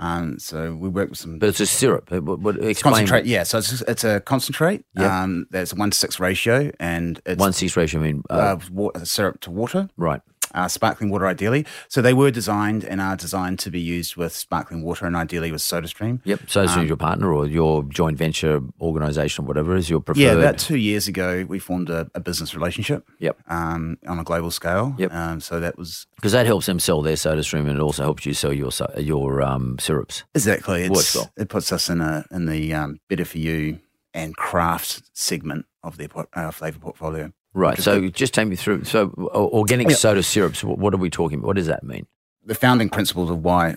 Um, 0.00 0.38
so 0.38 0.74
we 0.74 0.88
work 0.88 1.10
with 1.10 1.18
some 1.18 1.38
But 1.38 1.48
it's 1.48 1.60
a 1.60 1.66
syrup. 1.66 2.12
Uh, 2.12 2.20
What, 2.20 2.40
what, 2.40 2.56
explain 2.62 2.92
concentrate. 2.92 3.26
Yeah, 3.26 3.42
so 3.42 3.58
it's 3.58 3.82
it's 3.82 4.04
a 4.04 4.20
concentrate. 4.20 4.84
Yeah. 4.96 5.22
Um, 5.22 5.46
there's 5.50 5.72
a 5.72 5.76
one 5.76 5.90
to 5.90 5.98
six 5.98 6.20
ratio, 6.20 6.70
and 6.78 7.20
it's 7.26 7.40
one 7.40 7.52
six 7.52 7.76
ratio. 7.76 8.00
I 8.00 8.04
mean, 8.04 8.22
uh, 8.30 8.34
uh, 8.34 8.58
wa- 8.70 8.92
syrup 9.04 9.40
to 9.40 9.50
water. 9.50 9.88
right. 9.96 10.20
Uh, 10.54 10.68
sparkling 10.68 11.10
water 11.10 11.26
ideally. 11.26 11.66
So 11.88 12.00
they 12.02 12.14
were 12.14 12.30
designed 12.30 12.84
and 12.84 13.00
are 13.00 13.16
designed 13.16 13.58
to 13.60 13.70
be 13.70 13.80
used 13.80 14.16
with 14.16 14.32
sparkling 14.32 14.82
water 14.82 15.06
and 15.06 15.16
ideally 15.16 15.52
with 15.52 15.60
SodaStream. 15.60 16.20
Yep. 16.24 16.40
So, 16.48 16.62
as 16.62 16.76
Um, 16.76 16.86
your 16.86 16.96
partner 16.96 17.32
or 17.32 17.46
your 17.46 17.82
joint 17.84 18.16
venture 18.18 18.60
organization, 18.80 19.44
or 19.44 19.48
whatever 19.48 19.76
is 19.76 19.88
your 19.90 20.00
preferred. 20.00 20.20
Yeah, 20.20 20.32
about 20.32 20.58
two 20.58 20.76
years 20.76 21.08
ago, 21.08 21.44
we 21.48 21.58
formed 21.58 21.90
a, 21.90 22.08
a 22.14 22.20
business 22.20 22.54
relationship 22.54 23.08
Yep. 23.18 23.36
um, 23.48 23.98
on 24.06 24.18
a 24.18 24.24
global 24.24 24.50
scale. 24.50 24.94
Yep. 24.98 25.12
Um, 25.12 25.40
so 25.40 25.60
that 25.60 25.76
was 25.78 26.06
Because 26.16 26.32
that 26.32 26.46
helps 26.46 26.66
them 26.66 26.78
sell 26.78 27.02
their 27.02 27.16
soda 27.16 27.42
stream 27.42 27.66
and 27.66 27.76
it 27.76 27.82
also 27.82 28.02
helps 28.02 28.24
you 28.26 28.34
sell 28.34 28.52
your 28.52 28.70
your 28.98 29.42
um, 29.42 29.78
syrups. 29.78 30.24
exactly 30.34 30.84
it's, 30.84 31.14
well. 31.14 31.30
it 31.36 31.48
puts 31.48 31.72
us 31.72 31.88
in 31.88 32.00
a 32.00 32.24
in 32.30 32.46
the 32.46 32.72
um, 32.74 32.98
better 33.08 33.24
for 33.24 33.38
you 33.38 33.78
and 34.14 34.36
craft 34.36 35.02
segment 35.12 35.66
of 35.82 35.96
their 35.96 36.08
uh, 36.34 36.50
flavor 36.50 36.78
portfolio. 36.78 37.32
Right. 37.58 37.78
So 37.78 38.00
the- 38.00 38.10
just 38.10 38.34
take 38.34 38.48
me 38.48 38.56
through. 38.56 38.84
So 38.84 39.10
organic 39.34 39.88
Yeah. 39.90 39.96
soda 39.96 40.22
syrups. 40.22 40.60
wh- 40.60 40.78
What 40.78 40.94
are 40.94 40.98
we 40.98 41.10
talking? 41.10 41.38
about? 41.38 41.46
What 41.48 41.56
does 41.56 41.66
that 41.66 41.82
mean? 41.84 42.06
the 42.44 42.54
founding 42.54 42.88
principles 42.88 43.28
of 43.30 43.44
why 43.44 43.76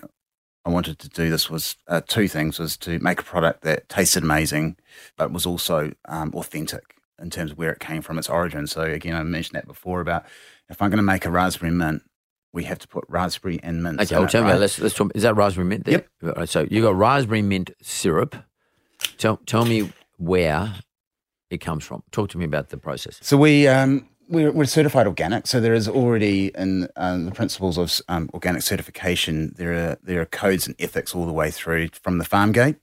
I 0.64 0.70
wanted 0.70 0.98
to 1.00 1.08
do 1.10 1.28
this 1.28 1.50
was 1.50 1.76
uh, 1.88 2.00
two 2.06 2.26
things: 2.28 2.58
was 2.58 2.76
to 2.78 2.98
make 3.00 3.20
a 3.20 3.22
product 3.24 3.62
that 3.62 3.88
tasted 3.90 4.22
amazing, 4.22 4.76
but 5.18 5.30
was 5.30 5.44
also 5.44 5.92
um, 6.08 6.32
authentic 6.34 6.94
in 7.20 7.28
terms 7.28 7.50
of 7.52 7.58
where 7.58 7.70
it 7.72 7.80
came 7.80 8.00
from, 8.00 8.18
its 8.18 8.30
origin. 8.30 8.66
So 8.66 8.82
again, 8.82 9.14
I 9.14 9.22
mentioned 9.24 9.56
that 9.56 9.66
before 9.66 10.00
about 10.00 10.24
if 10.70 10.80
I'm 10.80 10.88
going 10.88 10.96
to 10.96 11.02
make 11.02 11.26
a 11.26 11.30
raspberry 11.30 11.70
mint, 11.72 12.02
we 12.54 12.64
have 12.64 12.78
to 12.78 12.88
put 12.88 13.04
raspberry 13.08 13.60
and 13.62 13.82
mint. 13.82 14.00
Okay. 14.00 14.16
Well, 14.16 14.26
tell 14.28 14.44
me. 14.44 14.54
Let's 14.54 14.78
let's 14.78 14.94
talk. 14.94 15.10
Is 15.14 15.22
that 15.24 15.36
raspberry 15.36 15.66
mint? 15.66 15.84
There? 15.84 16.04
Yep. 16.22 16.36
Right, 16.38 16.48
so 16.48 16.66
you 16.70 16.80
got 16.82 16.94
raspberry 16.96 17.42
mint 17.42 17.72
syrup. 17.82 18.36
Tell 19.18 19.36
tell 19.44 19.64
me 19.66 19.92
where 20.16 20.72
it 21.52 21.58
comes 21.58 21.84
from. 21.84 22.02
Talk 22.10 22.30
to 22.30 22.38
me 22.38 22.44
about 22.44 22.70
the 22.70 22.76
process. 22.78 23.18
So 23.22 23.36
we 23.36 23.68
um, 23.68 24.08
we're, 24.28 24.50
we're 24.52 24.64
certified 24.64 25.06
organic. 25.06 25.46
So 25.46 25.60
there 25.60 25.74
is 25.74 25.88
already 25.88 26.50
in 26.56 26.88
um, 26.96 27.26
the 27.26 27.32
principles 27.32 27.76
of 27.78 28.00
um, 28.08 28.30
organic 28.32 28.62
certification. 28.62 29.54
There 29.58 29.72
are 29.74 29.98
there 30.02 30.20
are 30.22 30.26
codes 30.26 30.66
and 30.66 30.74
ethics 30.78 31.14
all 31.14 31.26
the 31.26 31.32
way 31.32 31.50
through 31.50 31.88
from 32.02 32.18
the 32.18 32.24
farm 32.24 32.52
gate 32.52 32.76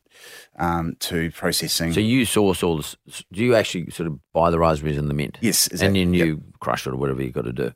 um, 0.57 0.95
to 0.99 1.31
processing. 1.31 1.93
So 1.93 1.99
you 1.99 2.25
source 2.25 2.61
all 2.61 2.77
this. 2.77 2.95
Do 3.31 3.43
you 3.43 3.55
actually 3.55 3.89
sort 3.89 4.07
of 4.07 4.19
buy 4.33 4.51
the 4.51 4.59
raspberries 4.59 4.97
and 4.97 5.09
the 5.09 5.13
mint? 5.15 5.37
Yes, 5.41 5.67
exactly. 5.67 5.87
And 5.87 5.95
then 5.95 6.13
Yep. 6.13 6.27
you 6.27 6.43
crush 6.59 6.85
it 6.85 6.93
or 6.93 6.97
whatever 6.97 7.23
you 7.23 7.31
got 7.31 7.45
to 7.45 7.53
do. 7.53 7.71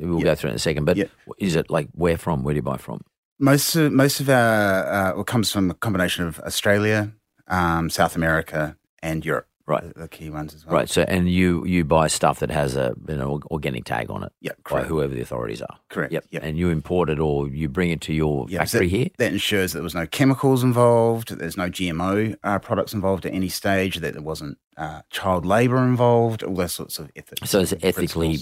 We'll 0.00 0.18
Yep. 0.18 0.24
go 0.24 0.34
through 0.34 0.48
it 0.50 0.52
in 0.52 0.56
a 0.56 0.66
second. 0.70 0.84
But 0.86 0.96
Yep. 0.96 1.10
is 1.38 1.54
it 1.54 1.70
like 1.70 1.88
where 1.92 2.18
from? 2.18 2.42
Where 2.42 2.54
do 2.54 2.58
you 2.58 2.62
buy 2.62 2.78
from? 2.78 3.00
most 3.38 3.74
of 3.76 3.90
most 3.92 4.20
of 4.20 4.28
our 4.28 5.18
uh, 5.18 5.22
comes 5.24 5.50
from 5.50 5.70
a 5.70 5.74
combination 5.74 6.26
of 6.26 6.38
Australia, 6.40 7.12
um, 7.48 7.90
South 7.90 8.14
America, 8.16 8.76
and 9.02 9.24
Europe. 9.24 9.46
Right. 9.66 9.82
the, 9.94 10.00
the 10.00 10.08
key 10.08 10.28
ones 10.30 10.54
as 10.54 10.66
well. 10.66 10.74
Right. 10.74 10.88
So 10.88 11.02
and 11.02 11.30
you 11.30 11.64
you 11.64 11.84
buy 11.84 12.08
stuff 12.08 12.40
that 12.40 12.50
has 12.50 12.76
a 12.76 12.94
you 13.08 13.16
know 13.16 13.40
organic 13.50 13.84
tag 13.84 14.10
on 14.10 14.22
it. 14.24 14.32
Yep, 14.40 14.56
By 14.64 14.70
correct. 14.70 14.88
whoever 14.88 15.14
the 15.14 15.20
authorities 15.20 15.62
are. 15.62 15.78
Correct, 15.88 16.12
Yep. 16.12 16.24
yep. 16.30 16.42
And 16.42 16.58
you 16.58 16.70
import 16.70 17.10
it 17.10 17.18
or 17.18 17.48
you 17.48 17.68
bring 17.68 17.90
it 17.90 18.00
to 18.02 18.12
your 18.12 18.46
Yeah, 18.48 18.64
so 18.64 18.78
factory 18.78 18.88
that, 18.88 18.96
here. 18.96 19.08
That 19.18 19.32
ensures 19.32 19.72
that 19.72 19.78
there 19.78 19.84
was 19.84 19.94
no 19.94 20.06
chemicals 20.06 20.64
involved. 20.64 21.36
There's 21.38 21.56
no 21.56 21.68
GMO 21.70 22.36
uh, 22.42 22.58
products 22.58 22.92
involved 22.92 23.24
at 23.26 23.32
any 23.34 23.48
stage. 23.48 23.96
That 23.96 24.14
there 24.14 24.22
wasn't 24.22 24.58
uh, 24.76 25.02
child 25.10 25.44
labour 25.46 25.78
involved. 25.78 26.42
All 26.42 26.54
those 26.54 26.72
sorts 26.72 26.98
of 26.98 27.10
ethics. 27.14 27.50
So 27.50 27.60
it's 27.60 27.74
ethically 27.82 28.38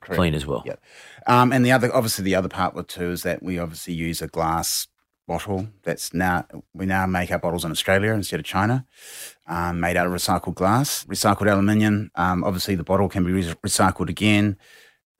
clean 0.00 0.34
as 0.34 0.46
well. 0.46 0.62
Yeah. 0.66 0.74
Um, 1.26 1.52
and 1.52 1.64
the 1.64 1.72
other, 1.72 1.94
obviously, 1.94 2.24
the 2.24 2.34
other 2.34 2.48
part 2.48 2.74
with 2.74 2.86
too 2.86 3.10
is 3.10 3.22
that 3.22 3.42
we 3.42 3.58
obviously 3.58 3.94
use 3.94 4.22
a 4.22 4.28
glass 4.28 4.86
bottle. 5.30 5.68
That's 5.84 6.12
now 6.12 6.44
we 6.74 6.86
now 6.86 7.06
make 7.06 7.30
our 7.30 7.38
bottles 7.38 7.64
in 7.64 7.70
Australia 7.70 8.12
instead 8.14 8.40
of 8.40 8.46
China, 8.46 8.84
um, 9.46 9.78
made 9.78 9.96
out 9.96 10.06
of 10.08 10.12
recycled 10.12 10.56
glass, 10.56 11.04
recycled 11.04 11.48
aluminium. 11.48 12.10
Um, 12.16 12.42
obviously, 12.42 12.74
the 12.74 12.82
bottle 12.82 13.08
can 13.08 13.24
be 13.24 13.32
re- 13.32 13.54
recycled 13.64 14.08
again. 14.08 14.56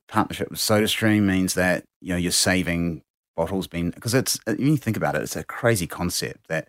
Partnership 0.09 0.49
with 0.51 0.59
SodaStream 0.59 1.21
means 1.21 1.53
that 1.53 1.85
you 2.01 2.09
know 2.09 2.17
you're 2.17 2.33
saving 2.49 3.03
bottles 3.37 3.67
being 3.67 3.91
because 3.91 4.13
it's 4.13 4.37
when 4.45 4.59
you 4.59 4.75
think 4.75 4.97
about 4.97 5.15
it, 5.15 5.21
it's 5.21 5.37
a 5.37 5.45
crazy 5.45 5.87
concept 5.87 6.49
that 6.49 6.67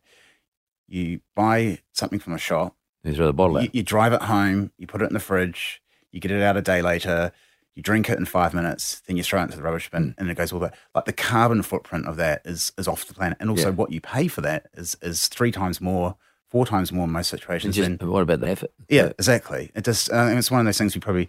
you 0.87 1.20
buy 1.35 1.81
something 1.92 2.20
from 2.20 2.35
a 2.35 2.38
shop 2.38 2.76
You 3.02 3.14
throw 3.14 3.26
the 3.26 3.33
bottle 3.33 3.61
you, 3.61 3.70
you 3.72 3.83
drive 3.83 4.12
it 4.12 4.22
home, 4.22 4.70
you 4.78 4.87
put 4.87 5.02
it 5.02 5.07
in 5.07 5.14
the 5.14 5.20
fridge, 5.20 5.83
you 6.12 6.20
get 6.20 6.31
it 6.31 6.42
out 6.42 6.57
a 6.57 6.62
day 6.62 6.81
later, 6.81 7.33
you 7.75 7.83
drink 7.83 8.09
it 8.11 8.19
in 8.19 8.25
five 8.27 8.53
minutes, 8.55 9.01
then 9.07 9.17
you 9.17 9.23
throw 9.23 9.41
it 9.41 9.45
into 9.45 9.57
the 9.57 9.63
rubbish 9.63 9.91
bin, 9.91 10.15
and 10.19 10.31
it 10.31 10.37
goes 10.37 10.53
all 10.53 10.61
that. 10.61 10.75
Like 10.95 11.07
the 11.07 11.13
carbon 11.13 11.63
footprint 11.63 12.07
of 12.07 12.17
that 12.17 12.43
is 12.45 12.73
is 12.79 12.87
off 12.89 13.07
the 13.07 13.15
planet, 13.15 13.39
and 13.41 13.49
also 13.51 13.69
Yeah. 13.69 13.75
what 13.75 13.93
you 13.93 14.01
pay 14.01 14.29
for 14.29 14.41
that 14.43 14.67
is 14.75 14.97
is 15.03 15.29
three 15.29 15.51
times 15.53 15.81
more, 15.81 16.17
four 16.51 16.67
times 16.67 16.93
more 16.93 17.05
in 17.05 17.11
most 17.13 17.31
situations. 17.31 17.75
just, 17.77 17.99
than, 17.99 18.11
what 18.11 18.23
about 18.23 18.41
the 18.41 18.49
effort? 18.51 18.73
yeah, 18.89 19.07
exactly. 19.19 19.71
It 19.75 19.85
just 19.85 20.13
uh, 20.13 20.27
it's 20.31 20.51
one 20.51 20.61
of 20.61 20.67
those 20.67 20.79
things 20.79 20.95
we 20.95 21.01
probably 21.01 21.29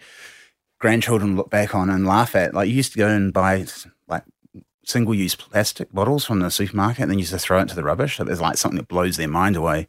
grandchildren 0.80 1.36
look 1.36 1.50
back 1.50 1.74
on 1.76 1.90
and 1.90 2.06
laugh 2.06 2.36
at. 2.36 2.54
Like 2.54 2.68
you 2.68 2.76
used 2.76 2.92
to 2.94 2.98
go 2.98 3.08
and 3.08 3.32
buy 3.32 3.66
like 4.08 4.24
single 4.86 5.14
use 5.16 5.34
plastic 5.36 5.92
bottles 5.94 6.26
from 6.26 6.40
the 6.40 6.52
supermarket 6.52 7.04
and 7.04 7.12
then 7.12 7.20
you 7.20 7.26
just 7.26 7.46
throw 7.46 7.60
it 7.60 7.62
into 7.62 7.76
the 7.76 7.84
rubbish. 7.84 8.18
So 8.18 8.26
there's 8.26 8.42
like 8.42 8.58
something 8.58 8.78
that 8.78 8.90
blows 8.90 9.16
their 9.16 9.30
mind 9.30 9.56
away. 9.56 9.88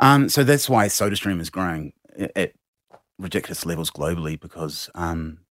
Um, 0.00 0.28
so 0.28 0.44
that's 0.44 0.68
why 0.68 0.86
SodaStream 0.86 1.40
is 1.40 1.50
growing 1.50 1.92
at, 2.16 2.30
at 2.36 2.52
ridiculous 3.18 3.66
levels 3.66 3.90
globally 3.90 4.38
because 4.38 4.88
um, 4.94 5.38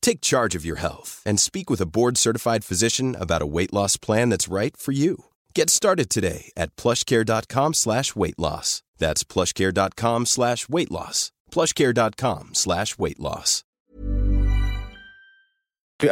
Take 0.00 0.20
charge 0.20 0.54
of 0.54 0.64
your 0.64 0.76
health 0.76 1.22
and 1.26 1.38
speak 1.38 1.68
with 1.68 1.80
a 1.80 1.86
board-certified 1.86 2.64
physician 2.64 3.14
about 3.18 3.42
a 3.42 3.46
weight 3.46 3.72
loss 3.74 3.96
plan 3.96 4.28
that's 4.30 4.48
right 4.48 4.76
for 4.76 4.92
you. 4.92 5.26
Get 5.54 5.68
started 5.70 6.08
today 6.08 6.50
at 6.56 6.74
plushcare.com 6.76 7.74
slash 7.74 8.14
weight 8.16 8.38
loss. 8.38 8.82
That's 8.98 9.22
plushcare.com 9.24 10.26
slash 10.26 10.68
weight 10.68 10.90
loss. 10.90 11.30
plushcare.com 11.52 12.50
slash 12.54 12.96
weight 12.98 13.20
loss. 13.20 13.64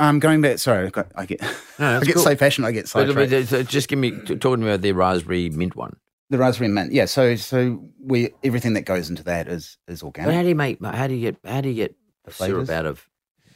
I'm 0.01 0.19
going 0.19 0.41
back. 0.41 0.59
Sorry, 0.59 0.87
I, 0.87 0.91
got, 0.91 1.13
I 1.15 1.27
get 1.27 1.41
No, 1.79 1.99
I 1.99 2.05
get 2.05 2.15
cool. 2.15 2.25
so 2.25 2.35
passionate. 2.35 2.67
I 2.69 2.73
get 2.73 2.91
But- 2.93 3.15
but- 3.15 3.31
sidetracked. 3.31 3.71
just 3.71 3.89
give 3.89 3.99
me 4.01 4.11
talking 4.11 4.63
about 4.65 4.83
the 4.83 4.93
raspberry 4.93 5.49
mint 5.51 5.77
one. 5.77 5.97
The 6.29 6.39
raspberry 6.39 6.69
mint, 6.71 6.93
yeah. 6.93 7.05
So 7.05 7.37
so 7.37 7.85
we 8.03 8.31
everything 8.43 8.73
that 8.73 8.83
goes 8.85 9.09
into 9.11 9.23
that 9.25 9.47
is 9.47 9.79
is 9.87 10.01
But 10.01 10.07
organic. 10.07 10.35
how 10.35 10.43
do 10.43 10.49
you 10.49 10.57
make? 10.57 10.85
How 10.85 11.07
do 11.07 11.15
you 11.15 11.21
get? 11.21 11.37
How 11.49 11.61
do 11.61 11.69
you 11.69 11.75
get 11.77 11.95
The 12.25 12.33
syrup 12.33 12.69
out 12.69 12.85
of 12.85 13.07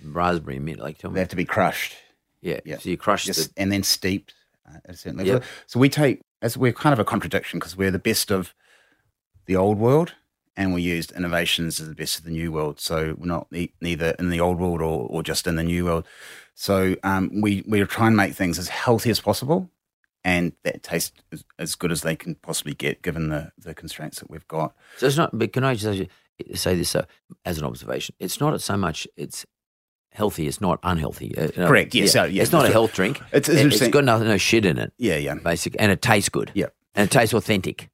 raspberry 0.04 0.58
mint? 0.58 0.80
Like 0.80 0.98
tell 0.98 1.10
me, 1.10 1.14
They 1.14 1.20
have 1.20 1.28
to 1.30 1.36
be 1.36 1.44
crushed. 1.44 1.94
Yeah. 2.42 2.60
yeah. 2.64 2.78
So 2.78 2.88
you 2.88 2.96
crush 2.96 3.24
just, 3.24 3.54
the. 3.54 3.60
and 3.62 3.70
then 3.70 3.82
steeped 3.82 4.34
uh, 4.68 4.78
at 4.84 4.94
a 4.94 4.96
certain 4.96 5.18
level. 5.18 5.34
Yep. 5.34 5.44
So 5.66 5.80
we 5.80 5.88
take 5.88 6.20
as 6.42 6.56
we're 6.56 6.72
kind 6.72 6.92
of 6.92 6.98
a 6.98 7.04
contradiction 7.04 7.58
because 7.58 7.76
we're 7.76 7.90
the 7.90 7.98
best 7.98 8.30
of 8.30 8.54
the 9.46 9.56
old 9.56 9.78
world, 9.78 10.14
and 10.56 10.72
we 10.74 10.82
used 10.82 11.12
innovations 11.12 11.80
as 11.80 11.88
the 11.88 11.94
best 11.94 12.18
of 12.18 12.24
the 12.24 12.30
new 12.30 12.52
world. 12.52 12.80
So 12.80 13.14
we're 13.18 13.26
not 13.26 13.50
ne- 13.50 13.72
neither 13.80 14.14
in 14.18 14.30
the 14.30 14.40
old 14.40 14.58
world 14.58 14.80
or, 14.80 15.06
or 15.08 15.22
just 15.22 15.46
in 15.46 15.56
the 15.56 15.62
new 15.62 15.84
world. 15.84 16.06
So 16.54 16.96
um, 17.02 17.40
we 17.40 17.62
we 17.66 17.82
try 17.84 18.06
and 18.06 18.16
make 18.16 18.34
things 18.34 18.58
as 18.58 18.68
healthy 18.68 19.10
as 19.10 19.20
possible, 19.20 19.70
and 20.24 20.52
that 20.64 20.82
taste 20.82 21.22
as, 21.32 21.44
as 21.58 21.74
good 21.74 21.92
as 21.92 22.02
they 22.02 22.16
can 22.16 22.34
possibly 22.36 22.74
get 22.74 23.02
given 23.02 23.28
the 23.28 23.52
the 23.58 23.74
constraints 23.74 24.20
that 24.20 24.30
we've 24.30 24.48
got. 24.48 24.74
So 24.98 25.06
it's 25.06 25.16
not. 25.16 25.30
But 25.38 25.52
can 25.52 25.64
I 25.64 25.74
just 25.74 26.08
say 26.54 26.74
this 26.74 26.94
uh, 26.94 27.04
as 27.44 27.58
an 27.58 27.64
observation? 27.64 28.14
It's 28.18 28.40
not 28.40 28.60
so 28.60 28.76
much. 28.76 29.06
It's 29.16 29.44
healthy. 30.12 30.46
It's 30.46 30.60
not 30.60 30.78
unhealthy. 30.82 31.36
Uh, 31.36 31.48
no, 31.56 31.66
Correct, 31.68 31.94
yes, 31.94 32.12
so, 32.12 32.24
yeah, 32.24 32.42
it's 32.42 32.52
not 32.52 32.66
a 32.66 32.70
health 32.72 32.92
drink. 32.92 33.20
It's- 33.32 33.48
it's 33.48 33.80
it's 33.80 33.88
got 33.92 34.04
no, 34.04 34.18
no 34.22 34.36
shit 34.36 34.64
in 34.64 34.78
it. 34.78 34.92
Yeah, 34.98 35.16
yeah, 35.16 35.34
Basic, 35.34 35.76
and 35.78 35.90
it 35.92 36.02
tastes 36.02 36.28
good. 36.28 36.50
yeah. 36.54 36.66
and 36.94 37.08
it 37.08 37.12
tastes 37.12 37.34
authentic, 37.34 37.88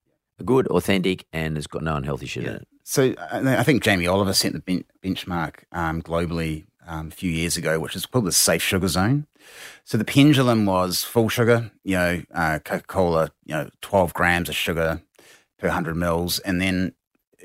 good, 0.44 0.66
authentic, 0.68 1.26
and 1.32 1.56
it's 1.56 1.66
got 1.66 1.82
no 1.82 1.96
unhealthy 1.96 2.26
shit 2.26 2.44
in 2.44 2.54
it. 2.56 2.68
So 2.84 3.14
I 3.30 3.56
I 3.58 3.62
think 3.62 3.82
Jamie 3.82 4.06
Oliver 4.06 4.32
set 4.32 4.52
the 4.52 4.60
ben- 4.60 4.84
benchmark 5.02 5.64
um, 5.72 6.02
globally 6.02 6.64
um, 6.86 7.08
a 7.08 7.10
few 7.10 7.30
years 7.30 7.56
ago, 7.56 7.80
which 7.80 7.96
is 7.96 8.06
called 8.06 8.26
the 8.26 8.32
safe 8.32 8.62
sugar 8.62 8.88
zone. 8.88 9.26
So 9.84 9.98
the 9.98 10.04
pendulum 10.04 10.66
was 10.66 11.02
full 11.04 11.28
sugar, 11.28 11.70
you 11.84 11.96
know, 11.96 12.22
uh, 12.34 12.58
Coca 12.64 12.84
Cola, 12.86 13.30
you 13.44 13.54
know, 13.54 13.68
12 13.80 14.12
grams 14.14 14.48
of 14.48 14.54
sugar 14.56 15.00
per 15.58 15.68
100 15.68 15.96
mils. 15.96 16.38
And 16.40 16.60
then 16.60 16.92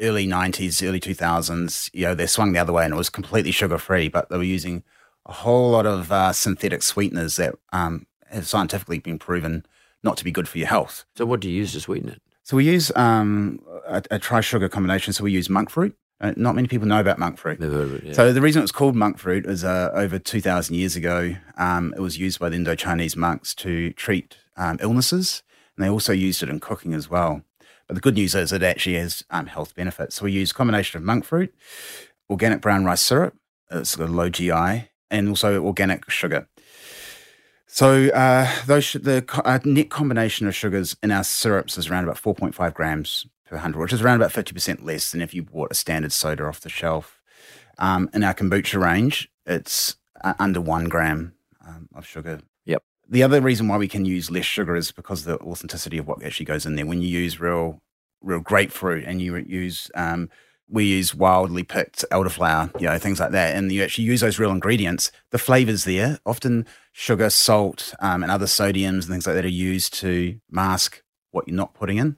early 0.01 0.27
90s, 0.27 0.85
early 0.87 0.99
2000s, 0.99 1.89
you 1.93 2.05
know, 2.05 2.15
they 2.15 2.25
swung 2.25 2.51
the 2.51 2.59
other 2.59 2.73
way 2.73 2.85
and 2.85 2.93
it 2.93 2.97
was 2.97 3.09
completely 3.09 3.51
sugar 3.51 3.77
free, 3.77 4.07
but 4.07 4.29
they 4.29 4.37
were 4.37 4.43
using 4.43 4.83
a 5.25 5.31
whole 5.31 5.71
lot 5.71 5.85
of 5.85 6.11
uh, 6.11 6.33
synthetic 6.33 6.83
sweeteners 6.83 7.35
that 7.35 7.55
um, 7.71 8.05
have 8.29 8.47
scientifically 8.47 8.99
been 8.99 9.19
proven 9.19 9.65
not 10.03 10.17
to 10.17 10.23
be 10.23 10.31
good 10.31 10.47
for 10.47 10.57
your 10.57 10.67
health. 10.67 11.05
So 11.15 11.25
what 11.25 11.39
do 11.39 11.49
you 11.49 11.55
use 11.55 11.73
to 11.73 11.79
sweeten 11.79 12.09
it? 12.09 12.21
So 12.43 12.57
we 12.57 12.65
use 12.65 12.91
um, 12.95 13.61
a, 13.85 14.03
a 14.11 14.19
tri 14.19 14.41
sugar 14.41 14.67
combination. 14.67 15.13
So 15.13 15.23
we 15.23 15.31
use 15.31 15.49
monk 15.49 15.69
fruit. 15.69 15.95
Uh, 16.19 16.33
not 16.35 16.55
many 16.55 16.67
people 16.67 16.87
know 16.87 16.99
about 16.99 17.17
monk 17.17 17.37
fruit. 17.37 17.59
Never 17.59 17.73
heard 17.73 17.83
of 17.83 17.93
it. 17.95 18.03
Yeah. 18.03 18.13
So 18.13 18.33
the 18.33 18.41
reason 18.41 18.61
it's 18.61 18.71
called 18.71 18.95
monk 18.95 19.17
fruit 19.17 19.45
is 19.45 19.63
uh, 19.63 19.91
over 19.93 20.19
2,000 20.19 20.75
years 20.75 20.95
ago, 20.95 21.35
um, 21.57 21.93
it 21.95 21.99
was 21.99 22.17
used 22.17 22.39
by 22.39 22.49
the 22.49 22.55
Indo-Chinese 22.55 23.15
monks 23.15 23.55
to 23.55 23.91
treat 23.93 24.37
um, 24.55 24.77
illnesses, 24.81 25.41
and 25.75 25.83
they 25.83 25.89
also 25.89 26.13
used 26.13 26.43
it 26.43 26.49
in 26.49 26.59
cooking 26.59 26.93
as 26.93 27.09
well. 27.09 27.43
The 27.91 27.99
good 27.99 28.15
news 28.15 28.35
is 28.35 28.53
it 28.53 28.63
actually 28.63 28.95
has 28.95 29.23
um, 29.29 29.47
health 29.47 29.75
benefits. 29.75 30.15
So 30.15 30.25
we 30.25 30.31
use 30.31 30.53
combination 30.53 30.97
of 30.97 31.03
monk 31.03 31.25
fruit, 31.25 31.53
organic 32.29 32.61
brown 32.61 32.85
rice 32.85 33.01
syrup, 33.01 33.35
it's 33.69 33.95
got 33.95 34.09
a 34.09 34.11
low 34.11 34.29
GI, 34.29 34.89
and 35.09 35.29
also 35.29 35.63
organic 35.63 36.09
sugar. 36.09 36.47
So 37.67 38.07
uh, 38.09 38.49
those 38.65 38.83
sh- 38.83 38.97
the 39.01 39.21
co- 39.21 39.41
uh, 39.43 39.59
net 39.63 39.89
combination 39.89 40.47
of 40.47 40.55
sugars 40.55 40.95
in 41.01 41.11
our 41.11 41.23
syrups 41.23 41.77
is 41.77 41.89
around 41.89 42.03
about 42.03 42.17
4.5 42.21 42.73
grams 42.73 43.27
per 43.45 43.57
hundred, 43.57 43.79
which 43.79 43.93
is 43.93 44.01
around 44.01 44.21
about 44.21 44.31
50% 44.31 44.83
less 44.83 45.11
than 45.11 45.21
if 45.21 45.33
you 45.33 45.43
bought 45.43 45.71
a 45.71 45.75
standard 45.75 46.11
soda 46.11 46.45
off 46.45 46.59
the 46.59 46.69
shelf. 46.69 47.21
Um, 47.77 48.09
in 48.13 48.23
our 48.23 48.33
kombucha 48.33 48.81
range, 48.81 49.29
it's 49.45 49.95
uh, 50.23 50.33
under 50.39 50.61
one 50.61 50.89
gram 50.89 51.33
um, 51.65 51.87
of 51.95 52.05
sugar. 52.05 52.41
The 53.11 53.23
other 53.23 53.41
reason 53.41 53.67
why 53.67 53.77
we 53.77 53.89
can 53.89 54.05
use 54.05 54.31
less 54.31 54.45
sugar 54.45 54.73
is 54.73 54.93
because 54.93 55.27
of 55.27 55.37
the 55.37 55.45
authenticity 55.45 55.97
of 55.97 56.07
what 56.07 56.23
actually 56.23 56.45
goes 56.45 56.65
in 56.65 56.75
there. 56.75 56.85
When 56.85 57.01
you 57.01 57.09
use 57.09 57.41
real, 57.41 57.81
real 58.21 58.39
grapefruit 58.39 59.03
and 59.03 59.21
you 59.21 59.35
use, 59.35 59.91
um, 59.95 60.29
we 60.69 60.85
use 60.85 61.13
wildly 61.13 61.63
picked 61.63 62.05
elderflower, 62.09 62.71
you 62.79 62.87
know, 62.87 62.97
things 62.97 63.19
like 63.19 63.31
that, 63.31 63.53
and 63.53 63.69
you 63.69 63.83
actually 63.83 64.05
use 64.05 64.21
those 64.21 64.39
real 64.39 64.51
ingredients, 64.51 65.11
the 65.31 65.37
flavors 65.37 65.83
there, 65.83 66.19
often 66.25 66.65
sugar, 66.93 67.29
salt, 67.29 67.93
um, 67.99 68.23
and 68.23 68.31
other 68.31 68.45
sodiums 68.45 69.01
and 69.01 69.09
things 69.09 69.27
like 69.27 69.35
that 69.35 69.43
are 69.43 69.49
used 69.49 69.93
to 69.95 70.39
mask 70.49 71.03
what 71.31 71.45
you're 71.49 71.57
not 71.57 71.73
putting 71.73 71.97
in, 71.97 72.15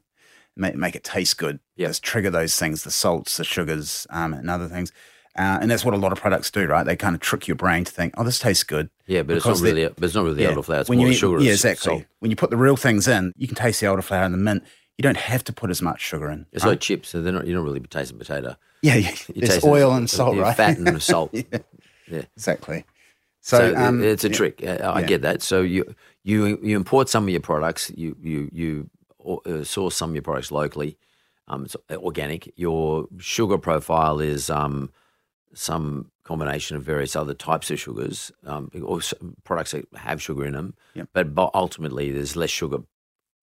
make, 0.55 0.75
make 0.75 0.95
it 0.95 1.03
taste 1.03 1.39
good. 1.39 1.59
Just 1.75 2.03
trigger 2.03 2.29
those 2.29 2.55
things, 2.55 2.83
the 2.83 2.91
salts, 2.91 3.37
the 3.37 3.43
sugars, 3.43 4.05
um, 4.11 4.31
and 4.31 4.47
other 4.47 4.67
things. 4.67 4.91
Uh, 5.35 5.57
and 5.61 5.71
that's 5.71 5.83
what 5.83 5.95
a 5.95 5.97
lot 5.97 6.11
of 6.11 6.19
products 6.19 6.51
do, 6.51 6.65
right? 6.67 6.83
They 6.83 6.95
kind 6.95 7.15
of 7.15 7.21
trick 7.21 7.47
your 7.47 7.55
brain 7.55 7.83
to 7.85 7.91
think, 7.91 8.13
oh, 8.17 8.23
this 8.23 8.37
tastes 8.37 8.63
good. 8.63 8.89
yeah, 9.07 9.23
but 9.23 9.35
it's 9.37 9.45
not 9.45 9.59
really. 9.59 9.83
but 9.87 10.03
it's 10.03 10.13
not 10.13 10.25
really 10.25 10.43
elderflower. 10.43 10.81
It's 10.81 10.89
when 10.89 10.99
more 10.99 11.07
you 11.07 11.13
sugar. 11.13 11.39
Yeah, 11.41 11.53
exactly. 11.53 11.91
salt. 11.95 12.03
When 12.19 12.29
you 12.29 12.37
put 12.37 12.51
the 12.51 12.57
real 12.57 12.75
things 12.77 13.07
in, 13.07 13.33
you 13.35 13.47
can 13.47 13.55
taste 13.55 13.79
the 13.81 13.87
elderflower 13.87 14.25
and 14.25 14.33
the 14.33 14.37
mint. 14.37 14.63
You 14.97 15.01
don't 15.01 15.17
have 15.17 15.43
to 15.45 15.53
put 15.53 15.71
as 15.71 15.81
much 15.81 16.01
sugar 16.01 16.29
in. 16.29 16.45
It's 16.51 16.63
right? 16.63 16.71
like 16.71 16.81
chips. 16.81 17.09
So 17.09 17.21
they're 17.23 17.33
not. 17.33 17.47
You 17.47 17.53
don't 17.55 17.63
really 17.65 17.79
taste 17.79 18.11
a 18.11 18.15
potato. 18.15 18.55
yeah, 18.83 18.95
yeah. 18.95 19.09
You 19.33 19.41
It's 19.41 19.55
taste 19.55 19.65
oil 19.65 19.91
and 19.95 20.07
salt, 20.07 20.37
right? 20.37 20.55
Fat 20.55 20.77
and 20.77 21.01
salt. 21.11 21.31
Yeah. 21.33 21.41
Yeah. 22.07 22.21
Exactly. 22.37 22.85
So, 23.41 23.73
So, 23.73 23.75
um, 23.75 24.03
it's 24.03 24.23
a 24.23 24.29
yeah. 24.29 24.35
trick. 24.35 24.63
I 24.63 24.99
Yeah. 24.99 25.05
get 25.07 25.21
that. 25.23 25.41
So 25.41 25.61
you 25.63 25.95
you 26.23 26.59
you 26.61 26.75
import 26.77 27.09
some 27.09 27.23
of 27.23 27.29
your 27.29 27.41
products. 27.41 27.91
You 27.95 28.15
you 28.21 28.49
you 28.53 28.89
uh, 29.47 29.63
source 29.63 29.95
some 29.95 30.11
of 30.11 30.15
your 30.15 30.21
products 30.21 30.51
locally. 30.51 30.95
Um, 31.47 31.65
it's 31.65 31.75
organic. 31.91 32.53
Your 32.55 33.07
sugar 33.17 33.57
profile 33.57 34.19
is 34.19 34.49
um, 34.49 34.91
some 35.53 36.11
combination 36.23 36.77
of 36.77 36.83
various 36.83 37.15
other 37.15 37.33
types 37.33 37.69
of 37.71 37.79
sugars, 37.79 38.31
um, 38.45 38.69
or 38.81 38.99
products 39.43 39.71
that 39.71 39.85
have 39.95 40.21
sugar 40.21 40.45
in 40.45 40.53
them. 40.53 40.73
Yep. 40.95 41.09
But 41.13 41.35
bu- 41.35 41.49
ultimately, 41.53 42.11
there's 42.11 42.35
less 42.35 42.49
sugar. 42.49 42.79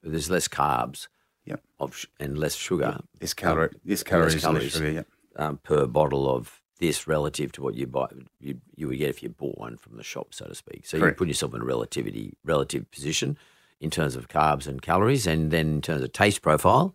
There's 0.02 0.30
less 0.30 0.48
carbs. 0.48 1.08
Yep. 1.44 1.62
Of, 1.78 1.96
sh- 1.96 2.06
and 2.18 2.38
less 2.38 2.54
sugar. 2.54 3.00
This 3.18 3.34
calorie, 3.34 3.68
um, 3.68 3.80
less 3.84 4.02
calories, 4.02 4.44
less 4.44 4.72
sugar. 4.72 4.90
Yeah. 4.90 5.02
um, 5.36 5.58
per 5.62 5.86
bottle 5.86 6.28
of 6.34 6.60
this 6.78 7.06
relative 7.06 7.52
to 7.52 7.62
what 7.62 7.74
you 7.74 7.86
buy 7.86 8.06
you, 8.40 8.58
you 8.74 8.88
would 8.88 8.98
get 8.98 9.10
if 9.10 9.22
you 9.22 9.28
bought 9.28 9.58
one 9.58 9.76
from 9.76 9.96
the 9.96 10.02
shop, 10.02 10.28
so 10.32 10.46
to 10.46 10.54
speak. 10.54 10.86
So 10.86 10.96
you 10.96 11.12
put 11.12 11.28
yourself 11.28 11.54
in 11.54 11.60
a 11.60 11.64
relativity 11.64 12.34
relative 12.44 12.90
position 12.90 13.36
in 13.80 13.90
terms 13.90 14.16
of 14.16 14.28
carbs 14.28 14.66
and 14.66 14.80
calories, 14.82 15.26
and 15.26 15.50
then 15.50 15.66
in 15.74 15.82
terms 15.82 16.02
of 16.02 16.12
taste 16.12 16.42
profile. 16.42 16.94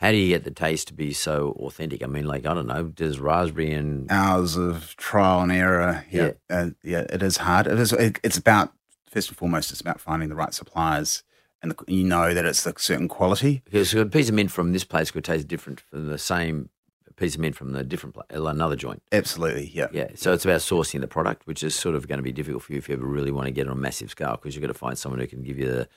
How 0.00 0.10
do 0.10 0.16
you 0.16 0.28
get 0.28 0.44
the 0.44 0.50
taste 0.50 0.88
to 0.88 0.94
be 0.94 1.12
so 1.12 1.54
authentic? 1.60 2.02
I 2.02 2.06
mean, 2.06 2.24
like 2.24 2.46
I 2.46 2.54
don't 2.54 2.66
know, 2.66 2.84
does 2.84 3.20
raspberry 3.20 3.72
and 3.72 4.10
Hours 4.10 4.56
of 4.56 4.96
trial 4.96 5.42
and 5.42 5.52
error. 5.52 6.06
Yeah. 6.10 6.32
Uh, 6.48 6.70
yeah. 6.82 7.04
It 7.10 7.22
is 7.22 7.36
hard. 7.36 7.66
It 7.66 7.78
is. 7.78 7.92
It, 7.92 8.18
it's 8.22 8.38
about 8.38 8.72
first 9.10 9.28
and 9.28 9.36
foremost. 9.36 9.70
It's 9.70 9.80
about 9.82 10.00
finding 10.00 10.30
the 10.30 10.34
right 10.34 10.54
suppliers, 10.54 11.22
and 11.62 11.72
the, 11.72 11.92
you 11.92 12.04
know 12.04 12.32
that 12.32 12.46
it's 12.46 12.64
a 12.64 12.72
certain 12.78 13.08
quality. 13.08 13.60
because 13.64 13.92
a 13.94 14.06
piece 14.06 14.30
of 14.30 14.34
mint 14.34 14.50
from 14.50 14.72
this 14.72 14.84
place 14.84 15.10
could 15.10 15.24
taste 15.24 15.48
different 15.48 15.80
from 15.80 16.06
the 16.06 16.18
same 16.18 16.70
piece 17.16 17.34
of 17.34 17.40
mint 17.42 17.54
from 17.54 17.72
the 17.72 17.84
different 17.84 18.14
pla- 18.14 18.48
another 18.48 18.76
joint. 18.76 19.02
Absolutely. 19.12 19.70
Yeah. 19.74 19.88
Yeah, 19.92 20.08
so 20.14 20.32
it's 20.32 20.46
about 20.46 20.60
sourcing 20.60 21.02
the 21.02 21.06
product, 21.08 21.46
which 21.46 21.62
is 21.62 21.74
sort 21.74 21.94
of 21.94 22.08
going 22.08 22.16
to 22.18 22.22
be 22.22 22.32
difficult 22.32 22.62
for 22.62 22.72
you 22.72 22.78
if 22.78 22.88
you 22.88 22.94
ever 22.94 23.06
really 23.06 23.30
want 23.30 23.46
to 23.46 23.52
get 23.52 23.66
it 23.66 23.70
on 23.70 23.76
a 23.76 23.80
massive 23.80 24.10
scale 24.10 24.32
because 24.32 24.54
you've 24.54 24.62
got 24.62 24.68
to 24.68 24.74
find 24.74 24.96
someone 24.96 25.20
who 25.20 25.26
can 25.26 25.42
give 25.42 25.58
you 25.58 25.66
the 25.66 25.88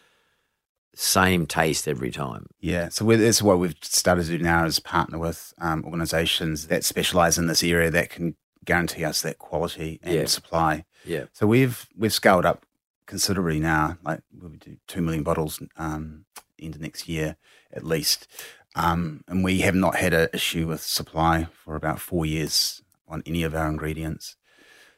same 0.96 1.46
taste 1.48 1.88
every 1.88 2.12
time. 2.12 2.48
Yeah, 2.60 2.90
so 2.90 3.06
that's 3.06 3.42
what 3.42 3.60
we've 3.60 3.76
started 3.82 4.26
to 4.26 4.38
do 4.38 4.44
now 4.44 4.66
is 4.66 4.80
partner 4.80 5.18
with 5.18 5.54
um, 5.60 5.84
organisations 5.86 6.68
that 6.68 6.84
specialise 6.84 7.38
in 7.38 7.48
this 7.48 7.64
area 7.64 7.90
that 7.92 8.10
can 8.10 8.36
guarantee 8.66 9.04
us 9.04 9.22
that 9.24 9.40
quality 9.40 10.00
and 10.04 10.14
Yeah. 10.16 10.26
supply. 10.26 10.86
Yeah. 11.06 11.26
So 11.34 11.48
we've 11.48 11.88
we've 11.98 12.14
scaled 12.14 12.46
up 12.46 12.66
considerably 13.08 13.60
now. 13.60 13.98
Like 14.06 14.22
we'll 14.40 14.52
do 14.52 14.78
two 14.88 15.02
million 15.02 15.24
bottles 15.24 15.62
um, 15.78 16.26
into 16.58 16.80
next 16.80 17.10
year 17.10 17.36
at 17.74 17.84
least. 17.84 18.28
Um, 18.76 19.24
and 19.28 19.44
we 19.44 19.60
have 19.60 19.76
not 19.76 19.96
had 19.98 20.14
an 20.14 20.30
issue 20.34 20.68
with 20.68 20.82
supply 20.82 21.48
for 21.52 21.76
about 21.76 22.00
four 22.00 22.26
years 22.26 22.82
on 23.08 23.22
any 23.26 23.44
of 23.44 23.54
our 23.54 23.68
ingredients. 23.68 24.36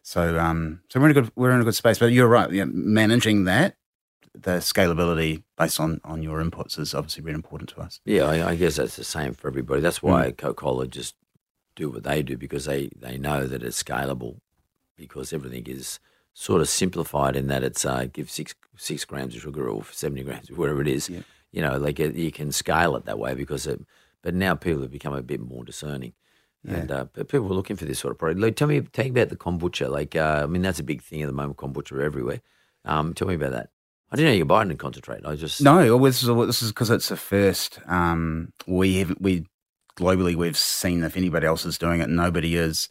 So, 0.02 0.40
um, 0.40 0.82
so 0.90 1.00
we're 1.00 1.08
in 1.10 1.18
a 1.18 1.22
good 1.22 1.32
we're 1.36 1.52
in 1.52 1.62
a 1.62 1.64
good 1.64 1.76
space. 1.76 1.98
But 2.00 2.12
you're 2.12 2.28
right. 2.28 2.52
Yeah, 2.52 2.66
managing 2.68 3.46
that, 3.46 3.76
the 4.42 4.58
scalability 4.58 5.44
based 5.58 5.80
on 5.80 6.02
on 6.04 6.22
your 6.24 6.44
inputs 6.44 6.78
is 6.80 6.94
obviously 6.94 7.24
really 7.24 7.36
important 7.36 7.70
to 7.70 7.82
us. 7.82 8.00
Yeah, 8.06 8.24
I, 8.24 8.50
I 8.52 8.56
guess 8.56 8.76
that's 8.76 8.96
the 8.96 9.04
same 9.04 9.34
for 9.34 9.48
everybody. 9.48 9.82
That's 9.82 10.04
why 10.04 10.32
Coca 10.32 10.54
Cola 10.54 10.88
just 10.88 11.16
do 11.76 11.90
what 11.90 12.04
they 12.04 12.24
do 12.24 12.38
because 12.38 12.66
they, 12.66 12.90
they 12.96 13.18
know 13.18 13.48
that 13.48 13.64
it's 13.64 13.82
scalable 13.82 14.40
because 14.96 15.34
everything 15.34 15.66
is 15.68 16.00
sort 16.34 16.62
of 16.62 16.70
simplified 16.70 17.36
in 17.36 17.48
that 17.48 17.64
it's 17.64 17.86
uh, 17.86 18.08
give 18.12 18.30
six 18.30 18.56
six 18.78 19.06
grams 19.06 19.36
of 19.36 19.42
sugar 19.42 19.68
or 19.68 19.84
seventy 19.92 20.24
grams, 20.24 20.52
whatever 20.52 20.82
it 20.82 20.88
is. 20.88 21.10
Yeah. 21.10 21.22
You 21.52 21.62
know, 21.62 21.78
like 21.78 22.00
it, 22.00 22.16
you 22.16 22.32
can 22.32 22.52
scale 22.52 22.96
it 22.96 23.06
that 23.06 23.20
way 23.20 23.34
because 23.34 23.68
it. 23.68 23.82
But 24.22 24.34
now 24.34 24.56
people 24.56 24.82
have 24.82 24.92
become 24.92 25.14
a 25.14 25.22
bit 25.22 25.40
more 25.40 25.64
discerning, 25.64 26.14
and 26.68 26.92
uh, 26.92 27.06
but 27.14 27.28
people 27.28 27.46
are 27.46 27.56
looking 27.56 27.76
for 27.76 27.86
this 27.86 28.00
sort 28.00 28.12
of 28.12 28.18
product. 28.18 28.42
Like, 28.42 28.56
tell 28.56 28.68
me, 28.68 28.82
tell 28.82 29.06
me 29.06 29.12
about 29.12 29.30
the 29.30 29.36
kombucha. 29.36 29.90
Like, 29.90 30.16
uh, 30.16 30.42
I 30.44 30.48
mean, 30.48 30.64
that's 30.64 30.80
a 30.80 30.84
big 30.84 31.04
thing 31.04 31.22
at 31.22 31.28
the 31.28 31.34
moment. 31.34 31.58
Kombucha 31.58 32.02
everywhere. 32.04 32.42
Um, 32.86 33.14
tell 33.14 33.28
me 33.28 33.36
about 33.36 33.52
that. 33.52 33.70
I 34.12 34.16
didn't 34.16 34.30
know 34.30 34.34
you 34.34 34.42
could 34.42 34.48
buy 34.48 34.62
it 34.62 34.72
in 34.72 34.78
concentrate. 34.78 35.26
I 35.26 35.36
just 35.36 35.62
No, 35.62 35.98
this 36.00 36.22
is 36.22 36.28
this 36.30 36.62
is 36.62 36.72
because 36.72 36.90
it's 36.90 37.10
the 37.10 37.18
first. 37.18 37.80
Um, 37.88 38.54
we 38.68 38.98
have 39.00 39.16
we 39.20 39.46
globally 39.98 40.36
we've 40.36 40.58
seen 40.58 41.04
if 41.04 41.18
anybody 41.18 41.48
else 41.48 41.66
is 41.66 41.78
doing 41.78 42.02
it, 42.02 42.10
nobody 42.10 42.56
is. 42.56 42.88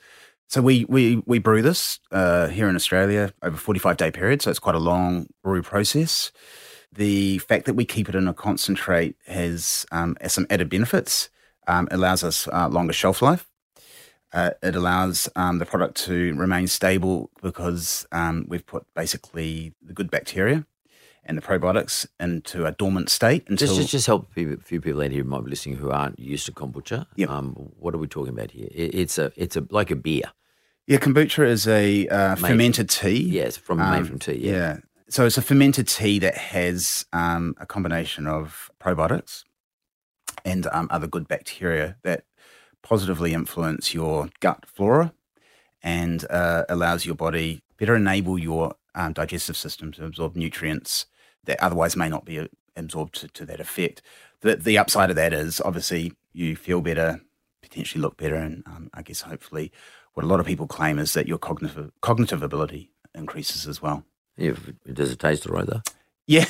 So 0.49 0.61
we 0.61 0.85
we 0.89 1.23
we 1.27 1.39
brew 1.39 1.62
this 1.62 2.01
uh, 2.11 2.49
here 2.49 2.69
in 2.69 2.77
Australia 2.77 3.33
over 3.43 3.57
forty 3.57 3.81
five 3.81 3.97
day 3.97 4.11
period. 4.11 4.43
So 4.43 4.51
it's 4.51 4.59
quite 4.59 4.75
a 4.75 4.81
long 4.81 5.27
brew 5.43 5.62
process. 5.62 6.33
The 6.93 7.39
fact 7.39 7.67
that 7.67 7.75
we 7.75 7.85
keep 7.85 8.09
it 8.09 8.15
in 8.15 8.29
a 8.29 8.35
concentrate 8.35 9.17
has 9.27 9.87
um, 9.93 10.17
has 10.21 10.33
some 10.33 10.47
added 10.51 10.69
benefits. 10.69 11.31
Um, 11.67 11.89
it 11.91 11.95
allows 11.95 12.23
us 12.23 12.49
uh, 12.49 12.69
longer 12.69 12.93
shelf 12.93 13.23
life. 13.23 13.49
Uh, 14.33 14.51
it 14.62 14.75
allows 14.75 15.29
um, 15.37 15.59
the 15.59 15.65
product 15.65 15.97
to 15.97 16.35
remain 16.35 16.67
stable 16.67 17.31
because 17.41 18.05
um, 18.11 18.45
we've 18.49 18.67
put 18.67 18.85
basically 18.95 19.73
the 19.81 19.93
good 19.93 20.11
bacteria 20.11 20.67
and 21.27 21.39
the 21.39 21.43
probiotics 21.43 22.07
into 22.20 22.66
a 22.66 22.72
dormant 22.72 23.11
state 23.11 23.45
until 23.49 23.68
just 23.68 23.81
just, 23.81 23.91
just 23.91 24.07
help 24.07 24.29
a 24.31 24.33
few, 24.35 24.57
people 24.57 25.03
out 25.03 25.11
here 25.11 25.22
who 25.22 25.29
might 25.29 25.45
be 25.45 25.51
listening 25.51 25.77
who 25.77 25.91
aren't 25.91 26.18
used 26.18 26.47
to 26.47 26.53
kombucha. 26.53 27.07
Yep. 27.16 27.31
Um, 27.31 27.53
what 27.79 27.95
are 27.95 27.99
we 27.99 28.07
talking 28.07 28.33
about 28.33 28.51
here? 28.51 28.68
It, 28.70 28.95
it's 28.95 29.18
a 29.18 29.33
it's 29.37 29.57
a 29.57 29.66
like 29.70 29.91
a 29.91 29.97
beer. 29.97 30.33
yeah, 30.87 30.99
kombucha 30.99 31.47
is 31.47 31.66
a 31.66 32.07
uh, 32.09 32.35
fermented 32.37 32.91
tea. 32.91 33.22
Yes, 33.22 33.57
from 33.57 33.81
Um, 33.81 33.91
made 33.91 34.07
from 34.07 34.18
tea. 34.18 34.39
Yeah. 34.39 34.79
So 35.09 35.27
it's 35.27 35.39
a 35.39 35.43
fermented 35.43 35.87
tea 35.89 36.18
that 36.20 36.37
has 36.37 37.07
um, 37.12 37.55
a 37.59 37.66
combination 37.66 38.27
of 38.27 38.70
probiotics 38.81 39.45
and 40.45 40.66
um, 40.72 40.89
other 40.91 41.07
good 41.07 41.29
bacteria 41.29 41.97
that 42.03 42.25
positively 42.83 43.33
influence 43.33 43.95
your 43.95 44.31
gut 44.41 44.64
flora 44.66 45.12
and 45.83 46.27
uh, 46.31 46.64
allows 46.68 47.07
your 47.07 47.14
body 47.14 47.62
better 47.79 47.95
enable 47.97 48.39
your 48.39 48.75
um, 48.95 49.12
digestive 49.12 49.57
system 49.57 49.93
to 49.93 50.05
absorb 50.05 50.37
nutrients 50.37 51.07
that 51.47 51.63
otherwise 51.63 51.97
may 51.97 52.09
not 52.09 52.25
be 52.25 52.39
uh, 52.39 52.47
absorbed 52.77 53.15
to, 53.21 53.29
to 53.29 53.47
that 53.47 53.61
effect. 53.61 54.03
The, 54.41 54.57
the 54.57 54.79
upside 54.79 55.11
of 55.11 55.17
that 55.17 55.33
is 55.33 55.61
obviously 55.61 56.13
you 56.33 56.57
feel 56.57 56.81
better, 56.81 57.21
potentially 57.63 58.03
look 58.03 58.17
better, 58.17 58.37
and 58.37 58.63
um, 58.67 58.91
I 58.93 59.03
guess 59.03 59.23
hopefully 59.23 59.73
what 60.15 60.25
a 60.25 60.29
lot 60.29 60.41
of 60.41 60.47
people 60.47 60.67
claim 60.67 60.99
is 60.99 61.13
that 61.15 61.29
your 61.29 61.39
cognitive 61.39 61.91
cognitive 62.01 62.43
ability 62.43 62.91
increases 63.15 63.67
as 63.67 63.81
well. 63.83 64.05
Yeah, 64.37 64.55
Does 64.93 65.13
it 65.13 65.19
taste 65.19 65.47
all 65.49 65.55
right 65.55 65.67
though? 65.67 65.83
Yeah, 66.27 66.47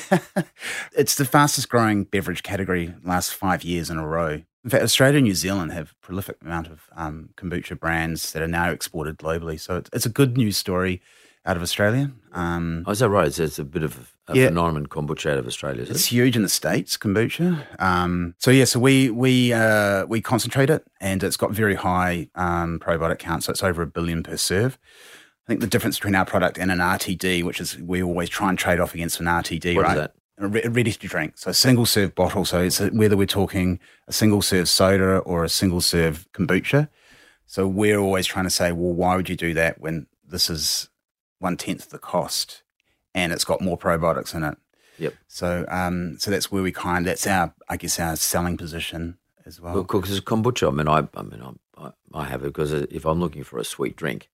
it's 0.96 1.16
the 1.16 1.24
fastest 1.24 1.68
growing 1.68 2.04
beverage 2.04 2.42
category 2.42 2.94
last 3.02 3.34
five 3.34 3.64
years 3.64 3.90
in 3.90 3.98
a 3.98 4.06
row. 4.06 4.42
In 4.62 4.70
fact, 4.70 4.82
Australia 4.82 5.18
and 5.18 5.26
New 5.26 5.34
Zealand 5.34 5.72
have 5.72 5.94
prolific 6.00 6.36
amount 6.40 6.68
of 6.68 6.88
um, 6.96 7.30
kombucha 7.36 7.78
brands 7.78 8.32
that 8.32 8.42
are 8.42 8.48
now 8.48 8.70
exported 8.70 9.18
globally. 9.18 9.60
So 9.60 9.76
it's, 9.76 9.90
it's 9.92 10.06
a 10.06 10.10
good 10.10 10.38
news 10.38 10.56
story 10.56 11.02
out 11.46 11.56
of 11.56 11.62
Australia. 11.62 12.10
Um, 12.32 12.84
Oh, 12.86 12.92
is 12.92 12.98
that 13.00 13.08
right? 13.10 13.26
It's, 13.26 13.38
it's 13.38 13.58
a 13.58 13.64
bit 13.64 13.82
of 13.82 14.12
a 14.28 14.36
Yeah. 14.36 14.46
phenomenon 14.48 14.86
kombucha 14.86 15.32
out 15.32 15.38
of 15.38 15.46
Australia. 15.46 15.82
It's 15.82 16.06
it? 16.06 16.14
huge 16.14 16.36
in 16.36 16.42
the 16.42 16.48
states, 16.48 16.96
kombucha. 16.96 17.64
Um, 17.80 18.34
so 18.38 18.50
yeah, 18.50 18.64
so 18.64 18.80
we 18.80 19.10
we 19.10 19.52
uh, 19.52 20.06
we 20.06 20.20
concentrate 20.20 20.70
it, 20.70 20.84
and 21.00 21.22
it's 21.22 21.36
got 21.36 21.50
very 21.52 21.74
high 21.74 22.28
um, 22.34 22.78
probiotic 22.80 23.18
count. 23.18 23.44
So 23.44 23.50
it's 23.52 23.62
over 23.62 23.82
a 23.82 23.86
billion 23.86 24.22
per 24.22 24.36
serve. 24.36 24.78
I 25.46 25.46
think 25.48 25.60
the 25.60 25.66
difference 25.66 25.98
between 25.98 26.14
our 26.14 26.24
product 26.24 26.56
and 26.58 26.70
an 26.70 26.78
RTD, 26.78 27.44
which 27.44 27.60
is 27.60 27.76
we 27.78 28.02
always 28.02 28.30
try 28.30 28.48
and 28.48 28.58
trade 28.58 28.80
off 28.80 28.94
against 28.94 29.20
an 29.20 29.26
RTD, 29.26 29.74
What 29.76 29.82
is 29.82 29.88
right? 29.88 29.96
that? 29.96 30.14
A 30.38 30.48
re- 30.48 30.66
ready 30.68 30.90
to 30.92 31.06
drink. 31.06 31.34
So 31.36 31.50
a 31.50 31.54
single 31.54 31.84
serve 31.84 32.14
bottle. 32.14 32.46
So 32.46 32.62
it's 32.62 32.80
a, 32.80 32.88
whether 32.88 33.16
we're 33.16 33.26
talking 33.26 33.78
a 34.08 34.12
single 34.12 34.40
serve 34.40 34.68
soda 34.70 35.18
or 35.18 35.44
a 35.44 35.48
single 35.50 35.82
serve 35.82 36.26
kombucha. 36.32 36.88
So 37.46 37.68
we're 37.68 37.98
always 37.98 38.26
trying 38.26 38.46
to 38.46 38.50
say, 38.50 38.72
well, 38.72 38.94
why 38.94 39.16
would 39.16 39.28
you 39.28 39.36
do 39.36 39.52
that 39.54 39.80
when 39.82 40.06
this 40.26 40.48
is 40.48 40.88
one 41.38 41.56
tenth 41.56 41.90
the 41.90 41.98
cost 41.98 42.62
and 43.14 43.32
it's 43.32 43.44
got 43.44 43.60
more 43.60 43.78
probiotics 43.78 44.34
in 44.34 44.44
it? 44.44 44.56
Yep. 44.98 45.14
So, 45.26 45.64
um, 45.68 46.16
so 46.18 46.30
that's 46.30 46.52
where 46.52 46.62
we 46.62 46.72
kind. 46.72 47.06
That's 47.06 47.26
our, 47.26 47.54
I 47.68 47.76
guess, 47.76 47.98
our 47.98 48.16
selling 48.16 48.56
position 48.56 49.18
as 49.44 49.60
well. 49.60 49.74
Well, 49.74 49.82
because 49.82 50.10
it's 50.10 50.20
kombucha. 50.20 50.68
I 50.68 50.70
mean, 50.70 50.88
I, 50.88 51.08
I 51.18 51.22
mean, 51.22 51.42
I, 51.76 51.90
I, 52.12 52.24
have 52.24 52.42
it 52.42 52.48
because 52.48 52.72
if 52.72 53.04
I'm 53.04 53.20
looking 53.20 53.44
for 53.44 53.58
a 53.58 53.64
sweet 53.64 53.96
drink, 53.96 54.30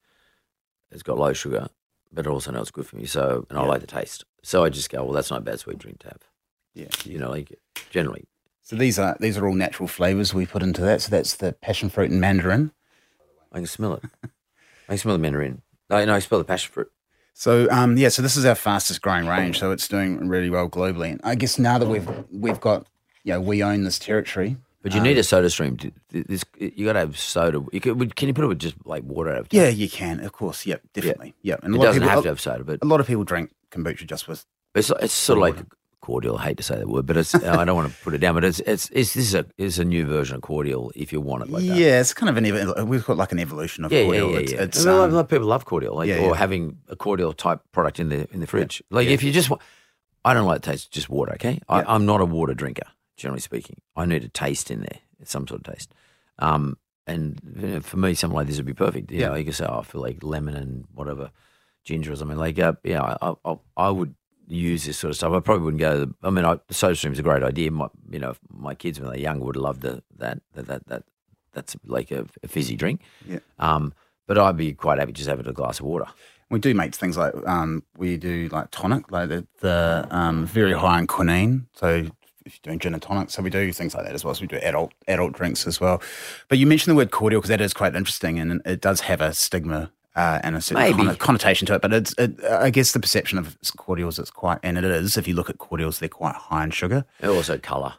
it's 0.91 1.03
got 1.03 1.19
low 1.19 1.33
sugar, 1.33 1.69
but 2.13 2.27
also 2.27 2.51
know 2.51 2.61
it's 2.61 2.71
good 2.71 2.87
for 2.87 2.97
me. 2.97 3.07
So, 3.07 3.47
and 3.49 3.59
I 3.59 3.63
like 3.63 3.81
the 3.81 3.87
taste. 3.87 4.25
So 4.43 4.65
I 4.65 4.69
just 4.69 4.91
go, 4.91 5.05
well, 5.05 5.13
that's 5.13 5.31
not 5.31 5.41
a 5.41 5.45
bad 5.45 5.61
sweet 5.61 5.79
drink 5.79 6.01
to 6.01 6.09
have. 6.09 6.23
Yeah. 6.75 6.89
You 7.05 7.19
know, 7.19 7.31
like 7.31 7.59
generally. 7.91 8.27
So 8.63 8.77
these 8.77 8.99
are 8.99 9.17
these 9.19 9.37
are 9.37 9.47
all 9.47 9.55
natural 9.55 9.89
flavors 9.89 10.33
we 10.33 10.47
put 10.47 10.63
into 10.63 10.83
that. 10.83 11.03
So 11.03 11.11
that's 11.11 11.35
the 11.35 11.53
passion 11.55 11.89
fruit 11.89 12.11
and 12.11 12.21
mandarin. 12.21 12.73
I 13.53 13.57
can 13.57 13.67
smell 13.67 13.95
it. 13.95 14.05
I 14.25 14.29
can 14.91 14.99
smell 14.99 15.17
the 15.17 15.23
mandarin. 15.23 15.63
No, 15.91 16.05
no, 16.05 16.15
I 16.15 16.21
smell 16.21 16.39
the 16.39 16.45
passion 16.45 16.73
fruit. 16.73 16.91
So 17.35 17.69
um, 17.71 17.97
yeah, 17.97 18.09
so 18.09 18.23
this 18.23 18.37
is 18.37 18.45
our 18.45 18.55
fastest 18.55 19.03
growing 19.03 19.27
range. 19.27 19.59
So 19.59 19.71
it's 19.71 19.89
doing 19.89 20.29
really 20.29 20.51
well 20.51 20.69
globally. 20.69 21.13
And 21.13 21.21
I 21.25 21.35
guess 21.35 21.59
now 21.59 21.79
that 21.79 21.89
we've 21.89 22.09
we've 22.31 22.61
got, 22.61 22.87
you 23.25 23.33
know, 23.33 23.41
we 23.41 23.63
own 23.63 23.85
this 23.85 23.99
territory. 23.99 24.57
But 24.83 24.95
you 24.95 25.01
need 25.03 25.19
a 25.19 25.23
soda 25.23 25.51
stream. 25.51 25.77
This, 26.09 26.43
you 26.59 26.87
got 26.87 26.95
to 26.95 27.01
have 27.01 27.19
soda. 27.19 27.63
You 27.71 27.81
could, 27.81 28.17
can 28.17 28.29
you 28.29 28.35
put 28.35 28.45
it 28.45 28.49
with 28.49 28.59
just 28.59 28.77
like 28.87 29.03
water 29.03 29.31
out 29.31 29.41
of 29.41 29.49
Yeah, 29.51 29.69
you 29.69 29.91
can, 29.91 30.21
of 30.21 30.33
course. 30.33 30.65
Yep, 30.65 30.81
definitely. 30.95 31.35
Yeah, 31.43 31.57
and 31.63 31.75
It 31.75 31.77
a 31.77 31.81
lot 31.81 31.85
doesn't 31.85 32.01
people, 32.01 32.15
have 32.15 32.23
to 32.23 32.29
have 32.31 32.41
soda, 32.41 32.65
but 32.65 32.79
a 32.81 32.87
lot 32.87 32.99
of 32.99 33.07
people 33.07 33.25
drink 33.25 33.53
kombucha 33.71 34.07
just 34.07 34.27
with. 34.27 34.47
It's 34.75 34.91
it's 35.03 35.13
sort 35.13 35.37
of 35.39 35.43
like 35.43 35.67
cordial. 36.01 36.37
I 36.39 36.45
hate 36.45 36.57
to 36.57 36.63
say 36.63 36.77
that 36.79 36.89
word, 36.89 37.07
but 37.07 37.17
it's 37.17 37.35
I 37.35 37.65
don't 37.65 37.77
want 37.77 37.91
to 37.93 37.99
put 38.03 38.15
it 38.15 38.19
down. 38.19 38.35
But 38.35 38.45
it's 38.45 38.61
it's, 38.61 38.89
it's 38.91 39.15
this 39.15 39.27
is 39.29 39.35
a 39.35 39.47
is 39.59 39.79
a 39.79 39.85
new 39.85 40.07
version 40.07 40.37
of 40.37 40.43
cordial 40.43 40.91
if 40.95 41.13
you 41.13 41.21
want 41.21 41.45
it 41.45 41.51
like 41.51 41.65
that. 41.67 41.77
yeah, 41.77 42.01
it's 42.01 42.15
kind 42.15 42.29
of 42.31 42.37
an 42.37 42.45
evo- 42.45 42.87
we've 42.87 43.05
got 43.05 43.17
like 43.17 43.33
an 43.33 43.39
evolution 43.39 43.85
of 43.85 43.93
Yeah, 43.93 44.01
yeah, 44.01 44.05
cordial. 44.07 44.31
yeah, 44.33 44.39
it's, 44.39 44.53
yeah. 44.53 44.63
it's, 44.63 44.85
a 44.85 44.93
lot- 44.93 45.05
um, 45.05 45.11
a 45.11 45.15
lot 45.17 45.21
of 45.21 45.29
people 45.29 45.47
love 45.47 45.65
cordial, 45.65 45.95
like, 45.97 46.09
yeah, 46.09 46.19
or 46.19 46.29
yeah. 46.31 46.35
having 46.37 46.79
a 46.89 46.97
cordial 46.97 47.33
type 47.33 47.61
product 47.73 48.01
in 48.01 48.09
the 48.09 48.29
in 48.33 48.41
the 48.41 48.47
fridge. 48.47 48.83
Like 48.91 49.09
if 49.09 49.23
you 49.23 49.33
just 49.33 49.51
want, 49.51 49.63
I 50.25 50.35
don't 50.35 50.47
like 50.47 50.63
the 50.63 50.71
taste 50.73 50.87
of 50.87 50.91
just 50.93 51.09
water. 51.09 51.33
Okay, 51.35 51.61
I, 51.69 51.83
I'm 51.83 52.07
not 52.07 52.21
a 52.21 52.25
water 52.27 52.55
drinker, 52.55 52.87
generally 53.17 53.41
speaking. 53.41 53.81
I 53.97 54.05
need 54.07 54.25
a 54.25 54.29
taste 54.29 54.71
in 54.71 54.81
there, 54.81 54.99
some 55.25 55.47
sort 55.47 55.67
of 55.67 55.73
taste. 55.75 55.93
Um, 56.39 56.77
and 57.07 57.41
you 57.57 57.67
know, 57.69 57.81
for 57.81 57.97
me, 57.97 58.15
something 58.15 58.37
like 58.37 58.47
this 58.47 58.57
would 58.57 58.67
be 58.67 58.75
perfect. 58.75 59.11
You 59.11 59.21
Yeah. 59.21 59.29
know, 59.29 59.35
you 59.35 59.45
can 59.45 59.53
say, 59.53 59.67
oh, 59.69 59.81
I 59.81 59.83
feel 59.83 60.01
like 60.01 60.23
lemon 60.23 60.55
and 60.55 60.85
whatever, 60.95 61.31
ginger 61.85 62.13
or 62.13 62.17
something. 62.17 62.37
Like, 62.39 62.59
uh, 62.59 62.75
yeah, 62.85 63.03
I, 63.21 63.35
I, 63.45 63.57
I 63.77 63.91
would 63.91 64.15
use 64.51 64.85
this 64.85 64.99
sort 64.99 65.11
of 65.11 65.17
stuff. 65.17 65.33
I 65.33 65.41
probably 65.41 65.65
wouldn't 65.65 65.81
go. 65.81 66.01
To 66.01 66.07
the, 66.07 66.15
I 66.23 66.31
mean, 66.31 66.45
I, 66.45 66.59
the 66.67 66.75
soda 66.75 66.97
stream's 66.97 67.19
a 67.19 67.23
great 67.23 67.43
idea. 67.43 67.71
My, 67.71 67.89
you 68.11 68.19
know, 68.19 68.35
my 68.49 68.75
kids 68.75 69.01
when 69.01 69.11
they're 69.11 69.19
younger 69.19 69.45
would 69.45 69.57
love 69.57 69.81
the, 69.81 70.03
that 70.19 70.41
that 70.55 70.67
that 70.67 70.87
that 70.89 71.05
that's 71.53 71.77
like 71.85 72.11
a, 72.11 72.27
a 72.43 72.49
fizzy 72.49 72.77
drink. 72.77 73.03
Yeah. 73.27 73.39
Um, 73.59 73.95
but 74.27 74.39
I'd 74.39 74.57
be 74.57 74.73
quite 74.75 74.99
happy 74.99 75.13
just 75.13 75.29
having 75.29 75.47
a 75.47 75.53
glass 75.53 75.81
of 75.81 75.87
water. 75.87 76.07
We 76.51 76.59
do 76.59 76.75
make 76.75 76.95
things 76.95 77.17
like 77.17 77.35
um, 77.47 77.85
we 77.97 78.17
do 78.17 78.49
like 78.51 78.69
tonic, 78.71 79.11
like 79.13 79.29
the, 79.29 79.47
the 79.61 80.07
um, 80.11 80.47
very 80.47 80.73
high 80.73 80.99
in 80.99 81.07
quinine. 81.07 81.67
So 81.75 81.89
if 82.45 82.55
you're 82.55 82.61
doing 82.63 82.79
gin 82.81 82.95
and 82.95 83.03
tonic, 83.03 83.31
so 83.31 83.43
we 83.43 83.51
do 83.51 83.73
things 83.73 83.95
like 83.95 84.05
that 84.05 84.15
as 84.15 84.25
well. 84.25 84.35
So 84.35 84.43
we 84.43 84.49
do 84.49 84.57
adult 84.57 84.93
adult 85.07 85.33
drinks 85.33 85.67
as 85.67 85.81
well. 85.81 86.03
But 86.49 86.59
you 86.59 86.67
mentioned 86.67 86.93
the 86.93 86.97
word 86.97 87.13
cordial 87.13 87.41
because 87.41 87.51
that 87.51 87.61
is 87.61 87.73
quite 87.73 87.95
interesting, 87.95 88.39
and 88.41 88.63
it 88.65 88.81
does 88.81 89.03
have 89.03 89.21
a 89.21 89.33
stigma 89.33 89.93
uh, 90.17 90.41
and 90.43 90.57
a 90.57 90.61
certain 90.61 90.97
Maybe. 90.97 91.17
connotation 91.17 91.67
to 91.67 91.75
it. 91.75 91.83
But 91.83 91.93
it's, 91.93 92.15
it, 92.19 92.43
I 92.45 92.71
guess, 92.71 92.93
the 92.93 93.01
perception 93.01 93.39
of 93.39 93.57
cordials 93.77 94.19
is 94.19 94.31
quite, 94.31 94.59
and 94.63 94.77
it 94.77 94.85
is. 94.85 95.17
If 95.17 95.29
you 95.29 95.35
look 95.35 95.51
at 95.51 95.59
cordials, 95.59 95.99
they're 95.99 96.09
quite 96.09 96.35
high 96.35 96.65
in 96.65 96.71
sugar. 96.71 97.05
And 97.21 97.31
also 97.31 97.59
colour. 97.59 97.95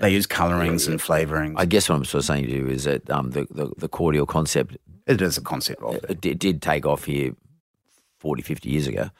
They 0.00 0.10
use 0.10 0.26
colorings 0.26 0.86
and 0.86 0.98
flavorings. 0.98 1.54
I 1.56 1.66
guess 1.66 1.88
what 1.88 1.96
I'm 1.96 2.04
sort 2.04 2.20
of 2.20 2.26
saying 2.26 2.46
to 2.46 2.50
you 2.50 2.66
is 2.66 2.84
that 2.84 3.08
um, 3.10 3.30
the, 3.30 3.46
the, 3.50 3.70
the 3.76 3.88
cordial 3.88 4.26
concept 4.26 4.76
it 5.06 5.20
is 5.20 5.36
a 5.36 5.42
concept 5.42 5.82
of 5.82 5.96
it. 5.96 6.04
it 6.08 6.20
did, 6.20 6.38
did 6.38 6.62
take 6.62 6.86
off 6.86 7.04
here 7.04 7.34
40, 8.18 8.42
50 8.42 8.70
years 8.70 8.86
ago. 8.86 9.10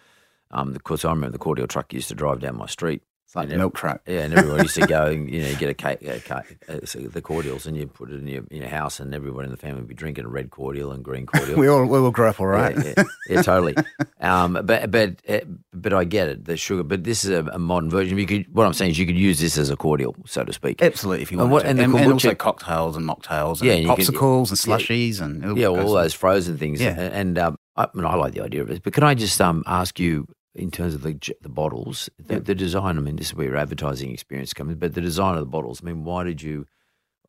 Um, 0.50 0.74
of 0.74 0.84
course, 0.84 1.04
I 1.04 1.10
remember 1.10 1.32
the 1.32 1.38
cordial 1.38 1.66
truck 1.66 1.92
used 1.92 2.08
to 2.08 2.14
drive 2.14 2.40
down 2.40 2.56
my 2.56 2.66
street 2.66 3.02
It's 3.32 3.36
like 3.36 3.48
And 3.48 3.56
milk 3.60 3.74
truck. 3.74 4.02
Yeah, 4.06 4.24
and 4.24 4.34
everyone 4.34 4.60
used 4.60 4.74
to 4.74 4.86
go, 4.86 5.06
and, 5.12 5.26
you 5.32 5.40
know, 5.40 5.48
you 5.48 5.56
get 5.56 5.70
a 5.70 5.74
cake, 5.74 6.02
a 6.02 6.20
cake 6.20 6.58
uh, 6.68 6.74
the 7.08 7.22
cordials, 7.22 7.66
and 7.66 7.74
you 7.78 7.86
put 7.86 8.10
it 8.10 8.16
in 8.20 8.26
your, 8.26 8.44
in 8.50 8.58
your 8.60 8.68
house, 8.68 9.00
and 9.00 9.14
everyone 9.14 9.46
in 9.46 9.50
the 9.50 9.56
family 9.56 9.78
would 9.80 9.88
be 9.88 9.94
drinking 9.94 10.26
a 10.26 10.28
red 10.28 10.50
cordial 10.50 10.92
and 10.92 11.02
green 11.02 11.24
cordial. 11.24 11.58
We 11.62 11.66
all 11.66 11.86
we 11.86 11.98
all 11.98 12.10
grew 12.10 12.26
up 12.28 12.38
all 12.40 12.46
right. 12.46 12.76
Yeah, 12.76 12.92
yeah, 12.98 13.04
yeah, 13.30 13.42
totally. 13.42 13.74
Um, 14.20 14.52
but 14.64 14.90
but 14.90 15.16
uh, 15.28 15.40
but 15.72 15.92
I 15.94 16.04
get 16.04 16.28
it, 16.28 16.44
the 16.44 16.56
sugar. 16.56 16.82
But 16.84 17.02
this 17.04 17.24
is 17.24 17.30
a, 17.30 17.44
a 17.52 17.58
modern 17.58 17.88
version. 17.90 18.16
You 18.18 18.26
could, 18.26 18.54
what 18.54 18.66
I'm 18.66 18.72
saying 18.74 18.92
is, 18.92 18.98
you 18.98 19.06
could 19.06 19.16
use 19.16 19.40
this 19.40 19.56
as 19.58 19.68
a 19.70 19.76
cordial, 19.76 20.14
so 20.26 20.44
to 20.44 20.52
speak. 20.52 20.80
Absolutely, 20.82 21.22
if 21.22 21.32
you 21.32 21.40
And 21.40 21.50
want 21.50 21.52
what- 21.52 21.62
to. 21.62 21.68
and 21.70 21.80
And, 21.80 21.94
and 21.94 22.12
also 22.12 22.34
cocktails 22.34 22.96
and 22.98 23.08
mocktails 23.08 23.60
and 23.60 23.66
Yeah, 23.68 23.74
and 23.76 23.86
popsicles 23.88 24.50
and 24.50 24.60
yeah. 24.66 24.76
slushies 24.76 25.20
and 25.22 25.56
Yeah, 25.58 25.68
all 25.68 25.94
those 25.94 26.12
frozen 26.14 26.58
things. 26.58 26.80
Yeah. 26.82 27.00
And 27.00 27.36
um, 27.38 27.56
I, 27.76 27.88
mean, 27.94 28.04
I 28.04 28.14
like 28.14 28.34
the 28.34 28.42
idea 28.42 28.60
of 28.62 28.70
it. 28.70 28.82
But 28.84 28.92
can 28.92 29.02
I 29.02 29.14
just 29.14 29.40
um, 29.40 29.64
ask 29.66 29.98
you, 29.98 30.28
in 30.54 30.70
terms 30.70 30.94
of 30.94 31.02
the 31.02 31.18
the 31.40 31.48
bottles, 31.48 32.08
the, 32.18 32.40
the 32.40 32.54
design? 32.54 32.98
I 32.98 33.00
mean, 33.00 33.16
this 33.16 33.28
is 33.28 33.34
where 33.34 33.46
your 33.46 33.56
advertising 33.56 34.10
experience 34.12 34.52
comes. 34.52 34.72
in, 34.72 34.78
But 34.78 34.94
the 34.94 35.00
design 35.00 35.34
of 35.34 35.40
the 35.40 35.46
bottles. 35.46 35.80
I 35.82 35.86
mean, 35.86 36.04
why 36.04 36.24
did 36.24 36.42
you? 36.42 36.66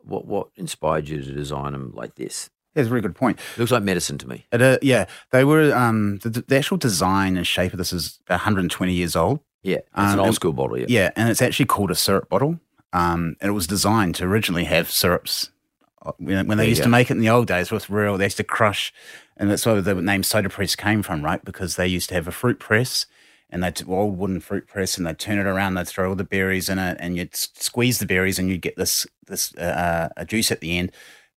What 0.01 0.26
what 0.28 0.47
inspired 0.55 1.07
you 1.07 1.21
to 1.24 1.32
design 1.34 1.71
them 1.74 1.91
like 1.95 2.15
this? 2.15 2.49
That's 2.74 2.88
a 2.88 2.89
very 2.89 3.01
good 3.01 3.15
point. 3.15 3.39
It 3.55 3.59
looks 3.59 3.71
like 3.71 3.84
medicine 3.84 4.17
to 4.17 4.28
me. 4.28 4.45
It, 4.51 4.61
uh, 4.61 4.80
yeah, 4.82 5.05
they 5.32 5.43
were 5.43 5.74
um, 5.76 6.17
the, 6.24 6.30
the 6.47 6.57
actual 6.57 6.78
design 6.78 7.38
and 7.38 7.45
shape 7.45 7.71
of 7.71 7.78
this 7.78 7.93
is 7.93 8.19
120 8.28 8.91
years 8.93 9.15
old. 9.15 9.39
Yeah, 9.61 9.78
it's 9.78 9.86
Um, 9.93 10.13
an 10.19 10.26
old 10.26 10.36
school 10.36 10.53
bottle. 10.53 10.80
Yeah. 10.80 10.88
Yeah, 10.89 11.11
and 11.15 11.30
it's 11.30 11.41
actually 11.41 11.67
called 11.67 11.91
a 11.91 11.95
syrup 11.95 12.30
bottle. 12.30 12.59
Um, 12.91 13.38
and 13.39 13.49
it 13.49 13.53
was 13.53 13.65
designed 13.67 14.15
to 14.15 14.26
originally 14.26 14.65
have 14.65 14.89
syrups. 14.91 15.51
Uh, 16.05 16.11
When, 16.17 16.47
when 16.47 16.57
they 16.57 16.67
used 16.67 16.82
go. 16.82 16.86
to 16.86 16.89
make 16.89 17.09
it 17.09 17.13
in 17.13 17.19
the 17.21 17.30
old 17.30 17.47
days 17.47 17.71
with 17.71 17.89
real, 17.89 18.17
they 18.17 18.26
used 18.26 18.38
to 18.38 18.43
crush, 18.43 18.91
and 19.38 19.49
that's 19.49 19.65
where 19.65 19.81
the 19.81 19.95
name 19.95 20.23
soda 20.23 20.49
press 20.49 20.75
came 20.75 21.03
from, 21.03 21.23
right? 21.23 21.43
Because 21.43 21.75
they 21.75 21.88
used 21.88 22.09
to 22.09 22.15
have 22.15 22.27
a 22.27 22.31
fruit 22.31 22.59
press, 22.59 23.05
and 23.49 23.63
they'd 23.63 23.88
old 23.88 24.17
wooden 24.17 24.39
fruit 24.39 24.67
press, 24.67 24.97
and 24.97 25.05
they'd 25.05 25.19
turn 25.19 25.39
it 25.39 25.45
around, 25.45 25.75
they'd 25.75 25.88
throw 25.88 26.09
all 26.09 26.15
the 26.15 26.23
berries 26.23 26.69
in 26.69 26.79
it, 26.79 26.97
and 26.99 27.17
you'd 27.17 27.36
squeeze 27.36 27.99
the 27.99 28.05
berries, 28.05 28.39
and 28.39 28.49
you'd 28.49 28.61
get 28.61 28.75
this 28.77 29.05
this 29.27 29.55
uh, 29.55 30.09
a 30.17 30.25
juice 30.25 30.51
at 30.51 30.61
the 30.61 30.77
end. 30.77 30.91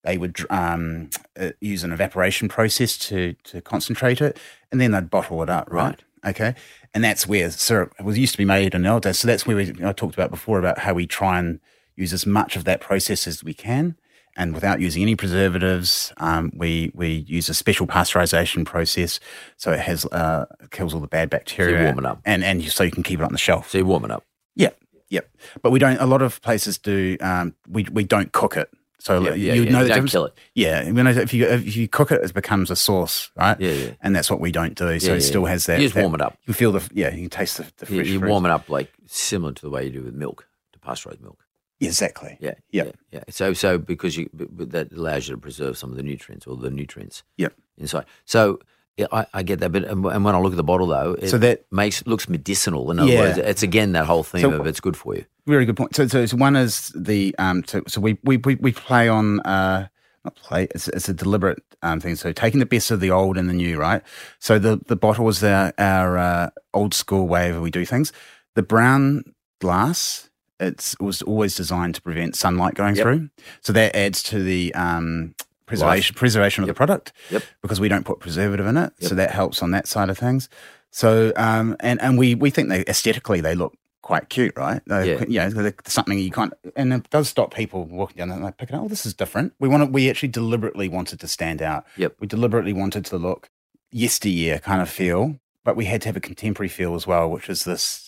They 0.03 0.17
would 0.17 0.37
um, 0.49 1.09
uh, 1.39 1.51
use 1.61 1.83
an 1.83 1.91
evaporation 1.91 2.47
process 2.47 2.97
to 3.09 3.33
to 3.45 3.61
concentrate 3.61 4.21
it, 4.21 4.37
and 4.71 4.79
then 4.79 4.91
they'd 4.91 5.09
bottle 5.09 5.41
it 5.43 5.49
up, 5.49 5.67
right? 5.71 6.01
Okay, 6.25 6.55
and 6.93 7.03
that's 7.03 7.27
where 7.27 7.51
syrup 7.51 7.93
was 8.01 8.17
used 8.17 8.33
to 8.33 8.37
be 8.37 8.45
made 8.45 8.73
in 8.73 8.83
the 8.83 8.89
old 8.89 9.03
days. 9.03 9.19
So 9.19 9.27
that's 9.27 9.45
where 9.45 9.57
we, 9.57 9.73
I 9.83 9.91
talked 9.93 10.15
about 10.15 10.31
before 10.31 10.59
about 10.59 10.79
how 10.79 10.93
we 10.93 11.05
try 11.05 11.39
and 11.39 11.59
use 11.95 12.13
as 12.13 12.25
much 12.25 12.55
of 12.55 12.63
that 12.65 12.81
process 12.81 13.27
as 13.27 13.43
we 13.43 13.53
can, 13.53 13.95
and 14.35 14.53
without 14.53 14.79
using 14.81 15.01
any 15.01 15.15
preservatives. 15.15 16.13
Um, 16.17 16.51
we 16.55 16.91
we 16.93 17.25
use 17.27 17.49
a 17.49 17.53
special 17.53 17.87
pasteurization 17.87 18.65
process, 18.65 19.19
so 19.57 19.71
it 19.71 19.79
has 19.79 20.05
uh, 20.05 20.45
kills 20.71 20.93
all 20.93 20.99
the 20.99 21.07
bad 21.07 21.29
bacteria. 21.29 21.83
warm 21.85 21.99
it 21.99 22.05
up. 22.05 22.19
and 22.25 22.43
and 22.43 22.61
you, 22.61 22.69
so 22.69 22.83
you 22.83 22.91
can 22.91 23.03
keep 23.03 23.19
it 23.19 23.23
on 23.23 23.31
the 23.31 23.37
shelf. 23.37 23.69
So 23.69 23.77
you 23.77 23.85
warm 23.85 24.05
it 24.05 24.11
up. 24.11 24.23
Yeah, 24.55 24.69
yep. 25.09 25.29
But 25.61 25.71
we 25.71 25.79
don't. 25.79 25.99
A 25.99 26.05
lot 26.05 26.21
of 26.21 26.41
places 26.41 26.77
do. 26.77 27.17
Um, 27.21 27.55
we 27.69 27.83
we 27.91 28.03
don't 28.03 28.31
cook 28.31 28.57
it. 28.57 28.69
So 28.99 29.21
Yeah, 29.21 29.33
yeah, 29.35 29.53
you 29.53 29.63
yeah, 29.63 29.71
know 29.71 29.77
you 29.79 29.83
the 29.83 29.89
don't 29.89 29.95
difference- 29.97 30.11
kill 30.13 30.25
it. 30.25 30.33
Yeah, 30.55 30.81
you 30.83 30.91
know, 30.93 31.09
if 31.11 31.31
you 31.33 31.45
if 31.45 31.75
you 31.77 31.87
cook 31.87 32.11
it, 32.11 32.23
it 32.23 32.33
becomes 32.33 32.71
a 32.71 32.75
sauce, 32.75 33.29
right? 33.35 33.59
Yeah, 33.59 33.71
yeah. 33.71 33.91
And 34.01 34.15
that's 34.15 34.31
what 34.31 34.39
we 34.39 34.51
don't 34.51 34.73
do. 34.73 34.99
So 34.99 35.11
Yeah, 35.11 35.17
it 35.17 35.21
still 35.21 35.43
yeah. 35.43 35.49
has 35.49 35.65
that. 35.67 35.79
You 35.79 35.85
just 35.85 35.93
that- 35.95 36.01
warm 36.01 36.15
it 36.15 36.21
up. 36.21 36.37
You 36.47 36.53
feel 36.55 36.71
the 36.71 36.81
yeah. 36.91 37.11
You 37.13 37.21
can 37.21 37.29
taste 37.29 37.57
the, 37.57 37.63
the 37.85 37.93
You, 37.93 37.99
fresh. 37.99 38.07
you 38.09 38.19
fruit. 38.19 38.29
warm 38.29 38.45
it 38.45 38.51
up 38.51 38.67
like 38.67 38.91
similar 39.05 39.53
to 39.53 39.61
the 39.61 39.69
way 39.69 39.85
you 39.85 39.91
do 39.91 40.01
with 40.01 40.15
milk, 40.15 40.47
to 40.73 40.79
pasteurize 40.79 41.21
milk. 41.21 41.44
Yeah, 41.79 41.89
exactly. 41.89 42.37
Yeah, 42.39 42.53
Yep. 42.71 42.85
yeah, 42.87 42.91
yeah. 43.19 43.23
So, 43.29 43.53
so 43.53 43.77
because 43.77 44.15
you 44.17 44.29
that 44.33 44.93
allows 44.93 45.27
you 45.27 45.35
to 45.35 45.41
preserve 45.41 45.77
some 45.77 45.91
of 45.91 45.97
the 45.97 46.03
nutrients 46.03 46.47
or 46.47 46.55
the 46.55 46.69
nutrients 46.69 47.23
Yep. 47.37 47.53
inside. 47.77 48.05
So, 48.25 48.59
yeah, 48.97 49.07
I, 49.11 49.25
I 49.33 49.43
get 49.43 49.59
that. 49.59 49.71
But 49.73 49.83
and 49.83 50.05
and 50.05 50.23
when 50.23 50.35
I 50.35 50.39
look 50.39 50.53
at 50.53 50.57
the 50.57 50.63
bottle 50.63 50.87
though, 50.87 51.13
it 51.21 51.27
So 51.29 51.37
that- 51.39 51.65
makes 51.71 52.05
looks 52.07 52.29
medicinal. 52.29 52.89
In 52.91 52.99
other 52.99 53.11
Yeah. 53.11 53.19
words, 53.19 53.37
it's 53.39 53.61
again 53.63 53.91
that 53.91 54.05
whole 54.05 54.23
theme 54.23 54.41
So- 54.41 54.51
of 54.53 54.65
it's 54.67 54.79
good 54.79 54.95
for 54.95 55.15
you. 55.15 55.25
Very 55.47 55.65
good 55.65 55.75
point. 55.75 55.93
So, 55.95 56.07
so, 56.07 56.25
so 56.25 56.37
one 56.37 56.55
is 56.55 56.93
the 56.95 57.35
um. 57.37 57.63
So, 57.67 57.81
so 57.87 57.99
we 58.01 58.17
we 58.23 58.37
we, 58.37 58.55
we 58.55 58.71
play 58.71 59.09
on 59.09 59.41
uh 59.41 59.87
not 60.23 60.35
play. 60.35 60.67
It's 60.73 60.87
it's 60.87 61.09
a 61.09 61.13
deliberate 61.13 61.61
um 61.83 61.99
thing. 61.99 62.15
So 62.15 62.31
taking 62.31 62.61
the 62.61 62.65
best 62.65 62.89
of 62.89 63.01
the 63.01 63.11
old 63.11 63.37
and 63.37 63.49
the 63.49 63.53
new, 63.53 63.77
right? 63.77 64.01
So 64.39 64.57
the 64.59 64.79
the 64.87 64.95
bottle 64.95 65.27
is 65.27 65.43
our 65.43 65.73
our 65.77 66.17
uh, 66.17 66.49
old 66.73 66.93
school 66.93 67.27
way 67.27 67.49
of 67.51 67.61
we 67.61 67.69
do 67.69 67.85
things. 67.85 68.13
The 68.55 68.63
brown 68.63 69.23
glass. 69.59 70.29
It's 70.59 70.95
was 70.99 71.21
always 71.21 71.55
designed 71.55 71.95
to 71.95 72.01
prevent 72.01 72.35
sunlight 72.35 72.75
going 72.75 72.95
Yep. 72.95 73.03
through. 73.03 73.29
So 73.61 73.73
that 73.73 73.95
adds 73.95 74.23
to 74.23 74.41
the 74.41 74.73
um 74.75 75.35
preservation 75.65 76.15
preservation 76.15 76.63
of 76.63 76.67
the 76.67 76.73
product. 76.73 77.11
Yep. 77.31 77.43
Because 77.61 77.79
we 77.79 77.89
don't 77.89 78.05
put 78.05 78.19
preservative 78.19 78.65
in 78.67 78.77
it, 78.77 78.93
so 79.01 79.15
that 79.15 79.31
helps 79.31 79.61
on 79.63 79.71
that 79.71 79.87
side 79.87 80.09
of 80.09 80.17
things. 80.17 80.47
So 80.91 81.33
um 81.35 81.75
and 81.81 82.01
and 82.01 82.17
we 82.17 82.35
we 82.35 82.49
think 82.49 82.69
they 82.69 82.83
aesthetically 82.87 83.41
they 83.41 83.55
look 83.55 83.75
quite 84.01 84.29
cute, 84.29 84.53
right? 84.55 84.81
They, 84.85 85.17
Yeah. 85.27 85.49
You 85.49 85.53
know, 85.63 85.71
something 85.87 86.19
you 86.19 86.29
can't, 86.29 86.53
and 86.75 86.93
it 86.93 87.09
does 87.09 87.27
stop 87.27 87.51
people 87.53 87.85
walking 87.85 88.17
down 88.17 88.29
there 88.29 88.37
and 88.37 88.45
they 88.45 88.51
pick 88.51 88.69
it 88.69 88.75
up. 88.75 88.83
Oh, 88.83 88.87
this 88.87 89.03
is 89.03 89.15
different. 89.15 89.53
We 89.59 89.67
want 89.67 89.83
to, 89.83 89.89
we 89.89 90.11
actually 90.11 90.29
deliberately 90.29 90.87
wanted 90.87 91.19
to 91.21 91.27
stand 91.27 91.59
out. 91.59 91.85
Yep. 91.97 92.17
We 92.19 92.27
deliberately 92.27 92.71
wanted 92.71 93.03
to 93.05 93.17
look 93.17 93.49
yesteryear 93.91 94.59
kind 94.59 94.79
of 94.83 94.89
feel, 94.89 95.39
but 95.63 95.75
we 95.75 95.85
had 95.85 96.03
to 96.03 96.07
have 96.09 96.15
a 96.15 96.19
contemporary 96.19 96.69
feel 96.69 96.93
as 96.93 97.07
well, 97.07 97.27
which 97.31 97.49
is 97.49 97.63
this, 97.63 98.04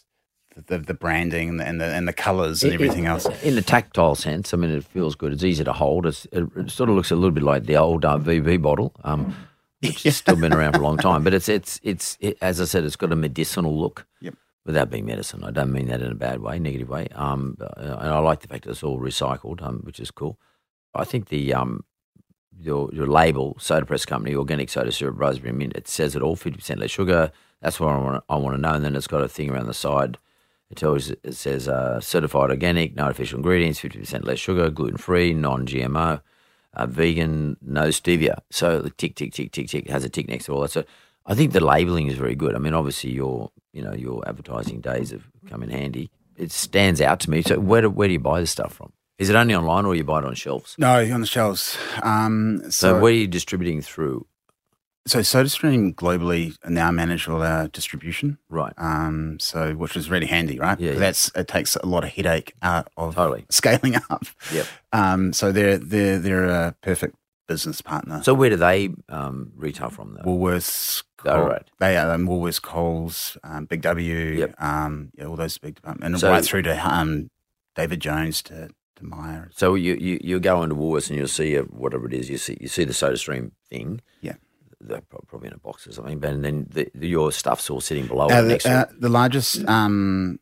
the, 0.65 0.79
the 0.79 0.93
branding 0.93 1.49
and 1.49 1.59
the, 1.59 1.65
and 1.65 1.81
the, 1.81 1.85
and 1.85 2.07
the 2.07 2.13
colors 2.13 2.63
and 2.63 2.73
everything 2.73 3.05
else. 3.05 3.25
In 3.43 3.55
the 3.55 3.61
tactile 3.61 4.15
sense, 4.15 4.53
I 4.53 4.57
mean, 4.57 4.71
it 4.71 4.83
feels 4.83 5.15
good. 5.15 5.31
It's 5.31 5.43
easy 5.43 5.63
to 5.63 5.73
hold. 5.73 6.05
It's, 6.05 6.25
it, 6.31 6.45
it 6.55 6.71
sort 6.71 6.89
of 6.89 6.95
looks 6.95 7.11
a 7.11 7.15
little 7.15 7.31
bit 7.31 7.43
like 7.43 7.65
the 7.65 7.77
old 7.77 8.05
uh, 8.05 8.17
VB 8.17 8.61
bottle, 8.61 8.93
um, 9.03 9.35
which 9.81 10.03
has 10.03 10.17
still 10.17 10.35
been 10.35 10.53
around 10.53 10.73
for 10.73 10.79
a 10.79 10.83
long 10.83 10.97
time. 10.97 11.23
But 11.23 11.33
it's 11.33 11.47
it's 11.47 11.79
it's 11.83 12.17
it, 12.19 12.37
as 12.41 12.59
I 12.59 12.65
said, 12.65 12.83
it's 12.83 12.95
got 12.95 13.11
a 13.11 13.15
medicinal 13.15 13.77
look. 13.77 14.07
Yep. 14.21 14.35
Without 14.65 14.89
being 14.89 15.05
medicine, 15.05 15.45
I 15.45 15.51
don't 15.51 15.71
mean 15.71 15.87
that 15.87 16.01
in 16.01 16.11
a 16.11 16.15
bad 16.15 16.41
way, 16.41 16.59
negative 16.59 16.89
way. 16.89 17.07
Um, 17.15 17.55
uh, 17.61 17.67
and 17.77 18.09
I 18.09 18.19
like 18.19 18.41
the 18.41 18.49
fact 18.49 18.65
that 18.65 18.71
it's 18.71 18.83
all 18.83 18.99
recycled, 18.99 19.61
um, 19.61 19.79
which 19.83 19.97
is 19.97 20.11
cool. 20.11 20.37
I 20.93 21.05
think 21.05 21.29
the 21.29 21.53
um, 21.53 21.85
your 22.59 22.89
your 22.93 23.07
label, 23.07 23.55
Soda 23.59 23.85
Press 23.85 24.05
Company, 24.05 24.35
organic 24.35 24.69
soda 24.69 24.91
syrup, 24.91 25.19
raspberry 25.19 25.53
mint, 25.53 25.73
it 25.75 25.87
says 25.87 26.17
it 26.17 26.21
all, 26.21 26.35
fifty 26.35 26.57
percent 26.57 26.81
less 26.81 26.91
sugar. 26.91 27.31
That's 27.61 27.79
what 27.79 27.89
I 27.89 27.97
want. 27.97 28.23
I 28.27 28.35
want 28.35 28.55
to 28.55 28.61
know. 28.61 28.73
And 28.73 28.83
then 28.83 28.95
it's 28.95 29.07
got 29.07 29.21
a 29.21 29.29
thing 29.29 29.49
around 29.49 29.67
the 29.67 29.73
side. 29.73 30.17
It 30.69 30.77
tells 30.77 31.09
it 31.11 31.33
says 31.35 31.67
uh, 31.67 31.99
certified 32.01 32.49
organic, 32.49 32.95
no 32.95 33.03
artificial 33.03 33.37
ingredients, 33.37 33.79
fifty 33.79 33.99
percent 33.99 34.25
less 34.25 34.39
sugar, 34.39 34.69
gluten 34.69 34.97
free, 34.97 35.33
non 35.33 35.65
GMO, 35.65 36.21
uh, 36.73 36.85
vegan, 36.85 37.57
no 37.61 37.83
stevia. 37.87 38.39
So 38.51 38.81
the 38.81 38.89
tick 38.89 39.15
tick 39.15 39.33
tick 39.33 39.51
tick 39.51 39.67
tick 39.69 39.89
has 39.89 40.03
a 40.03 40.09
tick 40.09 40.27
next 40.27 40.45
to 40.45 40.53
all 40.53 40.61
that. 40.61 40.71
So 40.71 40.83
I 41.25 41.35
think 41.35 41.53
the 41.53 41.63
labeling 41.63 42.07
is 42.07 42.17
very 42.17 42.35
good. 42.35 42.53
I 42.55 42.59
mean, 42.59 42.73
obviously 42.73 43.11
your 43.11 43.51
you 43.71 43.81
know 43.81 43.93
your 43.93 44.27
advertising 44.27 44.81
days 44.81 45.11
have 45.11 45.23
come 45.49 45.63
in 45.63 45.69
handy. 45.69 46.11
It 46.35 46.51
stands 46.51 47.01
out 47.01 47.19
to 47.21 47.29
me. 47.31 47.41
So 47.41 47.59
where 47.59 47.81
do, 47.81 47.89
where 47.89 48.07
do 48.07 48.13
you 48.13 48.19
buy 48.19 48.39
this 48.41 48.51
stuff 48.51 48.73
from? 48.73 48.91
Is 49.17 49.29
it 49.29 49.35
only 49.35 49.55
online 49.55 49.85
or 49.85 49.95
you 49.95 50.03
buy 50.03 50.19
it 50.19 50.25
on 50.25 50.35
shelves? 50.35 50.75
No, 50.77 50.99
on 51.11 51.21
the 51.21 51.25
shelves. 51.27 51.75
Um, 52.03 52.59
So, 52.65 52.69
so, 52.69 52.93
where 52.99 53.11
are 53.11 53.15
you 53.15 53.25
distributing 53.27 53.81
through? 53.81 54.27
So 55.07 55.19
SodaStream 55.19 55.95
globally 55.95 56.55
now 56.67 56.91
manage 56.91 57.27
all 57.27 57.41
our 57.41 57.67
distribution. 57.67 58.37
Right. 58.49 58.73
Um, 58.77 59.39
so 59.39 59.73
which 59.73 59.95
is 59.95 60.09
really 60.09 60.27
handy, 60.27 60.59
right? 60.59 60.79
Yeah. 60.79 60.93
That's 60.93 61.31
it 61.35 61.47
takes 61.47 61.75
a 61.77 61.85
lot 61.85 62.03
of 62.03 62.11
headache 62.11 62.53
out 62.61 62.89
of 62.97 63.15
Totally. 63.15 63.45
scaling 63.51 63.95
up. 64.09 64.25
Yep. 64.53 64.65
Um, 64.93 65.33
so 65.33 65.51
they're 65.51 65.77
they're 65.77 66.19
they're 66.19 66.45
a 66.45 66.75
perfect 66.81 67.15
business 67.47 67.81
partner. 67.81 68.21
So 68.23 68.33
where 68.33 68.49
do 68.49 68.57
they 68.57 68.89
um, 69.09 69.53
retail 69.55 69.89
from 69.89 70.13
though? 70.15 70.23
Woolworths, 70.23 71.03
Oh, 71.25 71.31
Col- 71.31 71.47
right. 71.47 71.63
They 71.79 71.97
are 71.97 72.11
um, 72.11 72.27
Woolworths, 72.27 72.61
Coles, 72.61 73.37
um, 73.43 73.65
Big 73.65 73.81
W, 73.81 74.15
Yep. 74.15 74.55
um, 74.61 75.11
yeah, 75.17 75.25
all 75.25 75.35
those 75.37 75.57
big 75.57 75.75
departments, 75.75 76.05
and 76.05 76.19
So- 76.19 76.29
right 76.29 76.43
through 76.45 76.63
to 76.63 76.87
um, 76.87 77.29
David 77.75 77.99
Jones 78.01 78.41
to. 78.43 78.69
So 79.51 79.75
you, 79.75 79.93
you 79.93 80.19
you 80.23 80.39
go 80.39 80.63
into 80.63 80.73
Woolworths 80.75 81.09
and 81.09 81.19
you'll 81.19 81.27
see 81.27 81.53
a, 81.53 81.61
whatever 81.61 82.07
it 82.07 82.13
is. 82.15 82.31
You 82.31 82.39
see 82.39 82.57
you 82.59 82.67
see 82.67 82.83
the 82.83 82.93
SodaStream 82.93 83.51
thing. 83.69 84.01
Yeah. 84.21 84.37
They're 84.79 85.01
probably 85.01 85.47
in 85.47 85.53
a 85.53 85.57
box 85.57 85.87
or 85.87 85.91
something. 85.91 86.19
But 86.19 86.41
then 86.41 86.67
the, 86.69 86.89
the, 86.93 87.07
your 87.07 87.31
stuff's 87.31 87.69
all 87.69 87.81
sitting 87.81 88.07
below 88.07 88.27
Uh, 88.27 88.41
the, 88.43 88.69
uh, 88.69 88.85
the 88.99 89.09
largest 89.09 89.67
um, 89.67 90.39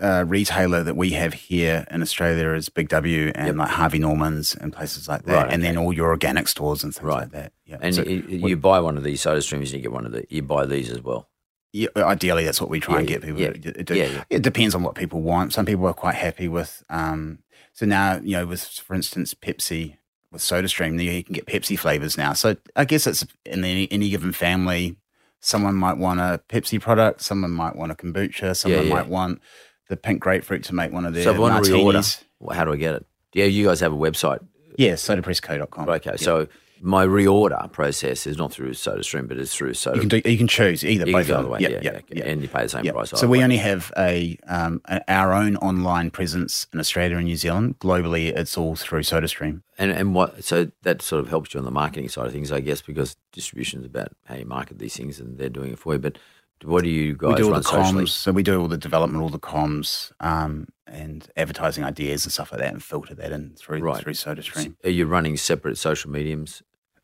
uh, 0.00 0.24
retailer 0.26 0.82
that 0.82 0.96
we 0.96 1.10
have 1.10 1.34
here 1.34 1.86
in 1.90 2.00
Australia 2.02 2.52
is 2.54 2.68
Big 2.68 2.88
W 2.88 3.30
and 3.34 3.46
Yep. 3.48 3.56
like 3.56 3.68
Harvey 3.68 3.98
Norman's 3.98 4.54
and 4.54 4.72
places 4.72 5.06
like 5.06 5.24
that, 5.24 5.44
Right, 5.44 5.52
and 5.52 5.62
then 5.62 5.76
all 5.76 5.92
your 5.92 6.08
organic 6.08 6.48
stores 6.48 6.82
and 6.82 6.94
things 6.94 7.04
Right. 7.04 7.20
like 7.20 7.30
that. 7.32 7.52
Yeah, 7.66 7.76
And 7.80 7.94
So 7.94 8.02
you, 8.02 8.22
you 8.48 8.56
buy 8.56 8.80
one 8.80 8.96
of 8.96 9.04
these 9.04 9.20
SodaStreams 9.22 9.52
and 9.68 9.72
you 9.72 9.80
get 9.80 9.92
one 9.92 10.06
of 10.06 10.12
the 10.12 10.24
you 10.30 10.42
buy 10.42 10.64
these 10.66 10.90
as 10.90 11.02
well. 11.02 11.28
Yeah, 11.72 11.88
ideally, 11.96 12.44
that's 12.44 12.60
what 12.60 12.70
we 12.70 12.78
try 12.80 12.94
Yeah, 12.94 12.98
and 13.00 13.08
get 13.08 13.22
people 13.22 13.40
yeah. 13.40 13.50
to 13.50 13.72
to 13.72 13.82
do. 13.84 13.94
Yeah, 13.96 14.06
yeah. 14.06 14.24
It 14.30 14.42
depends 14.42 14.74
on 14.74 14.82
what 14.82 14.94
people 14.94 15.20
want. 15.22 15.52
Some 15.52 15.66
people 15.66 15.86
are 15.86 15.92
quite 15.94 16.14
happy 16.14 16.48
with. 16.48 16.82
Um, 16.88 17.40
so 17.72 17.84
now, 17.84 18.20
you 18.22 18.36
know, 18.36 18.46
with 18.46 18.62
for 18.64 18.94
instance, 18.94 19.34
Pepsi 19.34 19.96
with 20.34 20.42
SodaStream, 20.42 21.02
you 21.02 21.24
can 21.24 21.32
get 21.32 21.46
Pepsi 21.46 21.78
flavors 21.78 22.18
now. 22.18 22.34
So 22.34 22.56
I 22.76 22.84
guess 22.84 23.06
it's 23.06 23.24
in 23.46 23.64
any, 23.64 23.90
any 23.90 24.10
given 24.10 24.32
family. 24.32 24.96
Someone 25.40 25.74
might 25.74 25.96
want 25.96 26.20
a 26.20 26.40
Pepsi 26.48 26.80
product. 26.80 27.22
Someone 27.22 27.52
might 27.52 27.76
want 27.76 27.92
a 27.92 27.94
kombucha. 27.94 28.56
Someone 28.56 28.86
yeah. 28.86 28.94
might 28.94 29.08
want 29.08 29.40
the 29.88 29.96
pink 29.96 30.20
grapefruit 30.20 30.64
to 30.64 30.74
make 30.74 30.92
one 30.92 31.06
of 31.06 31.14
their 31.14 31.24
so 31.24 31.30
if 31.30 31.36
I 31.36 31.40
want 31.40 31.64
to 31.64 31.70
martinis. 31.70 32.16
reorder, 32.16 32.24
well, 32.40 32.56
how 32.56 32.64
do 32.64 32.72
I 32.72 32.76
get 32.76 32.94
it? 32.94 33.06
Yeah, 33.32 33.44
you 33.46 33.66
guys 33.66 33.80
have 33.80 33.92
a 33.92 33.96
website. 33.96 34.44
Yeah, 34.76 34.92
sodapressco.com. 34.92 35.88
Okay, 35.88 36.16
so 36.16 36.48
my 36.80 37.06
reorder 37.06 37.70
process 37.72 38.26
is 38.26 38.36
not 38.36 38.52
through 38.52 38.70
SodaStream, 38.72 39.28
but 39.28 39.38
it's 39.38 39.54
through 39.54 39.74
Soda. 39.74 39.96
You 39.96 40.00
can 40.00 40.20
do, 40.20 40.30
you 40.30 40.38
can 40.38 40.48
choose 40.48 40.84
either. 40.84 41.06
You 41.06 41.12
both 41.12 41.26
can 41.26 41.34
go 41.34 41.38
of 41.38 41.44
the 41.44 41.50
way, 41.50 41.60
yeah, 41.60 41.80
yeah, 41.82 42.00
yeah, 42.08 42.24
and 42.24 42.42
you 42.42 42.48
pay 42.48 42.62
the 42.62 42.68
same 42.68 42.84
price. 42.84 43.10
So 43.10 43.26
we 43.26 43.38
way. 43.38 43.44
only 43.44 43.56
have 43.56 43.92
a, 43.96 44.38
um, 44.46 44.82
our 45.08 45.32
own 45.32 45.56
online 45.56 46.10
presence 46.10 46.66
in 46.72 46.80
Australia 46.80 47.16
and 47.16 47.26
New 47.26 47.36
Zealand. 47.36 47.78
Globally, 47.78 48.28
it's 48.36 48.58
all 48.58 48.76
through 48.76 49.02
SodaStream. 49.02 49.62
And 49.78 49.90
and 49.90 50.14
what 50.14 50.44
so 50.44 50.70
that 50.82 51.02
sort 51.02 51.20
of 51.20 51.28
helps 51.28 51.52
you 51.52 51.58
on 51.58 51.64
the 51.64 51.72
marketing 51.72 52.08
side 52.08 52.26
of 52.26 52.32
things, 52.32 52.52
I 52.52 52.60
guess, 52.60 52.80
because 52.80 53.16
distribution 53.32 53.80
is 53.80 53.86
about 53.86 54.08
how 54.26 54.36
you 54.36 54.46
market 54.46 54.78
these 54.78 54.96
things, 54.96 55.18
and 55.18 55.38
they're 55.38 55.48
doing 55.48 55.72
it 55.72 55.78
for 55.78 55.94
you. 55.94 55.98
But 55.98 56.18
what 56.64 56.82
do 56.84 56.90
you 56.90 57.14
guys 57.16 57.28
we 57.30 57.34
do 57.36 57.48
all 57.48 57.54
the 57.54 57.62
socially? 57.62 58.04
comms. 58.04 58.08
So 58.10 58.32
we 58.32 58.42
do 58.42 58.60
all 58.60 58.68
the 58.68 58.78
development, 58.78 59.22
all 59.22 59.28
the 59.30 59.38
comms, 59.38 60.12
um, 60.20 60.68
and 60.86 61.28
advertising 61.36 61.84
ideas 61.84 62.24
and 62.24 62.32
stuff 62.32 62.52
like 62.52 62.60
that, 62.60 62.72
and 62.72 62.82
filter 62.82 63.14
that 63.14 63.32
in 63.32 63.54
through 63.56 63.80
Right. 63.80 64.02
through 64.02 64.12
SodaStream. 64.14 64.76
Are 64.84 64.90
you 64.90 65.06
running 65.06 65.36
separate 65.36 65.78
social 65.78 66.10
mediums? 66.10 66.62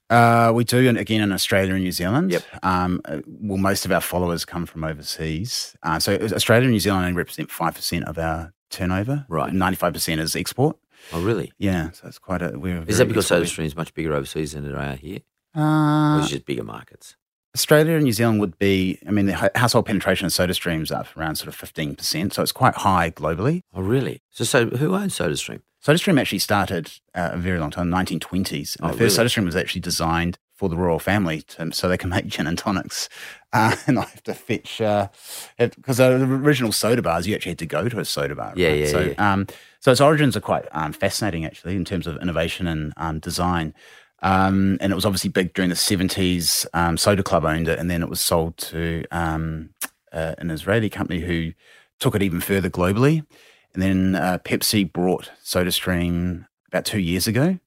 Uh, 0.08 0.50
we 0.52 0.64
do, 0.64 0.88
and 0.88 0.98
again 0.98 1.20
in 1.20 1.30
Australia 1.32 1.74
and 1.74 1.84
New 1.84 1.92
Zealand. 1.92 2.32
Yep. 2.32 2.42
Um, 2.64 3.00
uh, 3.04 3.20
well, 3.26 3.58
most 3.58 3.84
of 3.84 3.92
our 3.92 4.00
followers 4.00 4.44
come 4.44 4.66
from 4.66 4.82
overseas. 4.82 5.76
Uh, 5.84 6.00
so 6.00 6.14
Australia 6.16 6.64
and 6.64 6.72
New 6.72 6.80
Zealand 6.80 7.04
only 7.06 7.16
represent 7.16 7.50
five 7.50 7.74
percent 7.76 8.04
of 8.04 8.18
our 8.18 8.52
turnover. 8.70 9.24
Right. 9.28 9.52
Ninety-five 9.52 9.92
percent 9.92 10.20
is 10.20 10.34
export. 10.34 10.76
Oh, 11.12 11.22
really? 11.22 11.52
Yeah, 11.58 11.92
so 11.92 12.08
it's 12.08 12.18
quite 12.18 12.42
a. 12.42 12.58
We're 12.58 12.82
Is 12.88 12.98
that 12.98 13.06
because 13.08 13.28
SodaStream 13.30 13.64
is 13.64 13.76
much 13.76 13.94
bigger 13.94 14.12
overseas 14.12 14.52
than 14.52 14.64
they 14.70 14.76
are 14.76 14.96
here? 14.96 15.20
or 15.54 15.62
Uh, 15.62 16.18
is 16.20 16.26
it 16.26 16.30
just 16.34 16.44
bigger 16.44 16.64
markets? 16.64 17.16
Australia 17.55 17.94
and 17.94 18.05
New 18.05 18.12
Zealand 18.12 18.40
would 18.40 18.59
be. 18.59 18.98
I 19.07 19.11
mean, 19.11 19.26
the 19.26 19.51
household 19.57 19.86
penetration 19.86 20.26
of 20.26 20.32
Soda 20.32 20.55
Streams 20.55 20.90
up 20.92 21.07
around 21.16 21.36
sort 21.36 21.48
of 21.48 21.55
fifteen 21.55 21.96
percent, 21.96 22.32
so 22.34 22.42
it's 22.42 22.53
quite 22.53 22.74
high 22.76 23.11
globally. 23.11 23.62
Oh, 23.74 23.82
really? 23.82 24.22
So, 24.30 24.44
so 24.44 24.66
who 24.66 24.94
owns 24.94 25.16
SodaStream? 25.18 25.62
SodaStream 25.84 26.20
actually 26.20 26.38
started 26.40 26.92
uh, 27.14 27.30
a 27.32 27.38
very 27.38 27.59
long 27.59 27.70
time, 27.70 27.90
1920s. 27.90 28.76
And 28.76 28.86
Oh, 28.86 28.92
the 28.92 28.98
first 28.98 29.16
really? 29.18 29.28
SodaStream 29.30 29.46
was 29.46 29.57
actually 29.57 29.80
designed 29.80 30.38
for 30.55 30.68
the 30.68 30.76
royal 30.76 30.98
family 30.98 31.40
to, 31.40 31.72
so 31.72 31.88
they 31.88 31.96
can 31.96 32.11
make 32.11 32.26
gin 32.26 32.46
and 32.46 32.59
tonics. 32.59 33.09
Uh, 33.53 33.74
and 33.88 33.98
I 33.98 34.03
have 34.03 34.22
to 34.22 34.32
fetch, 34.34 34.78
because 34.78 35.98
uh, 35.98 36.16
the 36.18 36.24
original 36.24 36.70
soda 36.70 37.03
bars, 37.03 37.26
you 37.26 37.34
actually 37.34 37.51
had 37.51 37.59
to 37.59 37.66
go 37.66 37.88
to 37.88 37.98
a 37.98 38.05
soda 38.05 38.36
bar. 38.36 38.53
Yeah, 38.55 38.68
right? 38.68 38.78
yeah, 38.78 38.86
so, 38.86 39.01
yeah. 39.01 39.32
Um, 39.32 39.48
so 39.80 39.90
its 39.90 40.01
origins 40.01 40.36
are 40.36 40.40
quite 40.40 40.66
um, 40.70 40.92
fascinating, 40.92 41.44
actually, 41.44 41.74
in 41.74 41.84
terms 41.84 42.07
of 42.07 42.16
innovation 42.22 42.68
and 42.68 42.92
um, 42.96 43.18
design. 43.18 43.74
Um, 44.23 44.79
and 44.81 44.93
it 44.93 44.95
was 44.95 45.07
obviously 45.07 45.31
big 45.31 45.55
during 45.55 45.71
the 45.71 45.77
70s. 45.77 46.66
Um, 46.75 46.97
Soda 46.97 47.23
Club 47.23 47.45
owned 47.45 47.68
it, 47.68 47.79
and 47.79 47.91
then 47.91 48.03
it 48.03 48.09
was 48.09 48.21
sold 48.21 48.57
to 48.59 49.05
um, 49.11 49.71
uh, 50.12 50.35
an 50.39 50.51
Israeli 50.51 50.91
company 50.91 51.21
who 51.21 51.53
took 51.99 52.14
it 52.14 52.23
even 52.23 52.41
further 52.41 52.71
globally. 52.71 53.25
And 53.73 53.83
then 53.83 54.16
uh, 54.16 54.39
Pepsi 54.45 54.91
brought 54.91 55.31
SodaStream 55.45 56.47
about 56.68 56.85
two 56.85 56.99
years 56.99 57.27
ago 57.27 57.59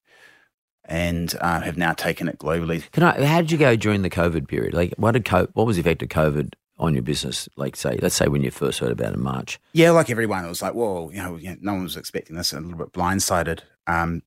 and 0.85 1.33
uh, 1.39 1.61
have 1.61 1.77
now 1.77 1.93
taken 1.93 2.27
it 2.27 2.37
globally. 2.37 2.89
Can 2.91 3.03
I? 3.03 3.25
How 3.25 3.41
did 3.41 3.51
you 3.51 3.57
go 3.57 3.75
during 3.75 4.01
the 4.01 4.09
COVID 4.09 4.47
period? 4.47 4.73
Like, 4.73 4.93
what 4.97 5.11
did 5.11 5.25
co- 5.25 5.47
what 5.53 5.65
was 5.65 5.77
the 5.77 5.81
effect 5.81 6.03
of 6.03 6.09
COVID 6.09 6.53
on 6.77 6.93
your 6.93 7.03
business? 7.03 7.47
Like, 7.55 7.75
say, 7.75 7.97
let's 8.01 8.15
say 8.15 8.27
when 8.27 8.43
you 8.43 8.51
first 8.51 8.79
heard 8.79 8.91
about 8.91 9.13
it 9.13 9.15
in 9.15 9.21
March. 9.21 9.59
Yeah, 9.71 9.91
like 9.91 10.09
everyone, 10.09 10.43
it 10.43 10.49
was 10.49 10.61
like, 10.61 10.73
whoa, 10.73 11.09
you 11.11 11.21
know, 11.21 11.39
no 11.61 11.73
one 11.73 11.83
was 11.83 11.95
expecting 11.95 12.35
this, 12.35 12.51
and 12.51 12.65
a 12.65 12.67
little 12.67 12.85
bit 12.85 12.93
blindsided. 12.93 13.61
Um, 13.87 14.23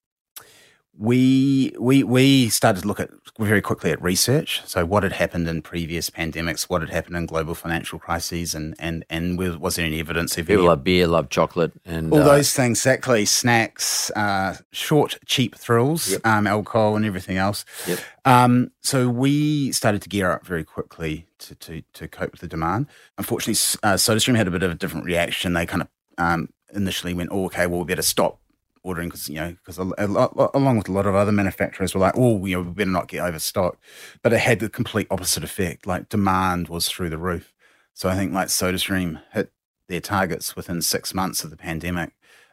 we 0.98 1.72
we 1.78 2.02
we 2.02 2.48
started 2.48 2.82
to 2.82 2.88
look 2.88 3.00
at 3.00 3.10
very 3.38 3.60
quickly 3.60 3.90
at 3.90 4.00
research. 4.00 4.62
So 4.64 4.86
what 4.86 5.02
had 5.02 5.12
happened 5.12 5.46
in 5.48 5.60
previous 5.62 6.08
pandemics, 6.08 6.64
what 6.64 6.80
had 6.80 6.90
happened 6.90 7.16
in 7.16 7.26
global 7.26 7.54
financial 7.54 7.98
crises, 7.98 8.54
and 8.54 8.74
and 8.78 9.04
and 9.10 9.38
was, 9.38 9.56
was 9.58 9.76
there 9.76 9.84
any 9.84 10.00
evidence 10.00 10.36
of 10.38 10.46
People 10.46 10.62
any, 10.62 10.68
love 10.68 10.84
beer, 10.84 11.06
love 11.06 11.28
chocolate, 11.28 11.72
and 11.84 12.12
all 12.12 12.20
uh, 12.20 12.24
those 12.24 12.52
things, 12.52 12.78
exactly. 12.78 13.24
Snacks, 13.24 14.10
uh, 14.12 14.56
short, 14.72 15.18
cheap 15.26 15.54
thrills, 15.56 16.12
Yep. 16.12 16.26
um, 16.26 16.46
alcohol, 16.46 16.96
and 16.96 17.04
everything 17.04 17.36
else. 17.36 17.64
Yep. 17.86 17.98
Um, 18.24 18.70
so 18.82 19.08
we 19.08 19.72
started 19.72 20.02
to 20.02 20.08
gear 20.08 20.30
up 20.30 20.46
very 20.46 20.64
quickly 20.64 21.26
to 21.40 21.54
to, 21.56 21.82
to 21.92 22.08
cope 22.08 22.32
with 22.32 22.40
the 22.40 22.48
demand. 22.48 22.86
Unfortunately, 23.18 23.58
uh, 23.82 23.94
SodaStream 23.94 24.36
had 24.36 24.48
a 24.48 24.50
bit 24.50 24.62
of 24.62 24.70
a 24.70 24.74
different 24.74 25.04
reaction. 25.04 25.52
They 25.52 25.66
kind 25.66 25.82
of 25.82 25.88
um, 26.16 26.48
initially 26.74 27.12
went, 27.12 27.30
"Oh, 27.32 27.44
okay, 27.46 27.66
well, 27.66 27.80
we 27.80 27.84
better 27.84 28.02
stop." 28.02 28.40
Ordering 28.86 29.08
because 29.08 29.28
you 29.28 29.34
know 29.36 29.50
because 29.50 29.78
a, 29.78 29.82
a 29.98 30.06
lot, 30.06 30.32
along 30.54 30.78
with 30.78 30.88
a 30.88 30.92
lot 30.92 31.06
of 31.06 31.14
other 31.16 31.32
manufacturers 31.32 31.92
were 31.94 32.00
like 32.00 32.14
oh 32.16 32.44
you 32.46 32.54
know 32.56 32.62
we 32.62 32.70
better 32.72 32.90
not 32.90 33.08
get 33.08 33.20
overstocked, 33.22 33.82
but 34.22 34.32
it 34.32 34.38
had 34.38 34.60
the 34.60 34.68
complete 34.68 35.08
opposite 35.10 35.42
effect. 35.42 35.86
Like 35.86 36.08
demand 36.08 36.68
was 36.68 36.88
through 36.88 37.10
the 37.10 37.18
roof. 37.18 37.52
So 37.94 38.08
I 38.08 38.14
think 38.14 38.32
like 38.32 38.48
SodaStream 38.48 39.20
hit 39.32 39.50
their 39.88 40.00
targets 40.00 40.54
within 40.54 40.82
six 40.82 41.14
months 41.14 41.42
of 41.44 41.50
the 41.50 41.56
pandemic, 41.56 42.10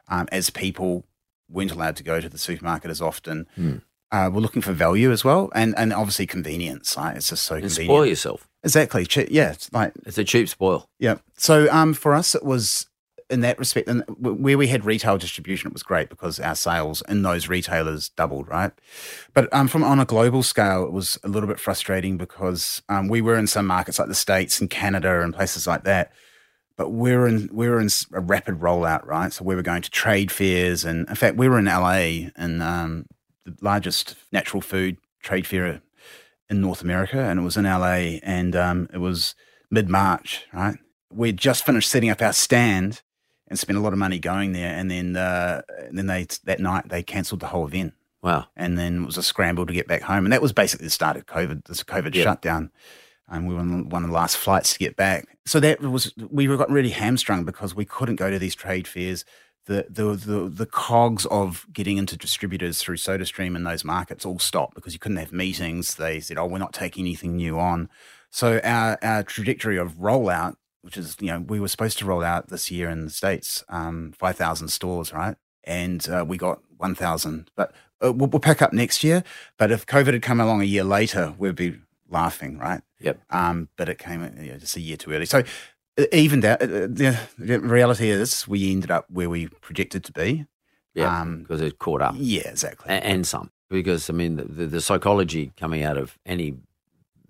um, 0.08 0.28
as 0.32 0.50
people 0.50 1.06
weren't 1.50 1.72
allowed 1.72 1.96
to 1.98 2.04
go 2.04 2.20
to 2.20 2.30
the 2.30 2.38
supermarket 2.38 2.90
as 2.90 3.02
often. 3.02 3.46
Hmm. 3.56 3.76
Uh, 4.12 4.30
we're 4.32 4.42
looking 4.42 4.62
for 4.62 4.74
value 4.74 5.12
as 5.12 5.24
well, 5.24 5.52
and 5.54 5.74
and 5.78 5.94
obviously 5.94 6.26
convenience. 6.26 6.98
Like 6.98 7.16
it's 7.18 7.30
just 7.30 7.44
so 7.46 7.56
and 7.56 7.64
convenient. 7.66 7.88
spoil 7.90 8.06
yourself. 8.06 8.48
Exactly. 8.64 9.06
Che- 9.06 9.28
Yeah. 9.30 9.52
It's 9.52 9.72
like 9.74 9.94
It's 10.06 10.18
a 10.18 10.24
cheap 10.24 10.48
spoil. 10.50 10.88
yeah. 11.00 11.18
So 11.38 11.68
um, 11.72 11.94
for 11.94 12.14
us, 12.16 12.34
it 12.34 12.44
was 12.44 12.88
in 13.34 13.42
that 13.42 13.60
respect, 13.60 13.90
and 13.90 14.04
where 14.18 14.58
we 14.58 14.68
had 14.68 14.86
retail 14.86 15.18
distribution, 15.18 15.68
it 15.68 15.74
was 15.74 15.84
great 15.84 16.10
because 16.10 16.40
our 16.40 16.56
sales 16.56 17.04
in 17.10 17.24
those 17.24 17.50
retailers 17.50 18.10
doubled, 18.10 18.48
right? 18.48 18.72
But 19.34 19.54
um, 19.54 19.68
from 19.68 19.84
on 19.84 20.00
a 20.00 20.06
global 20.06 20.44
scale, 20.44 20.86
it 20.86 20.92
was 20.92 21.20
a 21.24 21.28
little 21.28 21.50
bit 21.50 21.60
frustrating 21.60 22.18
because 22.18 22.82
um, 22.88 23.08
we 23.08 23.22
were 23.22 23.38
in 23.38 23.48
some 23.48 23.66
markets 23.66 24.00
like 24.00 24.08
the 24.08 24.16
states 24.16 24.62
and 24.62 24.70
Canada 24.70 25.22
and 25.22 25.34
places 25.34 25.68
like 25.68 25.84
that. 25.84 26.14
But 26.78 26.90
we're 26.90 27.28
in 27.28 27.50
we're 27.52 27.80
in 27.80 27.90
a 28.14 28.22
rapid 28.22 28.60
rollout, 28.60 29.06
right? 29.06 29.34
So 29.34 29.44
we 29.44 29.56
were 29.56 29.62
going 29.62 29.82
to 29.82 29.92
trade 29.92 30.32
fairs, 30.32 30.86
and 30.86 31.08
in 31.10 31.16
fact, 31.16 31.36
we 31.36 31.50
were 31.50 31.60
in 31.60 31.66
LA 31.66 32.30
and 32.36 32.64
um, 32.64 33.06
the 33.46 33.56
largest 33.62 34.16
natural 34.32 34.62
food 34.62 34.98
trade 35.22 35.46
fair 35.46 35.82
in 36.50 36.62
North 36.62 36.82
America, 36.82 37.20
and 37.20 37.40
it 37.40 37.44
was 37.44 37.58
in 37.58 37.66
LA, 37.66 38.20
and 38.24 38.56
um, 38.56 38.88
it 38.94 39.00
was 39.00 39.36
mid 39.70 39.90
March, 39.90 40.46
right? 40.54 40.78
We'd 41.12 41.38
just 41.38 41.66
finished 41.66 41.90
setting 41.90 42.10
up 42.10 42.22
our 42.22 42.34
stand 42.34 43.02
and 43.54 43.60
spent 43.60 43.78
a 43.78 43.82
lot 43.82 43.94
of 43.94 44.00
money 44.00 44.18
going 44.20 44.52
there, 44.52 44.74
and 44.74 44.90
then 44.90 45.16
uh, 45.16 45.62
and 45.88 45.98
then 45.98 46.08
they 46.08 46.26
that 46.46 46.60
night 46.60 46.90
they 46.90 47.04
cancelled 47.04 47.40
the 47.40 47.48
whole 47.48 47.68
event, 47.68 47.94
Wow. 48.22 48.48
and 48.56 48.78
then 48.78 49.04
it 49.04 49.06
was 49.06 49.18
a 49.18 49.24
scramble 49.24 49.66
to 49.68 49.74
get 49.74 49.88
back 49.88 50.02
home, 50.02 50.26
and 50.26 50.34
that 50.34 50.42
was 50.42 50.52
basically 50.54 50.86
the 50.88 50.90
start 50.92 51.16
of 51.18 51.26
COVID, 51.28 51.66
this 51.66 51.84
COVID 51.84 52.16
Yeah. 52.16 52.24
shutdown. 52.24 52.72
And 53.30 53.48
we 53.48 53.54
were 53.54 53.62
on 53.62 53.90
one 53.90 54.04
of 54.04 54.10
the 54.10 54.16
last 54.16 54.38
flights 54.38 54.74
to 54.74 54.80
get 54.80 54.96
back. 54.96 55.28
So 55.46 55.60
that 55.62 55.80
was 55.82 56.14
we 56.30 56.48
were 56.48 56.58
got 56.58 56.70
really 56.70 56.90
hamstrung 56.90 57.46
because 57.46 57.74
we 57.76 57.86
couldn't 57.86 58.18
go 58.18 58.30
to 58.30 58.38
these 58.40 58.56
trade 58.56 58.88
fairs. 58.88 59.24
The 59.66 59.86
the 59.90 60.14
the 60.16 60.50
the 60.50 60.66
cogs 60.66 61.26
of 61.28 61.66
getting 61.72 61.98
into 61.98 62.18
distributors 62.18 62.82
through 62.82 62.98
SodaStream 62.98 63.56
in 63.56 63.64
those 63.64 63.86
markets 63.86 64.26
all 64.26 64.40
stopped 64.40 64.76
because 64.76 64.94
you 64.94 65.00
couldn't 65.00 65.18
have 65.18 65.32
meetings. 65.32 65.96
They 65.96 66.20
said, 66.20 66.38
"Oh, 66.38 66.48
we're 66.48 66.58
not 66.58 66.74
taking 66.74 67.06
anything 67.06 67.38
new 67.38 67.58
on." 67.60 67.88
So 68.30 68.60
our 68.64 68.98
our 69.02 69.24
trajectory 69.24 69.78
of 69.78 69.94
rollout, 69.94 70.56
which 70.84 70.98
is 70.98 71.18
you 71.20 71.28
know 71.28 71.40
we 71.40 71.60
were 71.60 71.68
supposed 71.68 71.98
to 72.00 72.06
roll 72.06 72.24
out 72.24 72.50
this 72.50 72.70
year 72.70 72.90
in 72.90 73.06
the 73.06 73.12
states, 73.12 73.64
um, 73.70 74.14
five 74.18 74.36
thousand 74.36 74.68
stores, 74.68 75.12
right? 75.12 75.36
And 75.64 76.08
uh, 76.10 76.26
we 76.28 76.38
got 76.38 76.62
one 76.78 76.94
thousand, 76.94 77.50
but 77.56 77.74
uh, 78.04 78.12
we'll, 78.14 78.30
we'll 78.30 78.40
pick 78.40 78.62
up 78.62 78.74
next 78.74 79.04
year. 79.04 79.24
But 79.58 79.72
if 79.72 79.86
COVID 79.86 80.14
had 80.14 80.22
come 80.22 80.40
along 80.40 80.62
a 80.62 80.66
year 80.66 80.84
later, 80.84 81.34
we'd 81.38 81.56
be 81.56 81.80
laughing, 82.10 82.58
right? 82.58 82.82
Yep. 83.00 83.22
Um, 83.30 83.70
but 83.78 83.90
it 83.90 83.98
came 83.98 84.24
uh, 84.24 84.42
yeah, 84.42 84.58
just 84.58 84.76
a 84.76 84.82
year 84.82 84.98
too 84.98 85.12
early. 85.12 85.26
So 85.26 85.44
even 86.12 86.42
that, 86.42 86.62
uh, 86.62 86.68
the, 86.68 87.20
the 87.38 87.60
reality 87.60 88.10
is 88.10 88.48
we 88.48 88.72
ended 88.72 88.92
up 88.92 89.06
where 89.10 89.30
we 89.30 89.48
projected 89.48 90.04
to 90.06 90.12
be. 90.12 90.46
Yeah. 90.94 91.22
Um, 91.22 91.40
because 91.40 91.62
it 91.62 91.80
caught 91.80 92.02
up. 92.02 92.16
Yeah, 92.18 92.50
exactly. 92.50 92.94
A- 92.94 93.04
and 93.04 93.26
some 93.26 93.52
because 93.70 94.10
I 94.10 94.14
mean 94.14 94.36
the, 94.36 94.46
the, 94.46 94.66
the 94.68 94.82
psychology 94.82 95.52
coming 95.58 95.84
out 95.84 95.98
of 95.98 96.18
any 96.26 96.56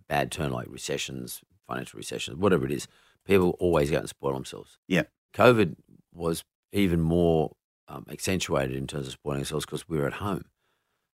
bad 0.07 0.31
turn 0.31 0.51
like 0.51 0.67
recessions, 0.69 1.41
financial 1.67 1.97
recessions, 1.97 2.37
whatever 2.37 2.65
it 2.65 2.71
is, 2.71 2.87
people 3.25 3.55
always 3.59 3.89
go 3.89 3.97
out 3.97 4.01
and 4.01 4.09
spoil 4.09 4.33
themselves. 4.33 4.77
Yeah. 4.87 5.03
COVID 5.33 5.75
was 6.13 6.43
even 6.71 7.01
more 7.01 7.55
um, 7.87 8.05
accentuated 8.09 8.75
in 8.75 8.87
terms 8.87 9.07
of 9.07 9.13
spoiling 9.13 9.39
ourselves 9.41 9.65
because 9.65 9.87
we 9.87 9.97
were 9.97 10.07
at 10.07 10.13
home, 10.13 10.45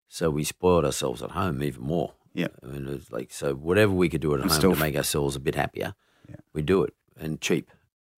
so 0.07 0.29
we 0.29 0.43
spoiled 0.43 0.85
ourselves 0.85 1.21
at 1.21 1.31
home 1.31 1.61
even 1.63 1.83
more. 1.83 2.13
Yeah. 2.33 2.47
I 2.63 2.67
mean, 2.67 2.87
it 2.87 2.93
was 2.93 3.11
like 3.11 3.31
so 3.31 3.53
whatever 3.55 3.91
we 3.91 4.09
could 4.09 4.21
do 4.21 4.33
at 4.33 4.39
home 4.41 4.49
still- 4.49 4.73
to 4.73 4.79
make 4.79 4.95
ourselves 4.95 5.35
a 5.35 5.39
bit 5.39 5.55
happier, 5.55 5.95
Yeah. 6.29 6.35
we 6.53 6.61
do 6.61 6.83
it 6.83 6.93
and 7.19 7.41
cheap. 7.41 7.71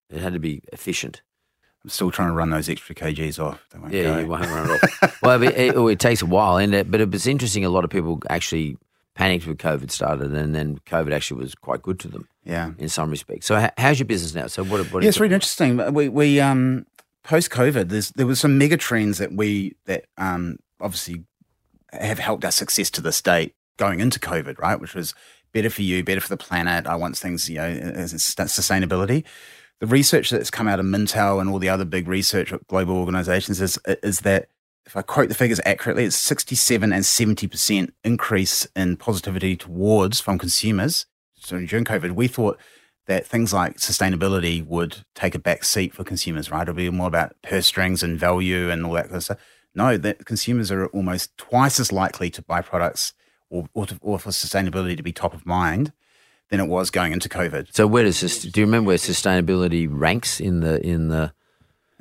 It 0.09 0.19
had 0.19 0.33
to 0.33 0.39
be 0.39 0.61
efficient. 0.73 1.21
I'm 1.83 1.89
still 1.89 2.11
trying 2.11 2.27
to 2.27 2.33
run 2.33 2.51
those 2.51 2.69
extra 2.69 2.93
kgs 2.93 3.39
off. 3.43 3.65
Yeah, 3.89 4.03
go. 4.03 4.19
you 4.19 4.27
won't 4.27 4.45
run 4.45 4.69
it 4.69 4.83
off. 4.83 5.17
well, 5.23 5.41
it, 5.41 5.57
it, 5.57 5.75
it 5.75 5.99
takes 5.99 6.21
a 6.21 6.27
while, 6.27 6.57
and 6.57 6.75
it, 6.75 6.91
but 6.91 7.01
it 7.01 7.09
was 7.09 7.25
interesting. 7.25 7.65
A 7.65 7.69
lot 7.69 7.83
of 7.83 7.89
people 7.89 8.21
actually 8.29 8.77
panicked 9.15 9.47
when 9.47 9.57
COVID 9.57 9.89
started, 9.89 10.31
and 10.31 10.53
then 10.53 10.77
COVID 10.85 11.11
actually 11.11 11.41
was 11.41 11.55
quite 11.55 11.81
good 11.81 11.97
to 12.01 12.07
them 12.07 12.27
yeah. 12.43 12.71
in 12.77 12.89
some 12.89 13.09
respects. 13.09 13.45
So, 13.45 13.59
how, 13.59 13.71
how's 13.77 13.99
your 13.99 14.07
business 14.07 14.33
now? 14.33 14.47
So, 14.47 14.63
what? 14.63 14.91
what 14.91 15.03
Yeah, 15.03 15.09
it's 15.09 15.19
really 15.19 15.35
interesting. 15.35 15.93
We 15.93 16.09
we 16.09 16.39
um 16.39 16.85
post 17.23 17.51
COVID, 17.51 17.89
there's 17.89 18.11
there 18.11 18.27
was 18.27 18.39
some 18.39 18.57
mega 18.57 18.77
trends 18.77 19.17
that 19.17 19.33
we 19.33 19.75
that 19.85 20.05
um 20.17 20.57
obviously 20.79 21.23
have 21.91 22.19
helped 22.19 22.45
our 22.45 22.51
success 22.51 22.89
to 22.91 23.01
this 23.01 23.21
date 23.21 23.55
going 23.77 23.99
into 23.99 24.19
COVID, 24.19 24.59
right? 24.59 24.79
Which 24.79 24.95
was 24.95 25.13
better 25.51 25.69
for 25.69 25.81
you, 25.81 26.03
better 26.03 26.21
for 26.21 26.29
the 26.29 26.37
planet. 26.37 26.87
I 26.87 26.95
want 26.95 27.17
things, 27.17 27.49
you 27.49 27.57
know, 27.57 27.69
sustainability. 27.69 29.23
The 29.79 29.87
research 29.87 30.29
that's 30.29 30.51
come 30.51 30.67
out 30.67 30.79
of 30.79 30.85
Mintel 30.85 31.41
and 31.41 31.49
all 31.49 31.59
the 31.59 31.69
other 31.69 31.85
big 31.85 32.07
research 32.07 32.53
global 32.67 32.97
organizations 32.97 33.59
is 33.59 33.77
is 33.85 34.19
that 34.21 34.49
if 34.85 34.97
I 34.97 35.01
quote 35.01 35.29
the 35.29 35.35
figures 35.35 35.61
accurately, 35.65 36.05
it's 36.05 36.15
67 36.15 36.91
and 36.91 37.03
70% 37.03 37.91
increase 38.03 38.67
in 38.75 38.97
positivity 38.97 39.55
towards 39.55 40.19
from 40.19 40.37
consumers. 40.37 41.05
So 41.41 41.63
during 41.65 41.85
COVID, 41.85 42.11
we 42.11 42.27
thought 42.27 42.57
that 43.07 43.25
things 43.25 43.51
like 43.51 43.77
sustainability 43.77 44.65
would 44.65 44.97
take 45.15 45.35
a 45.35 45.39
back 45.39 45.63
seat 45.63 45.93
for 45.93 46.03
consumers, 46.03 46.51
right? 46.51 46.61
It'll 46.61 46.75
be 46.75 46.89
more 46.89 47.07
about 47.07 47.35
purse 47.41 47.65
strings 47.65 48.03
and 48.03 48.17
value 48.19 48.69
and 48.69 48.85
all 48.85 48.93
that 48.93 49.05
kind 49.05 49.15
of 49.17 49.23
stuff. 49.23 49.37
No, 49.73 49.97
that 49.97 50.25
consumers 50.25 50.71
are 50.71 50.85
almost 50.87 51.35
twice 51.37 51.79
as 51.79 51.91
likely 51.91 52.29
to 52.29 52.41
buy 52.41 52.61
products 52.61 53.13
or, 53.49 53.67
or, 53.73 53.85
to, 53.87 53.97
or 54.01 54.19
for 54.19 54.29
sustainability 54.29 54.95
to 54.97 55.03
be 55.03 55.11
top 55.11 55.33
of 55.33 55.45
mind 55.45 55.91
than 56.49 56.59
it 56.59 56.67
was 56.67 56.89
going 56.91 57.11
into 57.13 57.27
COVID. 57.29 57.73
So 57.73 57.87
where 57.87 58.03
does 58.03 58.19
this, 58.21 58.43
do 58.43 58.59
you 58.59 58.65
remember 58.65 58.89
where 58.89 58.97
sustainability 58.97 59.87
ranks 59.89 60.39
in 60.39 60.59
the 60.59 60.85
in 60.85 61.07
the 61.07 61.33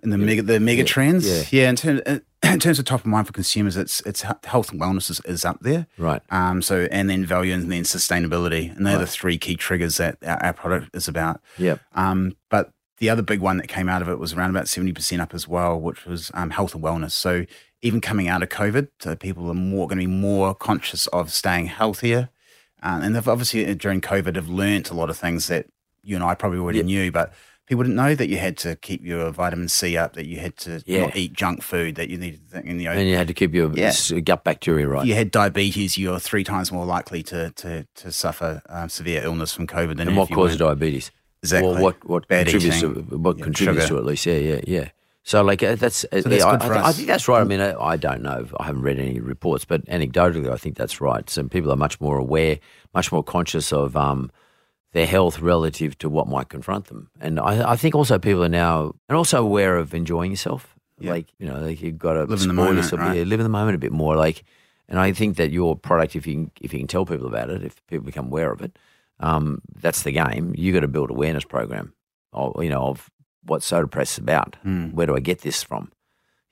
in 0.02 0.10
the 0.10 0.18
mega 0.18 0.42
the 0.42 0.58
mega 0.60 0.82
Yeah, 0.82 0.86
trends? 0.86 1.26
yeah. 1.52 1.62
Yeah, 1.62 1.70
in, 1.70 1.76
term, 1.76 2.00
uh, 2.04 2.18
in 2.54 2.58
terms 2.60 2.78
of 2.78 2.84
top 2.84 3.00
of 3.00 3.06
mind 3.06 3.26
for 3.26 3.32
consumers, 3.32 3.76
it's 3.76 4.00
it's 4.02 4.22
health 4.44 4.72
and 4.72 4.80
wellness 4.80 5.10
is, 5.10 5.20
is 5.24 5.44
up 5.44 5.58
there. 5.60 5.86
right? 5.98 6.22
Um, 6.30 6.62
so 6.62 6.88
and 6.90 7.08
then 7.10 7.24
value 7.24 7.52
and 7.52 7.70
then 7.70 7.82
sustainability, 7.82 8.74
and 8.76 8.86
they're 8.86 8.98
the 8.98 9.06
three 9.06 9.38
key 9.38 9.56
triggers 9.56 9.96
that 9.98 10.16
our, 10.24 10.42
our 10.44 10.52
product 10.52 10.94
is 10.94 11.06
about. 11.08 11.40
Yep. 11.58 11.80
Um, 11.94 12.36
but 12.48 12.72
the 12.98 13.08
other 13.10 13.22
big 13.22 13.40
one 13.40 13.56
that 13.58 13.68
came 13.68 13.88
out 13.88 14.02
of 14.02 14.08
it 14.08 14.18
was 14.18 14.32
around 14.32 14.50
about 14.50 14.68
seventy 14.68 14.92
percent 14.92 15.20
up 15.22 15.34
as 15.34 15.46
well, 15.46 15.78
which 15.80 16.06
was 16.06 16.30
um, 16.34 16.50
health 16.50 16.74
and 16.74 16.82
wellness. 16.82 17.12
So 17.12 17.44
even 17.82 18.00
coming 18.00 18.28
out 18.28 18.42
of 18.42 18.48
COVID, 18.50 18.88
so 19.00 19.16
people 19.16 19.48
are 19.50 19.54
more 19.54 19.86
going 19.86 19.98
to 19.98 20.06
be 20.06 20.12
more 20.12 20.54
conscious 20.54 21.06
of 21.08 21.32
staying 21.32 21.66
healthier, 21.66 22.28
um, 22.82 23.02
and 23.02 23.14
they've 23.16 23.28
obviously 23.28 23.66
uh, 23.66 23.74
during 23.74 24.00
COVID 24.00 24.36
have 24.36 24.48
learnt 24.48 24.90
a 24.90 24.94
lot 24.94 25.10
of 25.10 25.16
things 25.18 25.46
that 25.48 25.66
you 26.02 26.14
and 26.14 26.24
I 26.24 26.34
probably 26.34 26.58
already 26.58 26.78
Yep. 26.78 26.86
knew, 26.86 27.12
but. 27.12 27.32
People 27.70 27.78
wouldn't 27.78 27.94
know 27.94 28.16
that 28.16 28.28
you 28.28 28.36
had 28.36 28.56
to 28.58 28.74
keep 28.74 29.04
your 29.04 29.30
vitamin 29.30 29.68
C 29.68 29.96
up, 29.96 30.14
that 30.14 30.26
you 30.26 30.40
had 30.40 30.56
to 30.56 30.82
Yeah. 30.86 31.02
not 31.02 31.14
eat 31.14 31.32
junk 31.34 31.62
food, 31.62 31.94
that 31.94 32.08
you 32.08 32.18
needed 32.18 32.40
to 32.48 32.54
think, 32.54 32.66
you 32.66 32.72
know, 32.74 32.90
And 32.90 33.08
you 33.08 33.14
had 33.14 33.28
to 33.28 33.32
keep 33.32 33.54
your 33.54 33.70
Yeah. 33.72 33.92
gut 34.24 34.42
bacteria 34.42 34.88
right. 34.88 35.02
if 35.02 35.06
you 35.08 35.14
had 35.14 35.30
diabetes, 35.30 35.96
you're 35.96 36.18
three 36.18 36.42
times 36.42 36.72
more 36.72 36.84
likely 36.84 37.22
to 37.22 37.50
to, 37.52 37.86
to 37.94 38.10
suffer 38.10 38.60
um, 38.68 38.88
severe 38.88 39.22
illness 39.22 39.52
from 39.52 39.68
COVID 39.68 39.98
than 39.98 40.08
and 40.08 40.10
if 40.10 40.16
what 40.16 40.30
you 40.30 40.34
causes 40.34 40.56
diabetes? 40.56 41.12
Exactly. 41.44 41.70
Well, 41.72 41.80
what 41.80 42.04
what 42.08 42.26
Bad 42.26 42.48
contributes 42.48 42.78
eating. 42.78 43.06
to 43.08 43.16
what 43.18 43.38
Yeah, 43.38 43.44
contributes 43.44 43.86
sugar. 43.86 43.94
to 43.94 43.96
it 43.98 44.00
at 44.00 44.04
least? 44.06 44.26
Yeah, 44.26 44.38
yeah, 44.38 44.60
yeah. 44.66 44.88
So 45.22 45.44
like 45.44 45.62
uh, 45.62 45.76
that's, 45.76 46.04
uh, 46.10 46.22
So 46.22 46.28
yeah, 46.28 46.38
that's 46.38 46.44
I, 46.64 46.66
for 46.66 46.74
I, 46.74 46.88
I 46.88 46.92
think 46.92 47.06
that's 47.06 47.28
right. 47.28 47.40
I 47.40 47.44
mean, 47.44 47.60
I, 47.60 47.80
I 47.80 47.96
don't 47.96 48.22
know. 48.22 48.48
I 48.58 48.64
haven't 48.64 48.82
read 48.82 48.98
any 48.98 49.20
reports, 49.20 49.64
but 49.64 49.86
anecdotally, 49.86 50.50
I 50.52 50.56
think 50.56 50.76
that's 50.76 51.00
right. 51.00 51.30
Some 51.30 51.48
people 51.48 51.70
are 51.70 51.76
much 51.76 52.00
more 52.00 52.18
aware, 52.18 52.58
much 52.92 53.12
more 53.12 53.22
conscious 53.22 53.72
of 53.72 53.96
um, 53.96 54.32
their 54.92 55.06
health 55.06 55.40
relative 55.40 55.96
to 55.98 56.08
what 56.08 56.26
might 56.26 56.48
confront 56.48 56.86
them. 56.86 57.10
And 57.20 57.38
I, 57.38 57.72
I 57.72 57.76
think 57.76 57.94
also 57.94 58.18
people 58.18 58.44
are 58.44 58.48
now 58.48 58.94
and 59.08 59.16
also 59.16 59.42
aware 59.42 59.76
of 59.76 59.94
enjoying 59.94 60.30
yourself. 60.30 60.76
Yeah. 60.98 61.12
Like 61.12 61.32
you 61.38 61.46
know, 61.46 61.58
like 61.60 61.80
you've 61.80 61.98
got 61.98 62.14
to 62.14 62.24
Live 62.24 62.42
in 62.42 62.48
the 62.48 62.54
moment, 62.54 62.76
yourself, 62.76 63.00
right. 63.00 63.16
yeah, 63.16 63.22
live 63.24 63.40
in 63.40 63.44
the 63.44 63.50
moment 63.50 63.74
a 63.74 63.78
bit 63.78 63.92
more. 63.92 64.16
Like, 64.16 64.44
and 64.88 64.98
I 64.98 65.12
think 65.12 65.36
that 65.36 65.50
your 65.50 65.76
product, 65.76 66.16
if 66.16 66.26
you 66.26 66.34
can, 66.34 66.50
if 66.60 66.72
you 66.72 66.80
can 66.80 66.88
tell 66.88 67.06
people 67.06 67.26
about 67.26 67.48
it, 67.48 67.62
if 67.62 67.86
people 67.86 68.04
become 68.04 68.26
aware 68.26 68.52
of 68.52 68.60
it, 68.60 68.78
um, 69.20 69.62
that's 69.80 70.02
the 70.02 70.12
game. 70.12 70.54
You 70.56 70.72
got 70.72 70.80
to 70.80 70.88
build 70.88 71.10
awareness 71.10 71.44
program, 71.44 71.94
of, 72.32 72.62
you 72.62 72.68
know, 72.68 72.82
of 72.82 73.08
what 73.44 73.62
Soda 73.62 73.86
Press 73.86 74.12
is 74.12 74.18
about. 74.18 74.56
Mm. 74.66 74.92
Where 74.92 75.06
do 75.06 75.16
I 75.16 75.20
get 75.20 75.40
this 75.40 75.62
from? 75.62 75.90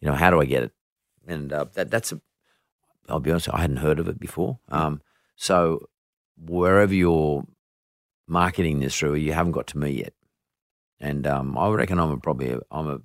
You 0.00 0.08
know, 0.08 0.14
how 0.14 0.30
do 0.30 0.40
I 0.40 0.46
get 0.46 0.62
it? 0.62 0.72
And 1.26 1.52
uh, 1.52 1.66
that 1.74 1.90
that's 1.90 2.12
a. 2.12 2.20
I'll 3.08 3.20
be 3.20 3.30
honest, 3.30 3.52
I 3.52 3.60
hadn't 3.60 3.78
heard 3.78 3.98
of 3.98 4.08
it 4.08 4.20
before. 4.20 4.58
Um, 4.68 5.02
so 5.34 5.88
wherever 6.36 6.94
you're 6.94 7.44
marketing 8.28 8.80
this 8.80 8.96
through, 8.96 9.14
you 9.14 9.32
haven't 9.32 9.52
got 9.52 9.66
to 9.68 9.78
me 9.78 9.90
yet. 9.90 10.12
And 11.00 11.26
um, 11.26 11.56
I 11.56 11.68
reckon 11.70 11.98
I'm 11.98 12.10
a, 12.10 12.16
probably 12.18 12.50
a, 12.50 12.60
I'm 12.70 12.88
a, 12.88 12.98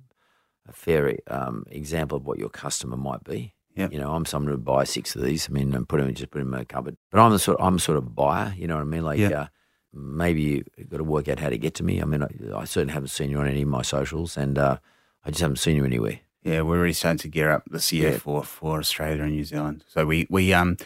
a 0.68 0.72
fair 0.72 1.16
um, 1.28 1.64
example 1.70 2.18
of 2.18 2.26
what 2.26 2.38
your 2.38 2.48
customer 2.48 2.96
might 2.96 3.22
be. 3.24 3.54
Yep. 3.76 3.92
You 3.92 3.98
know, 3.98 4.12
I'm 4.14 4.24
someone 4.24 4.48
who 4.48 4.54
would 4.56 4.64
buy 4.64 4.84
six 4.84 5.16
of 5.16 5.22
these. 5.22 5.48
I 5.48 5.52
mean, 5.52 5.74
and 5.74 5.88
put 5.88 6.00
them 6.00 6.12
just 6.14 6.30
put 6.30 6.38
them 6.38 6.54
in 6.54 6.60
a 6.60 6.64
cupboard. 6.64 6.96
But 7.10 7.20
I'm 7.20 7.32
the 7.32 7.38
sort 7.40 7.58
I'm 7.60 7.78
sort 7.78 7.98
of 7.98 8.06
a 8.06 8.10
buyer. 8.10 8.54
You 8.56 8.68
know 8.68 8.76
what 8.76 8.82
I 8.82 8.84
mean? 8.84 9.02
Like, 9.04 9.18
Yeah. 9.18 9.28
uh, 9.42 9.46
maybe 9.92 10.62
you've 10.76 10.88
got 10.88 10.98
to 10.98 11.04
work 11.04 11.28
out 11.28 11.40
how 11.40 11.48
to 11.48 11.58
get 11.58 11.74
to 11.74 11.82
me. 11.84 12.00
I 12.00 12.04
mean, 12.04 12.22
I, 12.22 12.28
I 12.56 12.64
certainly 12.64 12.94
haven't 12.94 13.08
seen 13.08 13.30
you 13.30 13.38
on 13.38 13.48
any 13.48 13.62
of 13.62 13.68
my 13.68 13.82
socials, 13.82 14.36
and 14.36 14.58
uh, 14.58 14.78
I 15.24 15.30
just 15.30 15.40
haven't 15.40 15.56
seen 15.58 15.76
you 15.76 15.84
anywhere. 15.84 16.20
Yeah, 16.42 16.60
we're 16.62 16.80
really 16.80 16.92
starting 16.92 17.18
to 17.18 17.28
gear 17.28 17.50
up 17.50 17.64
this 17.70 17.92
year 17.92 18.12
Yeah. 18.12 18.18
for, 18.18 18.44
for 18.44 18.78
Australia 18.78 19.22
and 19.24 19.32
New 19.32 19.44
Zealand. 19.44 19.84
So 19.88 20.04
we 20.06 20.26
we 20.30 20.52
um 20.52 20.76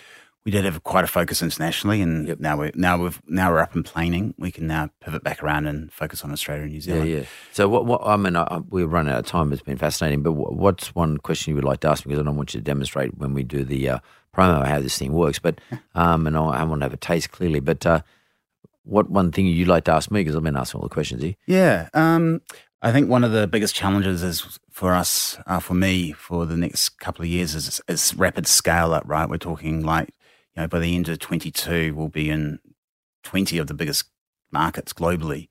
we 0.48 0.52
did 0.52 0.64
have 0.64 0.82
quite 0.82 1.04
a 1.04 1.06
focus 1.06 1.42
internationally, 1.42 2.00
and 2.00 2.26
Yep. 2.26 2.40
now 2.40 2.56
we're 2.56 2.70
now 2.74 2.96
we've 2.96 3.20
now 3.26 3.50
we're 3.52 3.58
up 3.58 3.74
and 3.74 3.84
planing. 3.84 4.32
We 4.38 4.50
can 4.50 4.66
now 4.66 4.88
pivot 5.02 5.22
back 5.22 5.42
around 5.42 5.66
and 5.66 5.92
focus 5.92 6.24
on 6.24 6.32
Australia 6.32 6.62
and 6.62 6.72
New 6.72 6.80
Zealand. 6.80 7.10
yeah. 7.10 7.16
yeah. 7.18 7.22
So 7.52 7.68
what? 7.68 7.84
What? 7.84 8.00
I 8.02 8.16
mean, 8.16 8.34
I, 8.34 8.60
we're 8.70 8.86
running 8.86 9.12
out 9.12 9.18
of 9.18 9.26
time. 9.26 9.52
It's 9.52 9.60
been 9.60 9.76
fascinating. 9.76 10.22
But 10.22 10.32
wh- 10.32 10.56
what's 10.56 10.94
one 10.94 11.18
question 11.18 11.50
you 11.50 11.56
would 11.56 11.64
like 11.64 11.80
to 11.80 11.90
ask? 11.90 12.02
Because 12.02 12.18
I 12.18 12.22
don't 12.22 12.36
want 12.36 12.54
you 12.54 12.60
to 12.60 12.64
demonstrate 12.64 13.18
when 13.18 13.34
we 13.34 13.42
do 13.42 13.62
the 13.62 13.90
uh, 13.90 13.98
promo 14.34 14.66
how 14.66 14.80
this 14.80 14.96
thing 14.96 15.12
works. 15.12 15.38
But 15.38 15.60
um, 15.94 16.26
and 16.26 16.34
I, 16.34 16.40
I 16.40 16.64
want 16.64 16.80
to 16.80 16.86
have 16.86 16.94
a 16.94 16.96
taste 16.96 17.30
clearly. 17.30 17.60
But 17.60 17.84
uh, 17.84 18.00
what 18.84 19.10
one 19.10 19.30
thing 19.32 19.44
you'd 19.48 19.68
like 19.68 19.84
to 19.84 19.92
ask 19.92 20.10
me? 20.10 20.20
Because 20.20 20.34
I've 20.34 20.42
been 20.42 20.56
asking 20.56 20.80
all 20.80 20.88
the 20.88 20.94
questions 20.94 21.22
here. 21.22 21.34
Yeah, 21.46 21.90
um, 21.92 22.40
I 22.80 22.90
think 22.90 23.10
one 23.10 23.22
of 23.22 23.32
the 23.32 23.46
biggest 23.46 23.74
challenges 23.74 24.22
is 24.22 24.58
for 24.70 24.94
us, 24.94 25.36
uh, 25.46 25.60
for 25.60 25.74
me, 25.74 26.12
for 26.12 26.46
the 26.46 26.56
next 26.56 26.88
couple 27.00 27.22
of 27.22 27.28
years 27.28 27.54
is, 27.54 27.82
is 27.86 28.14
rapid 28.14 28.46
scale 28.46 28.94
up. 28.94 29.02
Right, 29.04 29.28
we're 29.28 29.36
talking 29.36 29.82
like 29.84 30.14
you 30.58 30.62
know 30.62 30.68
by 30.68 30.80
the 30.80 30.96
end 30.96 31.08
of 31.08 31.20
twenty 31.20 31.52
two, 31.52 31.94
we'll 31.94 32.08
be 32.08 32.28
in 32.28 32.58
twenty 33.22 33.58
of 33.58 33.68
the 33.68 33.74
biggest 33.74 34.06
markets 34.50 34.92
globally, 34.92 35.48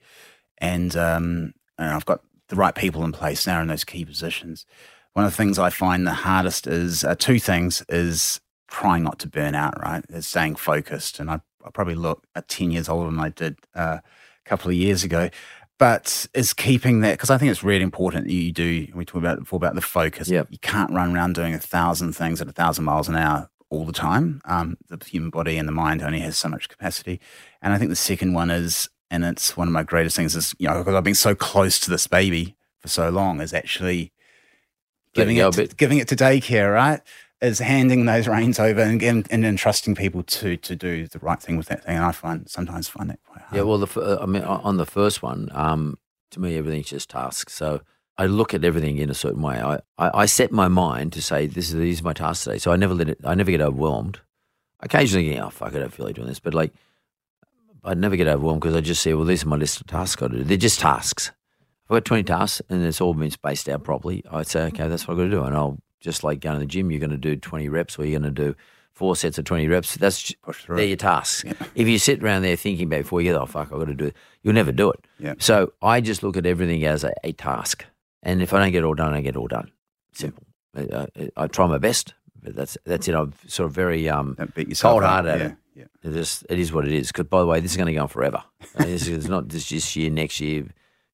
and 0.58 0.96
um, 0.98 1.54
and 1.78 1.94
I've 1.94 2.06
got 2.06 2.22
the 2.50 2.58
right 2.58 2.76
people 2.76 3.06
in 3.06 3.14
place 3.14 3.48
now 3.48 3.62
in 3.62 3.70
those 3.70 3.86
key 3.86 4.04
positions. 4.04 4.66
One 5.14 5.26
of 5.26 5.32
the 5.32 5.38
things 5.38 5.58
I 5.58 5.70
find 5.70 6.06
the 6.06 6.12
hardest 6.12 6.68
is 6.68 7.06
uh, 7.06 7.16
two 7.16 7.40
things: 7.40 7.86
is 7.88 8.42
trying 8.68 9.04
not 9.04 9.18
to 9.20 9.30
burn 9.30 9.56
out. 9.56 9.82
Right, 9.82 10.04
is 10.10 10.28
staying 10.28 10.58
focused, 10.58 11.22
and 11.22 11.32
I, 11.32 11.40
I 11.64 11.70
probably 11.74 11.96
look 11.96 12.28
at 12.36 12.50
ten 12.50 12.72
years 12.72 12.90
older 12.90 13.10
than 13.10 13.20
I 13.22 13.30
did 13.30 13.58
uh, 13.74 14.00
a 14.02 14.50
couple 14.50 14.70
of 14.70 14.76
years 14.76 15.04
ago 15.04 15.30
but 15.80 16.26
is 16.34 16.54
keeping 16.56 17.02
that 17.02 17.12
because 17.12 17.30
I 17.30 17.38
think 17.38 17.52
it's 17.52 17.64
really 17.64 17.84
important 17.84 18.26
that 18.26 18.34
you 18.34 18.52
do. 18.52 18.88
We 18.96 19.06
talked 19.06 19.24
about 19.24 19.38
before 19.38 19.58
about 19.58 19.76
the 19.76 19.82
focus. 19.82 20.28
Yep. 20.28 20.48
You 20.50 20.58
can't 20.58 20.90
run 20.90 21.16
around 21.16 21.36
doing 21.36 21.54
a 21.54 21.60
thousand 21.60 22.14
things 22.14 22.42
at 22.42 22.48
a 22.48 22.52
thousand 22.52 22.86
miles 22.86 23.08
an 23.08 23.16
hour 23.16 23.48
all 23.70 23.86
the 23.86 23.94
time. 23.94 24.42
Um, 24.46 24.78
the 24.88 25.04
human 25.06 25.30
body 25.30 25.58
and 25.58 25.68
the 25.68 25.74
mind 25.74 26.02
only 26.02 26.20
has 26.20 26.38
so 26.38 26.50
much 26.50 26.70
capacity. 26.70 27.20
And 27.62 27.74
I 27.74 27.78
think 27.78 27.90
the 27.90 27.96
second 27.96 28.34
one 28.34 28.50
is, 28.50 28.90
and 29.10 29.24
it's 29.24 29.56
one 29.56 29.68
of 29.68 29.74
my 29.74 29.84
greatest 29.84 30.16
things 30.16 30.36
is 30.36 30.54
you 30.60 30.68
know 30.68 30.80
because 30.80 30.94
I've 30.94 31.04
been 31.04 31.16
so 31.16 31.36
close 31.36 31.80
to 31.82 31.90
this 31.90 32.08
baby 32.08 32.56
for 32.80 32.88
so 32.88 33.10
long 33.10 33.42
is 33.42 33.54
actually 33.54 34.12
giving 35.14 35.38
it 35.38 35.52
to, 35.54 35.68
giving 35.68 35.98
it 35.98 36.08
to 36.10 36.16
daycare, 36.16 36.74
right? 36.74 37.02
Is 37.40 37.60
handing 37.60 38.06
those 38.06 38.28
reins 38.28 38.60
over 38.60 38.82
and, 38.82 39.02
and, 39.04 39.28
and 39.30 39.46
entrusting 39.46 39.96
people 39.96 40.24
to 40.24 40.58
to 40.58 40.76
do 40.76 41.08
the 41.08 41.20
right 41.20 41.42
thing 41.42 41.56
with 41.56 41.68
that 41.68 41.84
thing. 41.84 41.96
And 41.96 42.06
I 42.06 42.12
find 42.12 42.50
sometimes 42.50 42.88
find 42.88 43.10
that 43.10 43.20
quite 43.26 43.42
hard. 43.42 43.56
Yeah. 43.56 43.62
Well, 43.62 43.78
the 43.78 44.20
I 44.22 44.26
mean, 44.26 44.44
on 44.44 44.62
on 44.62 44.78
the 44.78 44.86
first 44.86 45.22
one, 45.22 45.50
um, 45.54 45.98
to 46.32 46.40
me, 46.40 46.58
everything's 46.58 46.90
just 46.90 47.10
tasks. 47.10 47.54
So 47.54 47.82
I 48.18 48.26
look 48.26 48.54
at 48.54 48.66
everything 48.66 48.98
in 48.98 49.10
a 49.10 49.14
certain 49.14 49.42
way. 49.42 49.62
I, 49.62 49.76
I, 49.98 50.22
I 50.22 50.26
set 50.26 50.52
my 50.52 50.68
mind 50.68 51.14
to 51.14 51.22
say 51.22 51.46
this 51.46 51.70
is 51.70 51.76
these 51.76 52.02
are 52.02 52.06
my 52.06 52.14
tasks 52.14 52.46
today. 52.46 52.58
So 52.58 52.72
I 52.72 52.76
never 52.76 52.94
let 52.94 53.10
it. 53.10 53.20
I 53.24 53.36
never 53.36 53.52
get 53.52 53.62
overwhelmed. 53.62 54.20
Occasionally, 54.80 55.36
know, 55.36 55.46
oh, 55.46 55.50
fuck, 55.50 55.76
I 55.76 55.80
don't 55.80 55.94
feel 55.94 56.06
like 56.06 56.16
doing 56.16 56.28
this, 56.28 56.40
but 56.40 56.54
like, 56.54 56.72
I'd 57.84 57.98
never 57.98 58.16
get 58.16 58.28
overwhelmed 58.28 58.62
because 58.62 58.76
I 58.76 58.82
just 58.82 59.02
say, 59.02 59.14
well, 59.14 59.26
these 59.26 59.44
are 59.44 59.48
my 59.48 59.56
list 59.56 59.82
of 59.82 59.88
tasks 59.88 60.22
I 60.22 60.26
got 60.26 60.32
to 60.32 60.38
do. 60.38 60.44
They're 60.44 60.58
just 60.58 60.80
tasks. 60.80 61.32
I've 61.86 61.96
got 61.96 62.06
twenty 62.06 62.24
tasks 62.24 62.62
and 62.70 62.84
it's 62.84 63.02
all 63.02 63.14
been 63.14 63.32
spaced 63.32 63.70
out 63.70 63.84
properly, 63.84 64.24
I'd 64.30 64.48
say, 64.48 64.64
okay, 64.66 64.88
that's 64.88 65.08
what 65.08 65.14
I've 65.14 65.20
got 65.20 65.24
to 65.26 65.30
do, 65.32 65.44
and 65.44 65.56
I'll 65.56 65.80
just 66.00 66.24
like 66.24 66.42
going 66.42 66.56
to 66.56 66.60
the 66.60 66.66
gym. 66.66 66.92
You're 66.92 67.00
going 67.00 67.12
to 67.12 67.18
do 67.18 67.36
twenty 67.36 67.70
reps, 67.70 67.98
or 67.98 68.06
you're 68.06 68.20
going 68.20 68.34
to 68.34 68.44
do 68.44 68.56
four 68.92 69.16
sets 69.16 69.38
of 69.38 69.46
twenty 69.46 69.68
reps. 69.68 69.96
That's 69.96 70.34
they're 70.68 70.86
your 70.86 70.98
tasks. 70.98 71.44
If 71.76 71.88
you 71.88 71.98
sit 71.98 72.22
around 72.22 72.42
there 72.42 72.56
thinking 72.56 72.88
about 72.88 73.00
it 73.00 73.04
before 73.04 73.22
you 73.22 73.32
get, 73.32 73.40
oh 73.40 73.46
fuck, 73.46 73.72
I've 73.72 73.80
got 73.80 73.86
to 73.86 73.94
do 73.94 74.06
it, 74.08 74.16
you'll 74.44 74.54
never 74.54 74.72
do 74.72 74.92
it. 74.92 75.06
Yeah. 75.18 75.36
So 75.40 75.74
I 75.82 76.02
just 76.02 76.24
look 76.24 76.36
at 76.36 76.46
everything 76.46 76.86
as 76.86 77.04
a, 77.04 77.14
a 77.24 77.32
task, 77.32 77.86
and 78.24 78.42
if 78.42 78.54
I 78.54 78.60
don't 78.60 78.72
get 78.72 78.80
it 78.80 78.86
all 78.86 78.94
done, 78.96 79.14
I 79.14 79.22
get 79.22 79.36
it 79.36 79.38
all 79.38 79.48
done. 79.48 79.72
Simple. 80.14 80.44
I, 80.76 81.08
I, 81.16 81.30
I 81.38 81.48
try 81.48 81.66
my 81.68 81.78
best, 81.78 82.14
but 82.42 82.56
that's 82.56 82.78
that's 82.86 83.08
it. 83.08 83.16
I'm 83.16 83.34
sort 83.48 83.68
of 83.68 83.74
very 83.74 84.08
um, 84.10 84.36
Don't 84.38 84.54
beat 84.54 84.70
yourself 84.70 84.94
cold 84.94 85.04
hearted 85.04 85.30
at 85.32 85.40
Yeah, 85.40 85.46
it. 85.48 85.56
yeah. 86.04 86.10
It 86.10 86.14
just 86.14 86.46
it 86.50 86.60
is 86.60 86.72
what 86.74 86.86
it 86.88 86.94
is. 86.94 87.08
Because 87.08 87.26
by 87.28 87.40
the 87.40 87.48
way, 87.48 87.60
this 87.60 87.72
is 87.72 87.78
going 87.78 87.88
to 87.88 87.94
go 87.94 88.04
on 88.04 88.08
forever. 88.08 88.44
I 88.78 88.84
this 88.86 89.08
is 89.08 89.28
not 89.28 89.48
just 89.48 89.70
this 89.70 89.96
year, 89.96 90.10
next 90.10 90.40
year, 90.40 90.66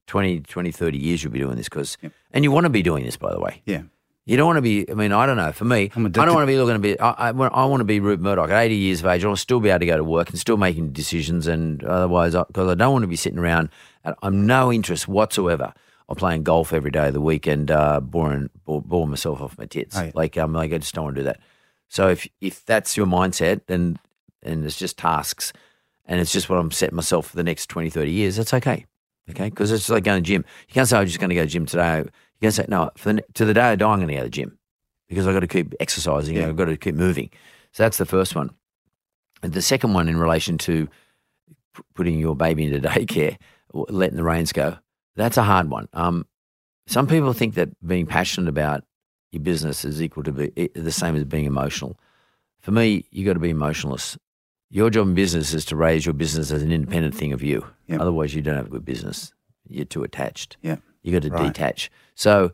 20, 0.07 0.41
20 0.41 0.71
30 0.71 0.97
years 0.97 1.23
you'll 1.23 1.31
be 1.33 1.39
doing 1.39 1.55
this. 1.55 1.69
Cause, 1.69 1.97
And 2.33 2.43
you 2.43 2.51
want 2.51 2.65
to 2.65 2.69
be 2.69 2.81
doing 2.83 3.05
this, 3.05 3.15
by 3.17 3.31
the 3.31 3.39
way. 3.39 3.61
Yeah. 3.65 3.83
You 4.25 4.37
don't 4.37 4.47
want 4.47 4.57
to 4.57 4.61
be. 4.61 4.89
I 4.89 4.93
mean, 4.93 5.11
I 5.11 5.25
don't 5.25 5.35
know. 5.35 5.51
For 5.51 5.65
me, 5.65 5.91
I 5.93 5.99
don't 5.99 6.33
want 6.33 6.43
to 6.43 6.45
be 6.47 6.57
looking 6.57 6.75
to 6.75 6.79
be. 6.79 6.97
I, 6.97 7.11
I, 7.11 7.31
want- 7.31 7.53
I 7.53 7.65
want 7.65 7.81
to 7.81 7.85
be 7.85 7.99
Rupert 7.99 8.23
Murdoch 8.23 8.49
at 8.49 8.57
80 8.63 8.75
years 8.75 8.99
of 9.01 9.07
age. 9.07 9.21
I 9.23 9.27
want 9.27 9.37
to 9.37 9.41
still 9.41 9.59
be 9.59 9.67
able 9.69 9.79
to 9.79 9.85
go 9.85 9.97
to 9.97 10.03
work 10.03 10.29
and 10.29 10.39
still 10.39 10.55
making 10.55 10.93
decisions. 10.93 11.45
And 11.45 11.83
otherwise, 11.83 12.33
because 12.33 12.69
I 12.69 12.75
don't 12.75 12.93
want 12.93 13.03
to 13.03 13.07
be 13.07 13.17
sitting 13.17 13.37
around. 13.39 13.67
I'm 14.21 14.45
no 14.45 14.71
interest 14.71 15.09
whatsoever 15.09 15.73
of 16.09 16.17
playing 16.17 16.43
golf 16.43 16.73
every 16.73 16.91
day 16.91 17.07
of 17.07 17.13
the 17.13 17.21
week 17.21 17.47
and 17.47 17.71
uh, 17.71 17.99
boring, 17.99 18.49
bore, 18.65 18.81
bore 18.81 19.07
myself 19.07 19.41
off 19.41 19.57
my 19.57 19.65
tits. 19.65 19.97
Oh, 19.97 20.03
yeah. 20.03 20.11
Like, 20.13 20.37
um, 20.37 20.53
like 20.53 20.73
I 20.73 20.77
just 20.77 20.93
don't 20.93 21.05
want 21.05 21.15
to 21.15 21.21
do 21.21 21.25
that. 21.25 21.39
So 21.89 22.09
if 22.09 22.27
if 22.41 22.65
that's 22.65 22.97
your 22.97 23.05
mindset, 23.05 23.61
then 23.67 23.99
and 24.41 24.65
it's 24.65 24.77
just 24.77 24.97
tasks, 24.97 25.53
and 26.05 26.19
it's 26.19 26.31
just 26.31 26.49
what 26.49 26.57
I'm 26.59 26.71
setting 26.71 26.95
myself 26.95 27.27
for 27.27 27.35
the 27.35 27.43
next 27.43 27.67
20, 27.67 27.89
30 27.89 28.11
years, 28.11 28.35
that's 28.35 28.53
okay. 28.53 28.85
Okay, 29.29 29.49
because 29.49 29.71
it's 29.71 29.89
like 29.89 30.03
going 30.03 30.21
to 30.21 30.21
the 30.21 30.33
gym. 30.33 30.45
You 30.67 30.73
can't 30.73 30.87
say 30.87 30.97
I'm 30.97 31.05
just 31.05 31.19
going 31.19 31.29
to 31.29 31.35
go 31.35 31.41
to 31.41 31.45
the 31.45 31.51
gym 31.51 31.65
today. 31.65 31.99
You 31.99 32.05
can 32.41 32.51
say 32.51 32.65
no. 32.67 32.91
For 32.97 33.13
the, 33.13 33.23
to 33.35 33.45
the 33.45 33.53
day 33.53 33.61
I 33.61 33.75
die, 33.75 33.89
I'm 33.89 33.99
going 33.99 34.09
to 34.09 34.13
go 34.15 34.19
to 34.19 34.25
the 34.25 34.29
gym 34.29 34.57
because 35.07 35.27
I've 35.27 35.33
got 35.33 35.41
to 35.41 35.47
keep 35.47 35.73
exercising. 35.79 36.35
Yeah. 36.35 36.47
I've 36.47 36.57
got 36.57 36.65
to 36.65 36.75
keep 36.75 36.95
moving. 36.95 37.29
So 37.71 37.83
that's 37.83 37.97
the 37.97 38.05
first 38.05 38.35
one. 38.35 38.49
And 39.41 39.53
the 39.53 39.61
second 39.61 39.93
one 39.93 40.09
in 40.09 40.17
relation 40.17 40.57
to 40.59 40.89
putting 41.95 42.19
your 42.19 42.35
baby 42.35 42.65
into 42.65 42.79
daycare, 42.89 43.37
letting 43.73 44.17
the 44.17 44.23
reins 44.23 44.51
go, 44.51 44.77
that's 45.15 45.37
a 45.37 45.43
hard 45.43 45.69
one. 45.69 45.87
Um, 45.93 46.25
some 46.87 47.07
people 47.07 47.33
think 47.33 47.55
that 47.55 47.69
being 47.85 48.05
passionate 48.05 48.49
about 48.49 48.83
your 49.31 49.41
business 49.41 49.85
is 49.85 50.01
equal 50.01 50.23
to 50.23 50.31
be 50.31 50.69
the 50.75 50.91
same 50.91 51.15
as 51.15 51.23
being 51.23 51.45
emotional. 51.45 51.97
For 52.59 52.71
me, 52.71 53.05
you 53.11 53.25
got 53.25 53.33
to 53.33 53.39
be 53.39 53.49
emotionless. 53.49 54.17
Your 54.69 54.89
job 54.89 55.07
in 55.07 55.13
business 55.13 55.53
is 55.53 55.65
to 55.65 55.75
raise 55.75 56.05
your 56.05 56.13
business 56.13 56.51
as 56.51 56.63
an 56.63 56.71
independent 56.71 57.15
thing 57.15 57.31
of 57.33 57.43
you. 57.43 57.65
Yep. 57.87 58.01
Otherwise, 58.01 58.33
you 58.33 58.41
don't 58.41 58.55
have 58.55 58.67
a 58.67 58.69
good 58.71 58.85
business. 58.85 59.33
You're 59.67 59.85
too 59.85 60.03
attached. 60.03 60.57
Yeah. 60.61 60.77
You 61.03 61.11
got 61.11 61.21
to 61.23 61.29
Right. 61.29 61.47
detach. 61.53 61.91
So 62.15 62.51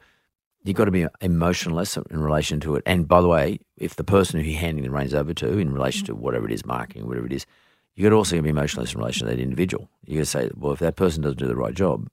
you've 0.64 0.76
got 0.76 0.86
to 0.86 0.92
be 0.92 1.06
emotionless 1.22 1.98
in 1.98 2.20
relation 2.20 2.60
to 2.62 2.76
it. 2.76 2.84
And 2.86 3.08
by 3.08 3.22
the 3.22 3.28
way, 3.28 3.60
if 3.78 3.96
the 3.96 4.04
person 4.04 4.40
who 4.40 4.50
you're 4.50 4.60
handing 4.60 4.84
the 4.84 4.92
reins 4.92 5.14
over 5.14 5.34
to, 5.34 5.58
in 5.58 5.72
relation 5.74 6.06
to 6.08 6.16
whatever 6.16 6.46
it 6.46 6.52
is, 6.54 6.66
marketing, 6.66 7.08
whatever 7.08 7.26
it 7.26 7.34
is, 7.34 7.46
you 7.96 8.04
got 8.04 8.10
to 8.10 8.16
also 8.16 8.42
be 8.42 8.50
emotionless 8.50 8.94
in 8.94 9.00
relation 9.00 9.28
to 9.28 9.34
that 9.36 9.42
individual. 9.42 9.90
You 10.06 10.16
got 10.16 10.22
to 10.22 10.26
say, 10.26 10.50
well, 10.56 10.74
if 10.74 10.80
that 10.80 10.96
person 10.96 11.22
doesn't 11.24 11.40
do 11.40 11.48
the 11.48 11.56
right 11.56 11.74
job, 11.74 12.08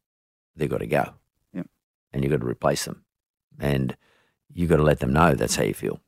they've 0.56 0.70
got 0.70 0.78
to 0.78 0.86
go. 0.86 1.14
Yep. 1.52 1.66
And 2.12 2.24
you've 2.24 2.30
got 2.30 2.40
to 2.40 2.46
replace 2.46 2.84
them. 2.84 3.04
And 3.58 3.96
you've 4.52 4.70
got 4.70 4.76
to 4.76 4.82
let 4.82 5.00
them 5.00 5.12
know 5.12 5.34
that's 5.34 5.56
how 5.56 5.64
you 5.64 5.74
feel. 5.74 6.00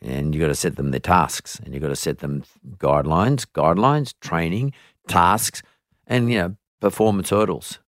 And 0.00 0.34
you've 0.34 0.40
got 0.40 0.48
to 0.48 0.54
set 0.54 0.76
them 0.76 0.90
their 0.90 1.00
tasks 1.00 1.60
and 1.60 1.72
you've 1.72 1.82
got 1.82 1.88
to 1.88 1.96
set 1.96 2.18
them 2.18 2.42
guidelines, 2.78 3.46
guidelines, 3.54 4.14
training, 4.20 4.72
tasks, 5.06 5.62
and, 6.06 6.30
you 6.30 6.38
know, 6.38 6.56
performance 6.80 7.30
hurdles. 7.30 7.78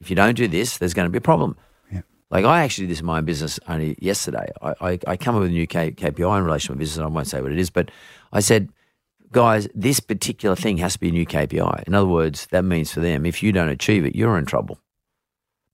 If 0.00 0.08
you 0.08 0.16
don't 0.16 0.36
do 0.36 0.46
this, 0.46 0.78
there's 0.78 0.94
going 0.94 1.06
to 1.06 1.10
be 1.10 1.18
a 1.18 1.22
problem. 1.22 1.56
Yeah. 1.90 2.02
Like 2.30 2.44
I 2.44 2.62
actually 2.62 2.86
did 2.86 2.92
this 2.92 3.00
in 3.00 3.06
my 3.06 3.18
own 3.18 3.24
business 3.24 3.58
only 3.68 3.96
yesterday. 4.00 4.46
I, 4.62 4.74
I, 4.80 4.98
I 5.08 5.16
come 5.16 5.34
up 5.34 5.42
with 5.42 5.50
a 5.50 5.54
new 5.54 5.66
K, 5.66 5.90
KPI 5.90 6.38
in 6.38 6.44
relation 6.44 6.68
to 6.68 6.76
my 6.76 6.78
business. 6.78 6.98
And 6.98 7.06
I 7.06 7.08
won't 7.08 7.26
say 7.26 7.42
what 7.42 7.50
it 7.50 7.58
is, 7.58 7.70
but 7.70 7.90
I 8.32 8.38
said, 8.38 8.70
guys, 9.32 9.68
this 9.74 9.98
particular 9.98 10.54
thing 10.54 10.78
has 10.78 10.92
to 10.92 11.00
be 11.00 11.08
a 11.08 11.12
new 11.12 11.26
KPI. 11.26 11.82
In 11.88 11.94
other 11.94 12.06
words, 12.06 12.46
that 12.52 12.64
means 12.64 12.92
for 12.92 13.00
them, 13.00 13.26
if 13.26 13.42
you 13.42 13.50
don't 13.50 13.68
achieve 13.68 14.04
it, 14.04 14.14
you're 14.14 14.38
in 14.38 14.46
trouble 14.46 14.78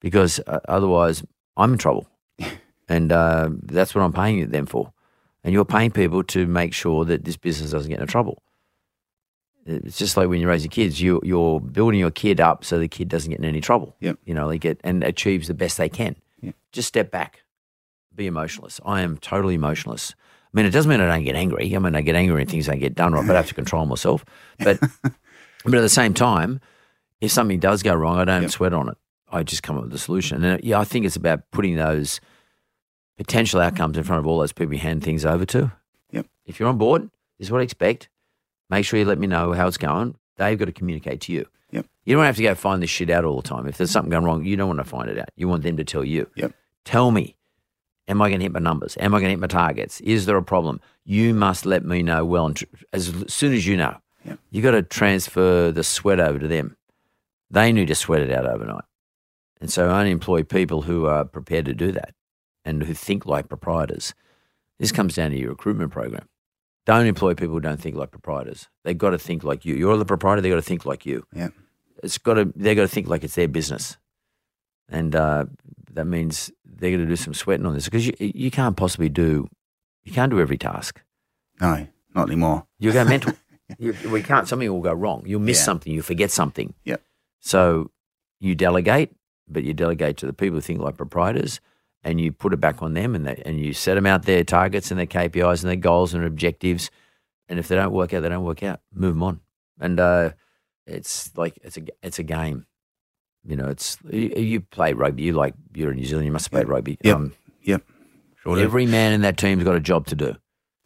because 0.05 0.38
uh, 0.46 0.61
otherwise 0.68 1.24
I'm 1.57 1.72
in 1.72 1.78
trouble. 1.78 2.07
and 2.90 3.11
uh, 3.11 3.48
that's 3.62 3.94
what 3.94 4.02
I'm 4.02 4.12
paying 4.12 4.50
them 4.50 4.66
for. 4.66 4.92
And 5.42 5.55
you're 5.55 5.64
paying 5.64 5.90
people 5.90 6.22
to 6.24 6.46
make 6.46 6.74
sure 6.74 7.07
that 7.07 7.24
this 7.24 7.38
business 7.38 7.70
doesn't 7.70 7.88
get 7.88 8.00
into 8.00 8.11
trouble. 8.12 8.42
It's 9.64 9.96
just 9.96 10.18
like 10.18 10.28
when 10.28 10.42
you 10.42 10.48
raise 10.48 10.62
your 10.62 10.70
kids, 10.70 11.00
you, 11.00 11.22
you're 11.24 11.59
building 11.59 11.98
your 11.98 12.11
kid 12.11 12.38
up 12.38 12.66
so 12.66 12.78
the 12.78 12.86
kid 12.86 13.09
doesn't 13.09 13.30
get 13.30 13.38
in 13.38 13.46
any 13.46 13.62
trouble. 13.62 13.96
Yep. 14.00 14.18
You 14.26 14.34
know, 14.34 14.46
they 14.46 14.59
get 14.59 14.78
and 14.84 15.02
achieves 15.02 15.48
the 15.48 15.55
best 15.55 15.78
they 15.78 15.88
can. 15.88 16.16
Yep. 16.42 16.55
Just 16.72 16.88
step 16.88 17.11
back, 17.11 17.42
be 18.14 18.26
emotionless. 18.26 18.78
I 18.84 19.00
am 19.00 19.16
totally 19.16 19.55
emotionless. 19.55 20.14
I 20.18 20.50
mean, 20.52 20.66
it 20.66 20.70
doesn't 20.70 20.90
mean 20.90 21.00
I 21.00 21.07
don't 21.07 21.24
get 21.24 21.34
angry. 21.34 21.74
I 21.74 21.78
mean, 21.78 21.94
I 21.94 22.02
get 22.02 22.14
angry 22.14 22.36
when 22.36 22.46
things 22.46 22.66
don't 22.66 22.78
get 22.78 22.94
done 22.94 23.14
right, 23.14 23.26
but 23.26 23.34
I 23.36 23.38
have 23.38 23.48
to 23.48 23.55
control 23.55 23.86
myself. 23.86 24.22
But 24.59 24.78
but 25.02 25.74
at 25.74 25.80
the 25.80 25.88
same 25.88 26.12
time, 26.12 26.61
if 27.22 27.32
something 27.32 27.59
does 27.59 27.82
go 27.82 27.94
wrong, 27.94 28.18
I 28.18 28.26
don't 28.26 28.42
Yep. 28.42 28.50
sweat 28.50 28.74
on 28.74 28.90
it. 28.90 28.98
I 29.31 29.43
just 29.43 29.62
come 29.62 29.77
up 29.77 29.85
with 29.85 29.95
a 29.95 29.99
solution. 29.99 30.45
And 30.45 30.55
uh, 30.55 30.61
yeah, 30.62 30.79
I 30.79 30.85
think 30.85 31.07
it's 31.07 31.16
about 31.16 31.51
putting 31.51 31.77
those 31.77 32.20
potential 33.16 33.61
outcomes 33.61 33.97
in 33.97 34.05
front 34.05 34.20
of 34.20 34.27
all 34.27 34.39
those 34.39 34.53
people 34.53 34.75
you 34.75 34.81
hand 34.81 35.03
things 35.03 35.25
over 35.25 35.45
to. 35.47 35.72
Yep. 36.11 36.27
If 36.47 36.61
you're 36.61 36.68
on 36.68 36.79
board, 36.79 37.11
this 37.39 37.49
is 37.49 37.51
what 37.51 37.61
I 37.61 37.64
expect. 37.64 38.09
Make 38.70 38.85
sure 38.85 38.99
you 38.99 39.05
let 39.05 39.18
me 39.18 39.27
know 39.27 39.53
how 39.53 39.66
it's 39.66 39.79
going. 39.79 40.16
They've 40.37 40.59
got 40.59 40.66
to 40.66 40.72
communicate 40.72 41.20
to 41.22 41.33
you. 41.33 41.47
Yep. 41.70 41.87
You 42.05 42.16
don't 42.16 42.25
have 42.25 42.37
to 42.37 42.43
go 42.43 42.55
find 42.55 42.83
this 42.83 42.91
shit 42.91 43.11
out 43.11 43.25
all 43.25 43.37
the 43.37 43.49
time. 43.49 43.66
If 43.66 43.77
there's 43.77 43.91
something 43.91 44.11
going 44.11 44.25
wrong, 44.25 44.45
you 44.45 44.57
don't 44.57 44.68
want 44.68 44.81
to 44.81 44.85
find 44.85 45.09
it 45.09 45.18
out. 45.18 45.31
You 45.37 45.49
want 45.49 45.62
them 45.62 45.77
to 45.77 45.85
tell 45.85 46.05
you. 46.05 46.29
Yep. 46.37 46.53
Tell 46.85 47.11
me, 47.11 47.37
am 48.09 48.20
I 48.22 48.29
going 48.29 48.41
to 48.41 48.45
hit 48.45 48.53
my 48.53 48.61
numbers? 48.61 48.97
Am 49.01 49.14
I 49.14 49.18
going 49.18 49.29
to 49.29 49.31
hit 49.31 49.41
my 49.41 49.47
targets? 49.47 50.01
Is 50.01 50.27
there 50.27 50.37
a 50.37 50.43
problem? 50.43 50.81
You 51.05 51.35
must 51.35 51.66
let 51.66 51.85
me 51.85 52.03
know 52.03 52.25
well 52.25 52.47
and 52.47 52.57
tr- 52.57 52.64
as 52.93 53.12
soon 53.29 53.53
as 53.53 53.66
you 53.66 53.77
know. 53.77 53.97
Yep. 54.25 54.39
You 54.51 54.62
got 54.62 54.72
to 54.72 54.83
transfer 54.83 55.70
the 55.70 55.85
sweat 55.85 56.20
over 56.20 56.39
to 56.39 56.49
them. 56.49 56.77
They 57.51 57.72
need 57.72 57.89
to 57.89 57.95
sweat 57.95 58.22
it 58.22 58.33
out 58.33 58.47
overnight. 58.47 58.85
And 59.65 59.73
so 59.73 59.89
I 59.89 60.01
only 60.01 60.11
employ 60.11 60.43
people 60.43 60.83
who 60.83 61.07
are 61.07 61.25
prepared 61.25 61.65
to 61.65 61.73
do 61.73 61.91
that 61.93 62.12
and 62.67 62.83
who 62.83 62.93
think 62.93 63.25
like 63.25 63.49
proprietors. 63.49 64.12
This 64.79 64.93
comes 64.93 65.15
down 65.15 65.31
to 65.31 65.39
your 65.39 65.49
recruitment 65.49 65.91
program. 65.91 66.29
Don't 66.85 67.07
employ 67.07 67.33
people 67.33 67.55
who 67.55 67.61
don't 67.61 67.81
think 67.81 67.97
like 67.97 68.11
proprietors. 68.11 68.69
They've 68.85 68.99
got 68.99 69.11
to 69.12 69.19
think 69.19 69.43
like 69.43 69.65
you. 69.65 69.75
You're 69.75 69.97
the 69.97 70.05
proprietor, 70.05 70.43
they've 70.43 70.53
got 70.53 70.57
to 70.57 70.61
think 70.61 70.85
like 70.85 71.07
you. 71.07 71.27
Yeah. 71.35 71.49
It's 72.03 72.19
got 72.19 72.35
to 72.35 72.53
they've 72.55 72.77
got 72.77 72.83
to 72.83 72.89
think 72.89 73.09
like 73.09 73.25
it's 73.25 73.37
their 73.37 73.49
business. 73.49 73.97
And 74.91 75.17
uh, 75.17 75.47
that 75.95 76.05
means 76.05 76.51
they're 76.62 76.91
going 76.91 77.01
to 77.01 77.09
do 77.09 77.17
some 77.17 77.33
sweating 77.33 77.65
on 77.65 77.73
this 77.73 77.87
because 77.87 78.07
you, 78.07 78.12
you 78.19 78.51
can't 78.51 78.77
possibly 78.77 79.09
do 79.09 79.49
you 80.03 80.12
can't 80.12 80.31
do 80.31 80.41
every 80.41 80.59
task. 80.59 81.01
No, 81.59 81.87
not 82.15 82.29
anymore. 82.29 82.67
You 82.79 82.93
go 82.93 83.03
mental. 83.07 83.33
you, 83.79 83.95
we 84.11 84.23
can't. 84.23 84.47
Something 84.47 84.71
will 84.71 84.83
go 84.83 84.93
wrong. 84.93 85.23
You'll 85.25 85.41
miss 85.41 85.61
Yeah. 85.61 85.65
something. 85.65 85.91
You 85.91 86.03
forget 86.03 86.31
something. 86.31 86.75
Yep. 86.85 87.01
So 87.41 87.91
you 88.41 88.55
delegate, 88.55 89.17
but 89.49 89.64
you 89.64 89.74
delegate 89.74 90.16
to 90.18 90.26
the 90.26 90.32
people 90.32 90.57
who 90.57 90.61
think 90.61 90.80
like 90.80 90.97
proprietors, 90.97 91.61
and 92.03 92.20
you 92.20 92.32
put 92.32 92.53
it 92.53 92.61
back 92.61 92.82
on 92.82 92.95
them, 92.95 93.14
and 93.14 93.26
they, 93.26 93.42
and 93.45 93.59
you 93.61 93.72
set 93.72 93.95
them 93.95 94.07
out 94.07 94.24
their 94.24 94.45
targets 94.45 94.90
and 94.90 94.99
their 94.99 95.07
KPIs 95.07 95.62
and 95.62 95.70
their 95.70 95.76
goals 95.76 96.14
and 96.14 96.24
objectives. 96.24 96.90
And 97.49 97.59
if 97.59 97.68
they 97.68 97.76
don't 97.76 97.92
work 97.92 98.14
out, 98.14 98.22
they 98.22 98.28
don't 98.28 98.45
work 98.45 98.62
out. 98.62 98.80
Move 98.92 99.14
them 99.14 99.22
on. 99.22 99.40
And 99.80 100.01
uh, 100.01 100.30
it's 100.86 101.36
like 101.36 101.59
it's 101.62 101.76
a 101.76 101.82
it's 102.03 102.18
a 102.18 102.22
game. 102.22 102.66
You 103.47 103.57
know, 103.57 103.68
it's 103.68 103.99
you, 104.09 104.28
you 104.36 104.61
play 104.61 104.92
rugby. 104.92 105.24
You 105.24 105.32
like 105.34 105.55
you're 105.74 105.90
in 105.90 105.97
New 105.97 106.07
Zealand. 106.07 106.26
You 106.26 106.32
must 106.32 106.47
have 106.47 106.53
played 106.53 106.68
rugby. 106.68 106.99
Yep. 107.03 107.16
Um, 107.16 107.32
Yep. 107.64 107.82
Sure 108.42 108.57
do. 108.57 108.62
Every 108.62 108.86
man 108.86 109.12
in 109.12 109.22
that 109.22 109.36
team's 109.36 109.64
got 109.64 109.74
a 109.74 109.80
job 109.80 110.07
to 110.09 110.14
do. 110.14 110.36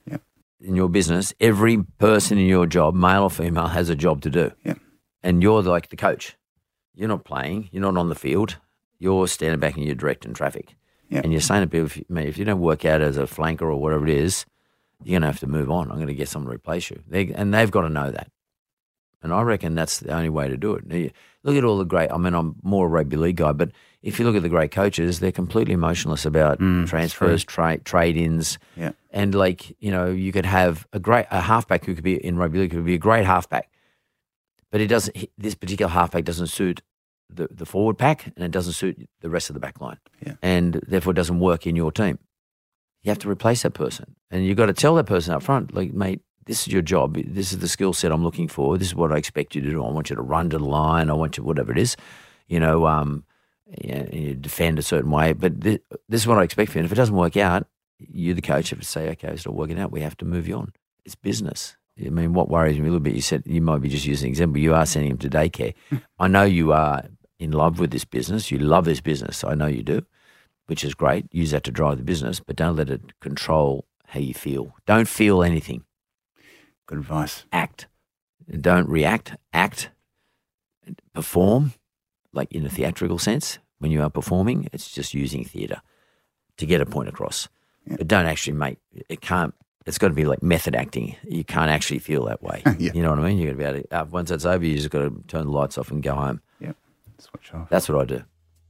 Yep. 0.06 0.22
In 0.60 0.76
your 0.76 0.88
business, 0.88 1.34
every 1.40 1.82
person 1.98 2.38
in 2.38 2.46
your 2.46 2.66
job, 2.66 2.94
male 2.94 3.24
or 3.24 3.30
female, 3.30 3.66
has 3.66 3.88
a 3.88 3.96
job 3.96 4.22
to 4.22 4.30
do. 4.30 4.52
Yep. 4.64 4.78
And 5.22 5.42
you're 5.42 5.62
like 5.62 5.88
the 5.88 5.96
coach. 5.96 6.36
You're 6.98 7.08
not 7.08 7.24
playing. 7.24 7.68
You're 7.72 7.82
not 7.82 7.96
on 7.96 8.08
the 8.08 8.14
field. 8.14 8.56
You're 8.98 9.28
standing 9.28 9.60
back 9.60 9.76
and 9.76 9.84
you're 9.84 9.94
directing 9.94 10.34
traffic. 10.34 10.74
Yep. 11.10 11.24
And 11.24 11.32
you're 11.32 11.40
saying 11.40 11.62
to 11.62 11.68
people, 11.68 11.86
if 11.86 11.96
you, 11.96 12.04
mate, 12.08 12.28
if 12.28 12.36
you 12.36 12.44
don't 12.44 12.60
work 12.60 12.84
out 12.84 13.00
as 13.00 13.16
a 13.16 13.22
flanker 13.22 13.62
or 13.62 13.76
whatever 13.76 14.06
it 14.06 14.14
is, 14.14 14.44
you're 15.04 15.14
going 15.14 15.22
to 15.22 15.28
have 15.28 15.40
to 15.40 15.46
move 15.46 15.70
on. 15.70 15.90
I'm 15.90 15.96
going 15.96 16.08
to 16.08 16.14
get 16.14 16.28
someone 16.28 16.50
to 16.50 16.56
replace 16.56 16.90
you. 16.90 17.00
They, 17.06 17.28
and 17.32 17.54
they've 17.54 17.70
got 17.70 17.82
to 17.82 17.88
know 17.88 18.10
that. 18.10 18.30
And 19.22 19.32
I 19.32 19.42
reckon 19.42 19.74
that's 19.74 20.00
the 20.00 20.12
only 20.12 20.28
way 20.28 20.48
to 20.48 20.56
do 20.56 20.74
it. 20.74 20.92
You 20.92 21.10
Look 21.44 21.56
at 21.56 21.64
all 21.64 21.78
the 21.78 21.84
great, 21.84 22.10
I 22.10 22.18
mean, 22.18 22.34
I'm 22.34 22.56
more 22.62 22.86
a 22.86 22.88
rugby 22.88 23.16
league 23.16 23.36
guy, 23.36 23.52
but 23.52 23.70
if 24.02 24.18
you 24.18 24.24
look 24.24 24.36
at 24.36 24.42
the 24.42 24.48
great 24.48 24.70
coaches, 24.70 25.20
they're 25.20 25.32
completely 25.32 25.72
emotionless 25.72 26.26
about 26.26 26.58
Mm, 26.58 26.86
transfers, 26.88 27.44
tra- 27.44 27.78
trade 27.78 28.16
ins. 28.16 28.58
Yeah. 28.76 28.92
And 29.10 29.34
like, 29.34 29.74
you 29.80 29.90
know, 29.90 30.06
you 30.10 30.30
could 30.32 30.46
have 30.46 30.86
a 30.92 30.98
great, 31.00 31.26
a 31.30 31.40
halfback 31.40 31.84
who 31.84 31.94
could 31.94 32.04
be 32.04 32.14
in 32.16 32.36
rugby 32.36 32.58
league 32.58 32.72
could 32.72 32.84
be 32.84 32.94
a 32.94 32.98
great 32.98 33.24
halfback, 33.24 33.70
but 34.70 34.80
it 34.80 34.88
doesn't, 34.88 35.16
this 35.38 35.54
particular 35.54 35.90
halfback 35.90 36.24
doesn't 36.24 36.48
suit 36.48 36.82
the, 37.30 37.48
the 37.50 37.66
forward 37.66 37.98
pack 37.98 38.26
and 38.26 38.44
it 38.44 38.50
doesn't 38.50 38.72
suit 38.72 39.08
the 39.20 39.30
rest 39.30 39.50
of 39.50 39.54
the 39.54 39.60
back 39.60 39.80
line. 39.80 39.98
Yeah. 40.24 40.34
And 40.42 40.80
therefore 40.86 41.12
it 41.12 41.16
doesn't 41.16 41.40
work 41.40 41.66
in 41.66 41.76
your 41.76 41.92
team. 41.92 42.18
You 43.02 43.10
have 43.10 43.18
to 43.20 43.30
replace 43.30 43.62
that 43.62 43.72
person. 43.72 44.16
And 44.30 44.44
you've 44.44 44.56
got 44.56 44.66
to 44.66 44.72
tell 44.72 44.94
that 44.96 45.06
person 45.06 45.34
up 45.34 45.42
front, 45.42 45.74
like, 45.74 45.92
mate, 45.92 46.20
this 46.46 46.66
is 46.66 46.72
your 46.72 46.82
job. 46.82 47.14
This 47.14 47.52
is 47.52 47.58
the 47.58 47.68
skill 47.68 47.92
set 47.92 48.10
I'm 48.10 48.24
looking 48.24 48.48
for. 48.48 48.78
This 48.78 48.88
is 48.88 48.94
what 48.94 49.12
I 49.12 49.16
expect 49.16 49.54
you 49.54 49.60
to 49.60 49.70
do. 49.70 49.84
I 49.84 49.90
want 49.90 50.10
you 50.10 50.16
to 50.16 50.22
run 50.22 50.50
to 50.50 50.58
the 50.58 50.64
line. 50.64 51.10
I 51.10 51.12
want 51.12 51.36
you, 51.36 51.44
whatever 51.44 51.70
it 51.70 51.78
is, 51.78 51.96
you 52.48 52.58
know, 52.58 52.86
um, 52.86 53.24
you, 53.82 54.08
you 54.12 54.34
defend 54.34 54.78
a 54.78 54.82
certain 54.82 55.10
way. 55.10 55.34
But 55.34 55.60
this, 55.60 55.78
this 56.08 56.22
is 56.22 56.26
what 56.26 56.38
I 56.38 56.42
expect 56.42 56.72
for 56.72 56.78
you. 56.78 56.80
And 56.80 56.86
if 56.86 56.92
it 56.92 56.96
doesn't 56.96 57.14
work 57.14 57.36
out, 57.36 57.66
you, 57.98 58.34
the 58.34 58.42
coach, 58.42 58.70
have 58.70 58.80
to 58.80 58.84
say, 58.84 59.10
okay, 59.10 59.28
it's 59.28 59.44
not 59.44 59.54
working 59.54 59.78
out. 59.78 59.92
We 59.92 60.00
have 60.00 60.16
to 60.18 60.24
move 60.24 60.48
you 60.48 60.56
on. 60.56 60.72
It's 61.04 61.14
business. 61.14 61.76
I 62.04 62.10
mean, 62.10 62.32
what 62.32 62.48
worries 62.48 62.76
me 62.78 62.82
a 62.82 62.84
little 62.84 63.00
bit, 63.00 63.14
you 63.14 63.20
said 63.20 63.42
you 63.44 63.60
might 63.60 63.80
be 63.80 63.88
just 63.88 64.06
using 64.06 64.28
an 64.28 64.30
example. 64.30 64.60
You 64.60 64.74
are 64.74 64.86
sending 64.86 65.10
him 65.10 65.18
to 65.18 65.28
daycare. 65.28 65.74
I 66.18 66.28
know 66.28 66.44
you 66.44 66.72
are 66.72 67.04
in 67.38 67.52
love 67.52 67.78
with 67.78 67.90
this 67.90 68.04
business. 68.04 68.50
You 68.50 68.58
love 68.58 68.84
this 68.84 69.00
business. 69.00 69.44
I 69.44 69.54
know 69.54 69.66
you 69.66 69.82
do, 69.82 70.04
which 70.66 70.84
is 70.84 70.94
great. 70.94 71.26
Use 71.32 71.50
that 71.52 71.64
to 71.64 71.70
drive 71.70 71.98
the 71.98 72.04
business, 72.04 72.40
but 72.40 72.56
don't 72.56 72.76
let 72.76 72.90
it 72.90 73.18
control 73.20 73.86
how 74.06 74.20
you 74.20 74.34
feel. 74.34 74.74
Don't 74.86 75.08
feel 75.08 75.42
anything. 75.42 75.84
Good 76.86 76.98
advice. 76.98 77.44
Act. 77.52 77.86
Don't 78.60 78.88
react. 78.88 79.36
Act. 79.52 79.90
Perform, 81.12 81.74
like 82.32 82.50
in 82.52 82.64
a 82.64 82.70
theatrical 82.70 83.18
sense. 83.18 83.58
When 83.78 83.90
you 83.92 84.02
are 84.02 84.10
performing, 84.10 84.68
it's 84.72 84.90
just 84.90 85.14
using 85.14 85.44
theatre 85.44 85.82
to 86.56 86.66
get 86.66 86.80
a 86.80 86.86
point 86.86 87.08
across. 87.08 87.48
Yeah. 87.86 87.96
But 87.98 88.08
don't 88.08 88.26
actually 88.26 88.54
make 88.54 88.78
it. 89.08 89.20
Can't. 89.20 89.54
It's 89.86 89.98
got 89.98 90.08
to 90.08 90.14
be 90.14 90.24
like 90.24 90.42
method 90.42 90.74
acting. 90.74 91.16
You 91.24 91.44
can't 91.44 91.70
actually 91.70 92.00
feel 92.00 92.24
that 92.26 92.42
way. 92.42 92.62
Yeah. 92.78 92.92
You 92.94 93.02
know 93.02 93.10
what 93.10 93.20
I 93.20 93.22
mean? 93.22 93.38
You 93.38 93.46
got 93.46 93.52
to 93.52 93.58
be 93.58 93.64
able 93.64 93.82
to. 93.82 94.00
Uh, 94.00 94.04
once 94.06 94.30
that's 94.30 94.44
over, 94.44 94.64
you 94.64 94.76
just 94.76 94.90
got 94.90 95.00
to 95.00 95.22
turn 95.28 95.44
the 95.46 95.52
lights 95.52 95.78
off 95.78 95.90
and 95.90 96.02
go 96.02 96.14
home. 96.14 96.40
Yep 96.60 96.76
switch 97.18 97.52
off. 97.54 97.68
That's 97.68 97.88
what 97.88 98.00
I 98.00 98.04
do. 98.04 98.22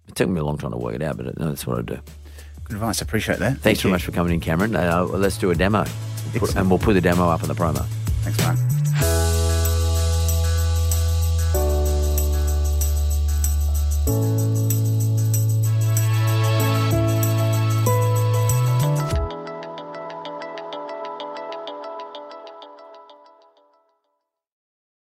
It 0.09 0.15
took 0.15 0.29
me 0.29 0.41
a 0.41 0.45
long 0.45 0.59
time 0.59 0.71
to 0.73 0.79
work 0.79 0.95
it 0.95 1.03
out, 1.03 1.17
but 1.17 1.35
that's 1.37 1.67
what 1.67 1.79
I 1.79 1.83
do. 1.83 1.99
Good 2.65 2.75
advice. 2.75 3.01
Appreciate 3.01 3.39
that. 3.39 3.59
Thanks 3.59 3.63
Thank 3.63 3.79
very 3.79 3.91
you. 3.91 3.95
much 3.95 4.05
for 4.05 4.13
coming 4.13 4.35
in, 4.35 4.41
Cameron. 4.41 4.75
Uh, 4.75 5.05
let's 5.05 5.39
do 5.39 5.51
a 5.51 5.55
demo, 5.55 5.85
put, 6.35 6.55
and 6.57 6.69
we'll 6.69 6.79
put 6.79 6.95
the 6.95 7.01
demo 7.01 7.29
up 7.29 7.43
in 7.43 7.49
the 7.49 7.55
promo. 7.55 7.85
Thanks, 8.23 8.39
man. 8.39 8.57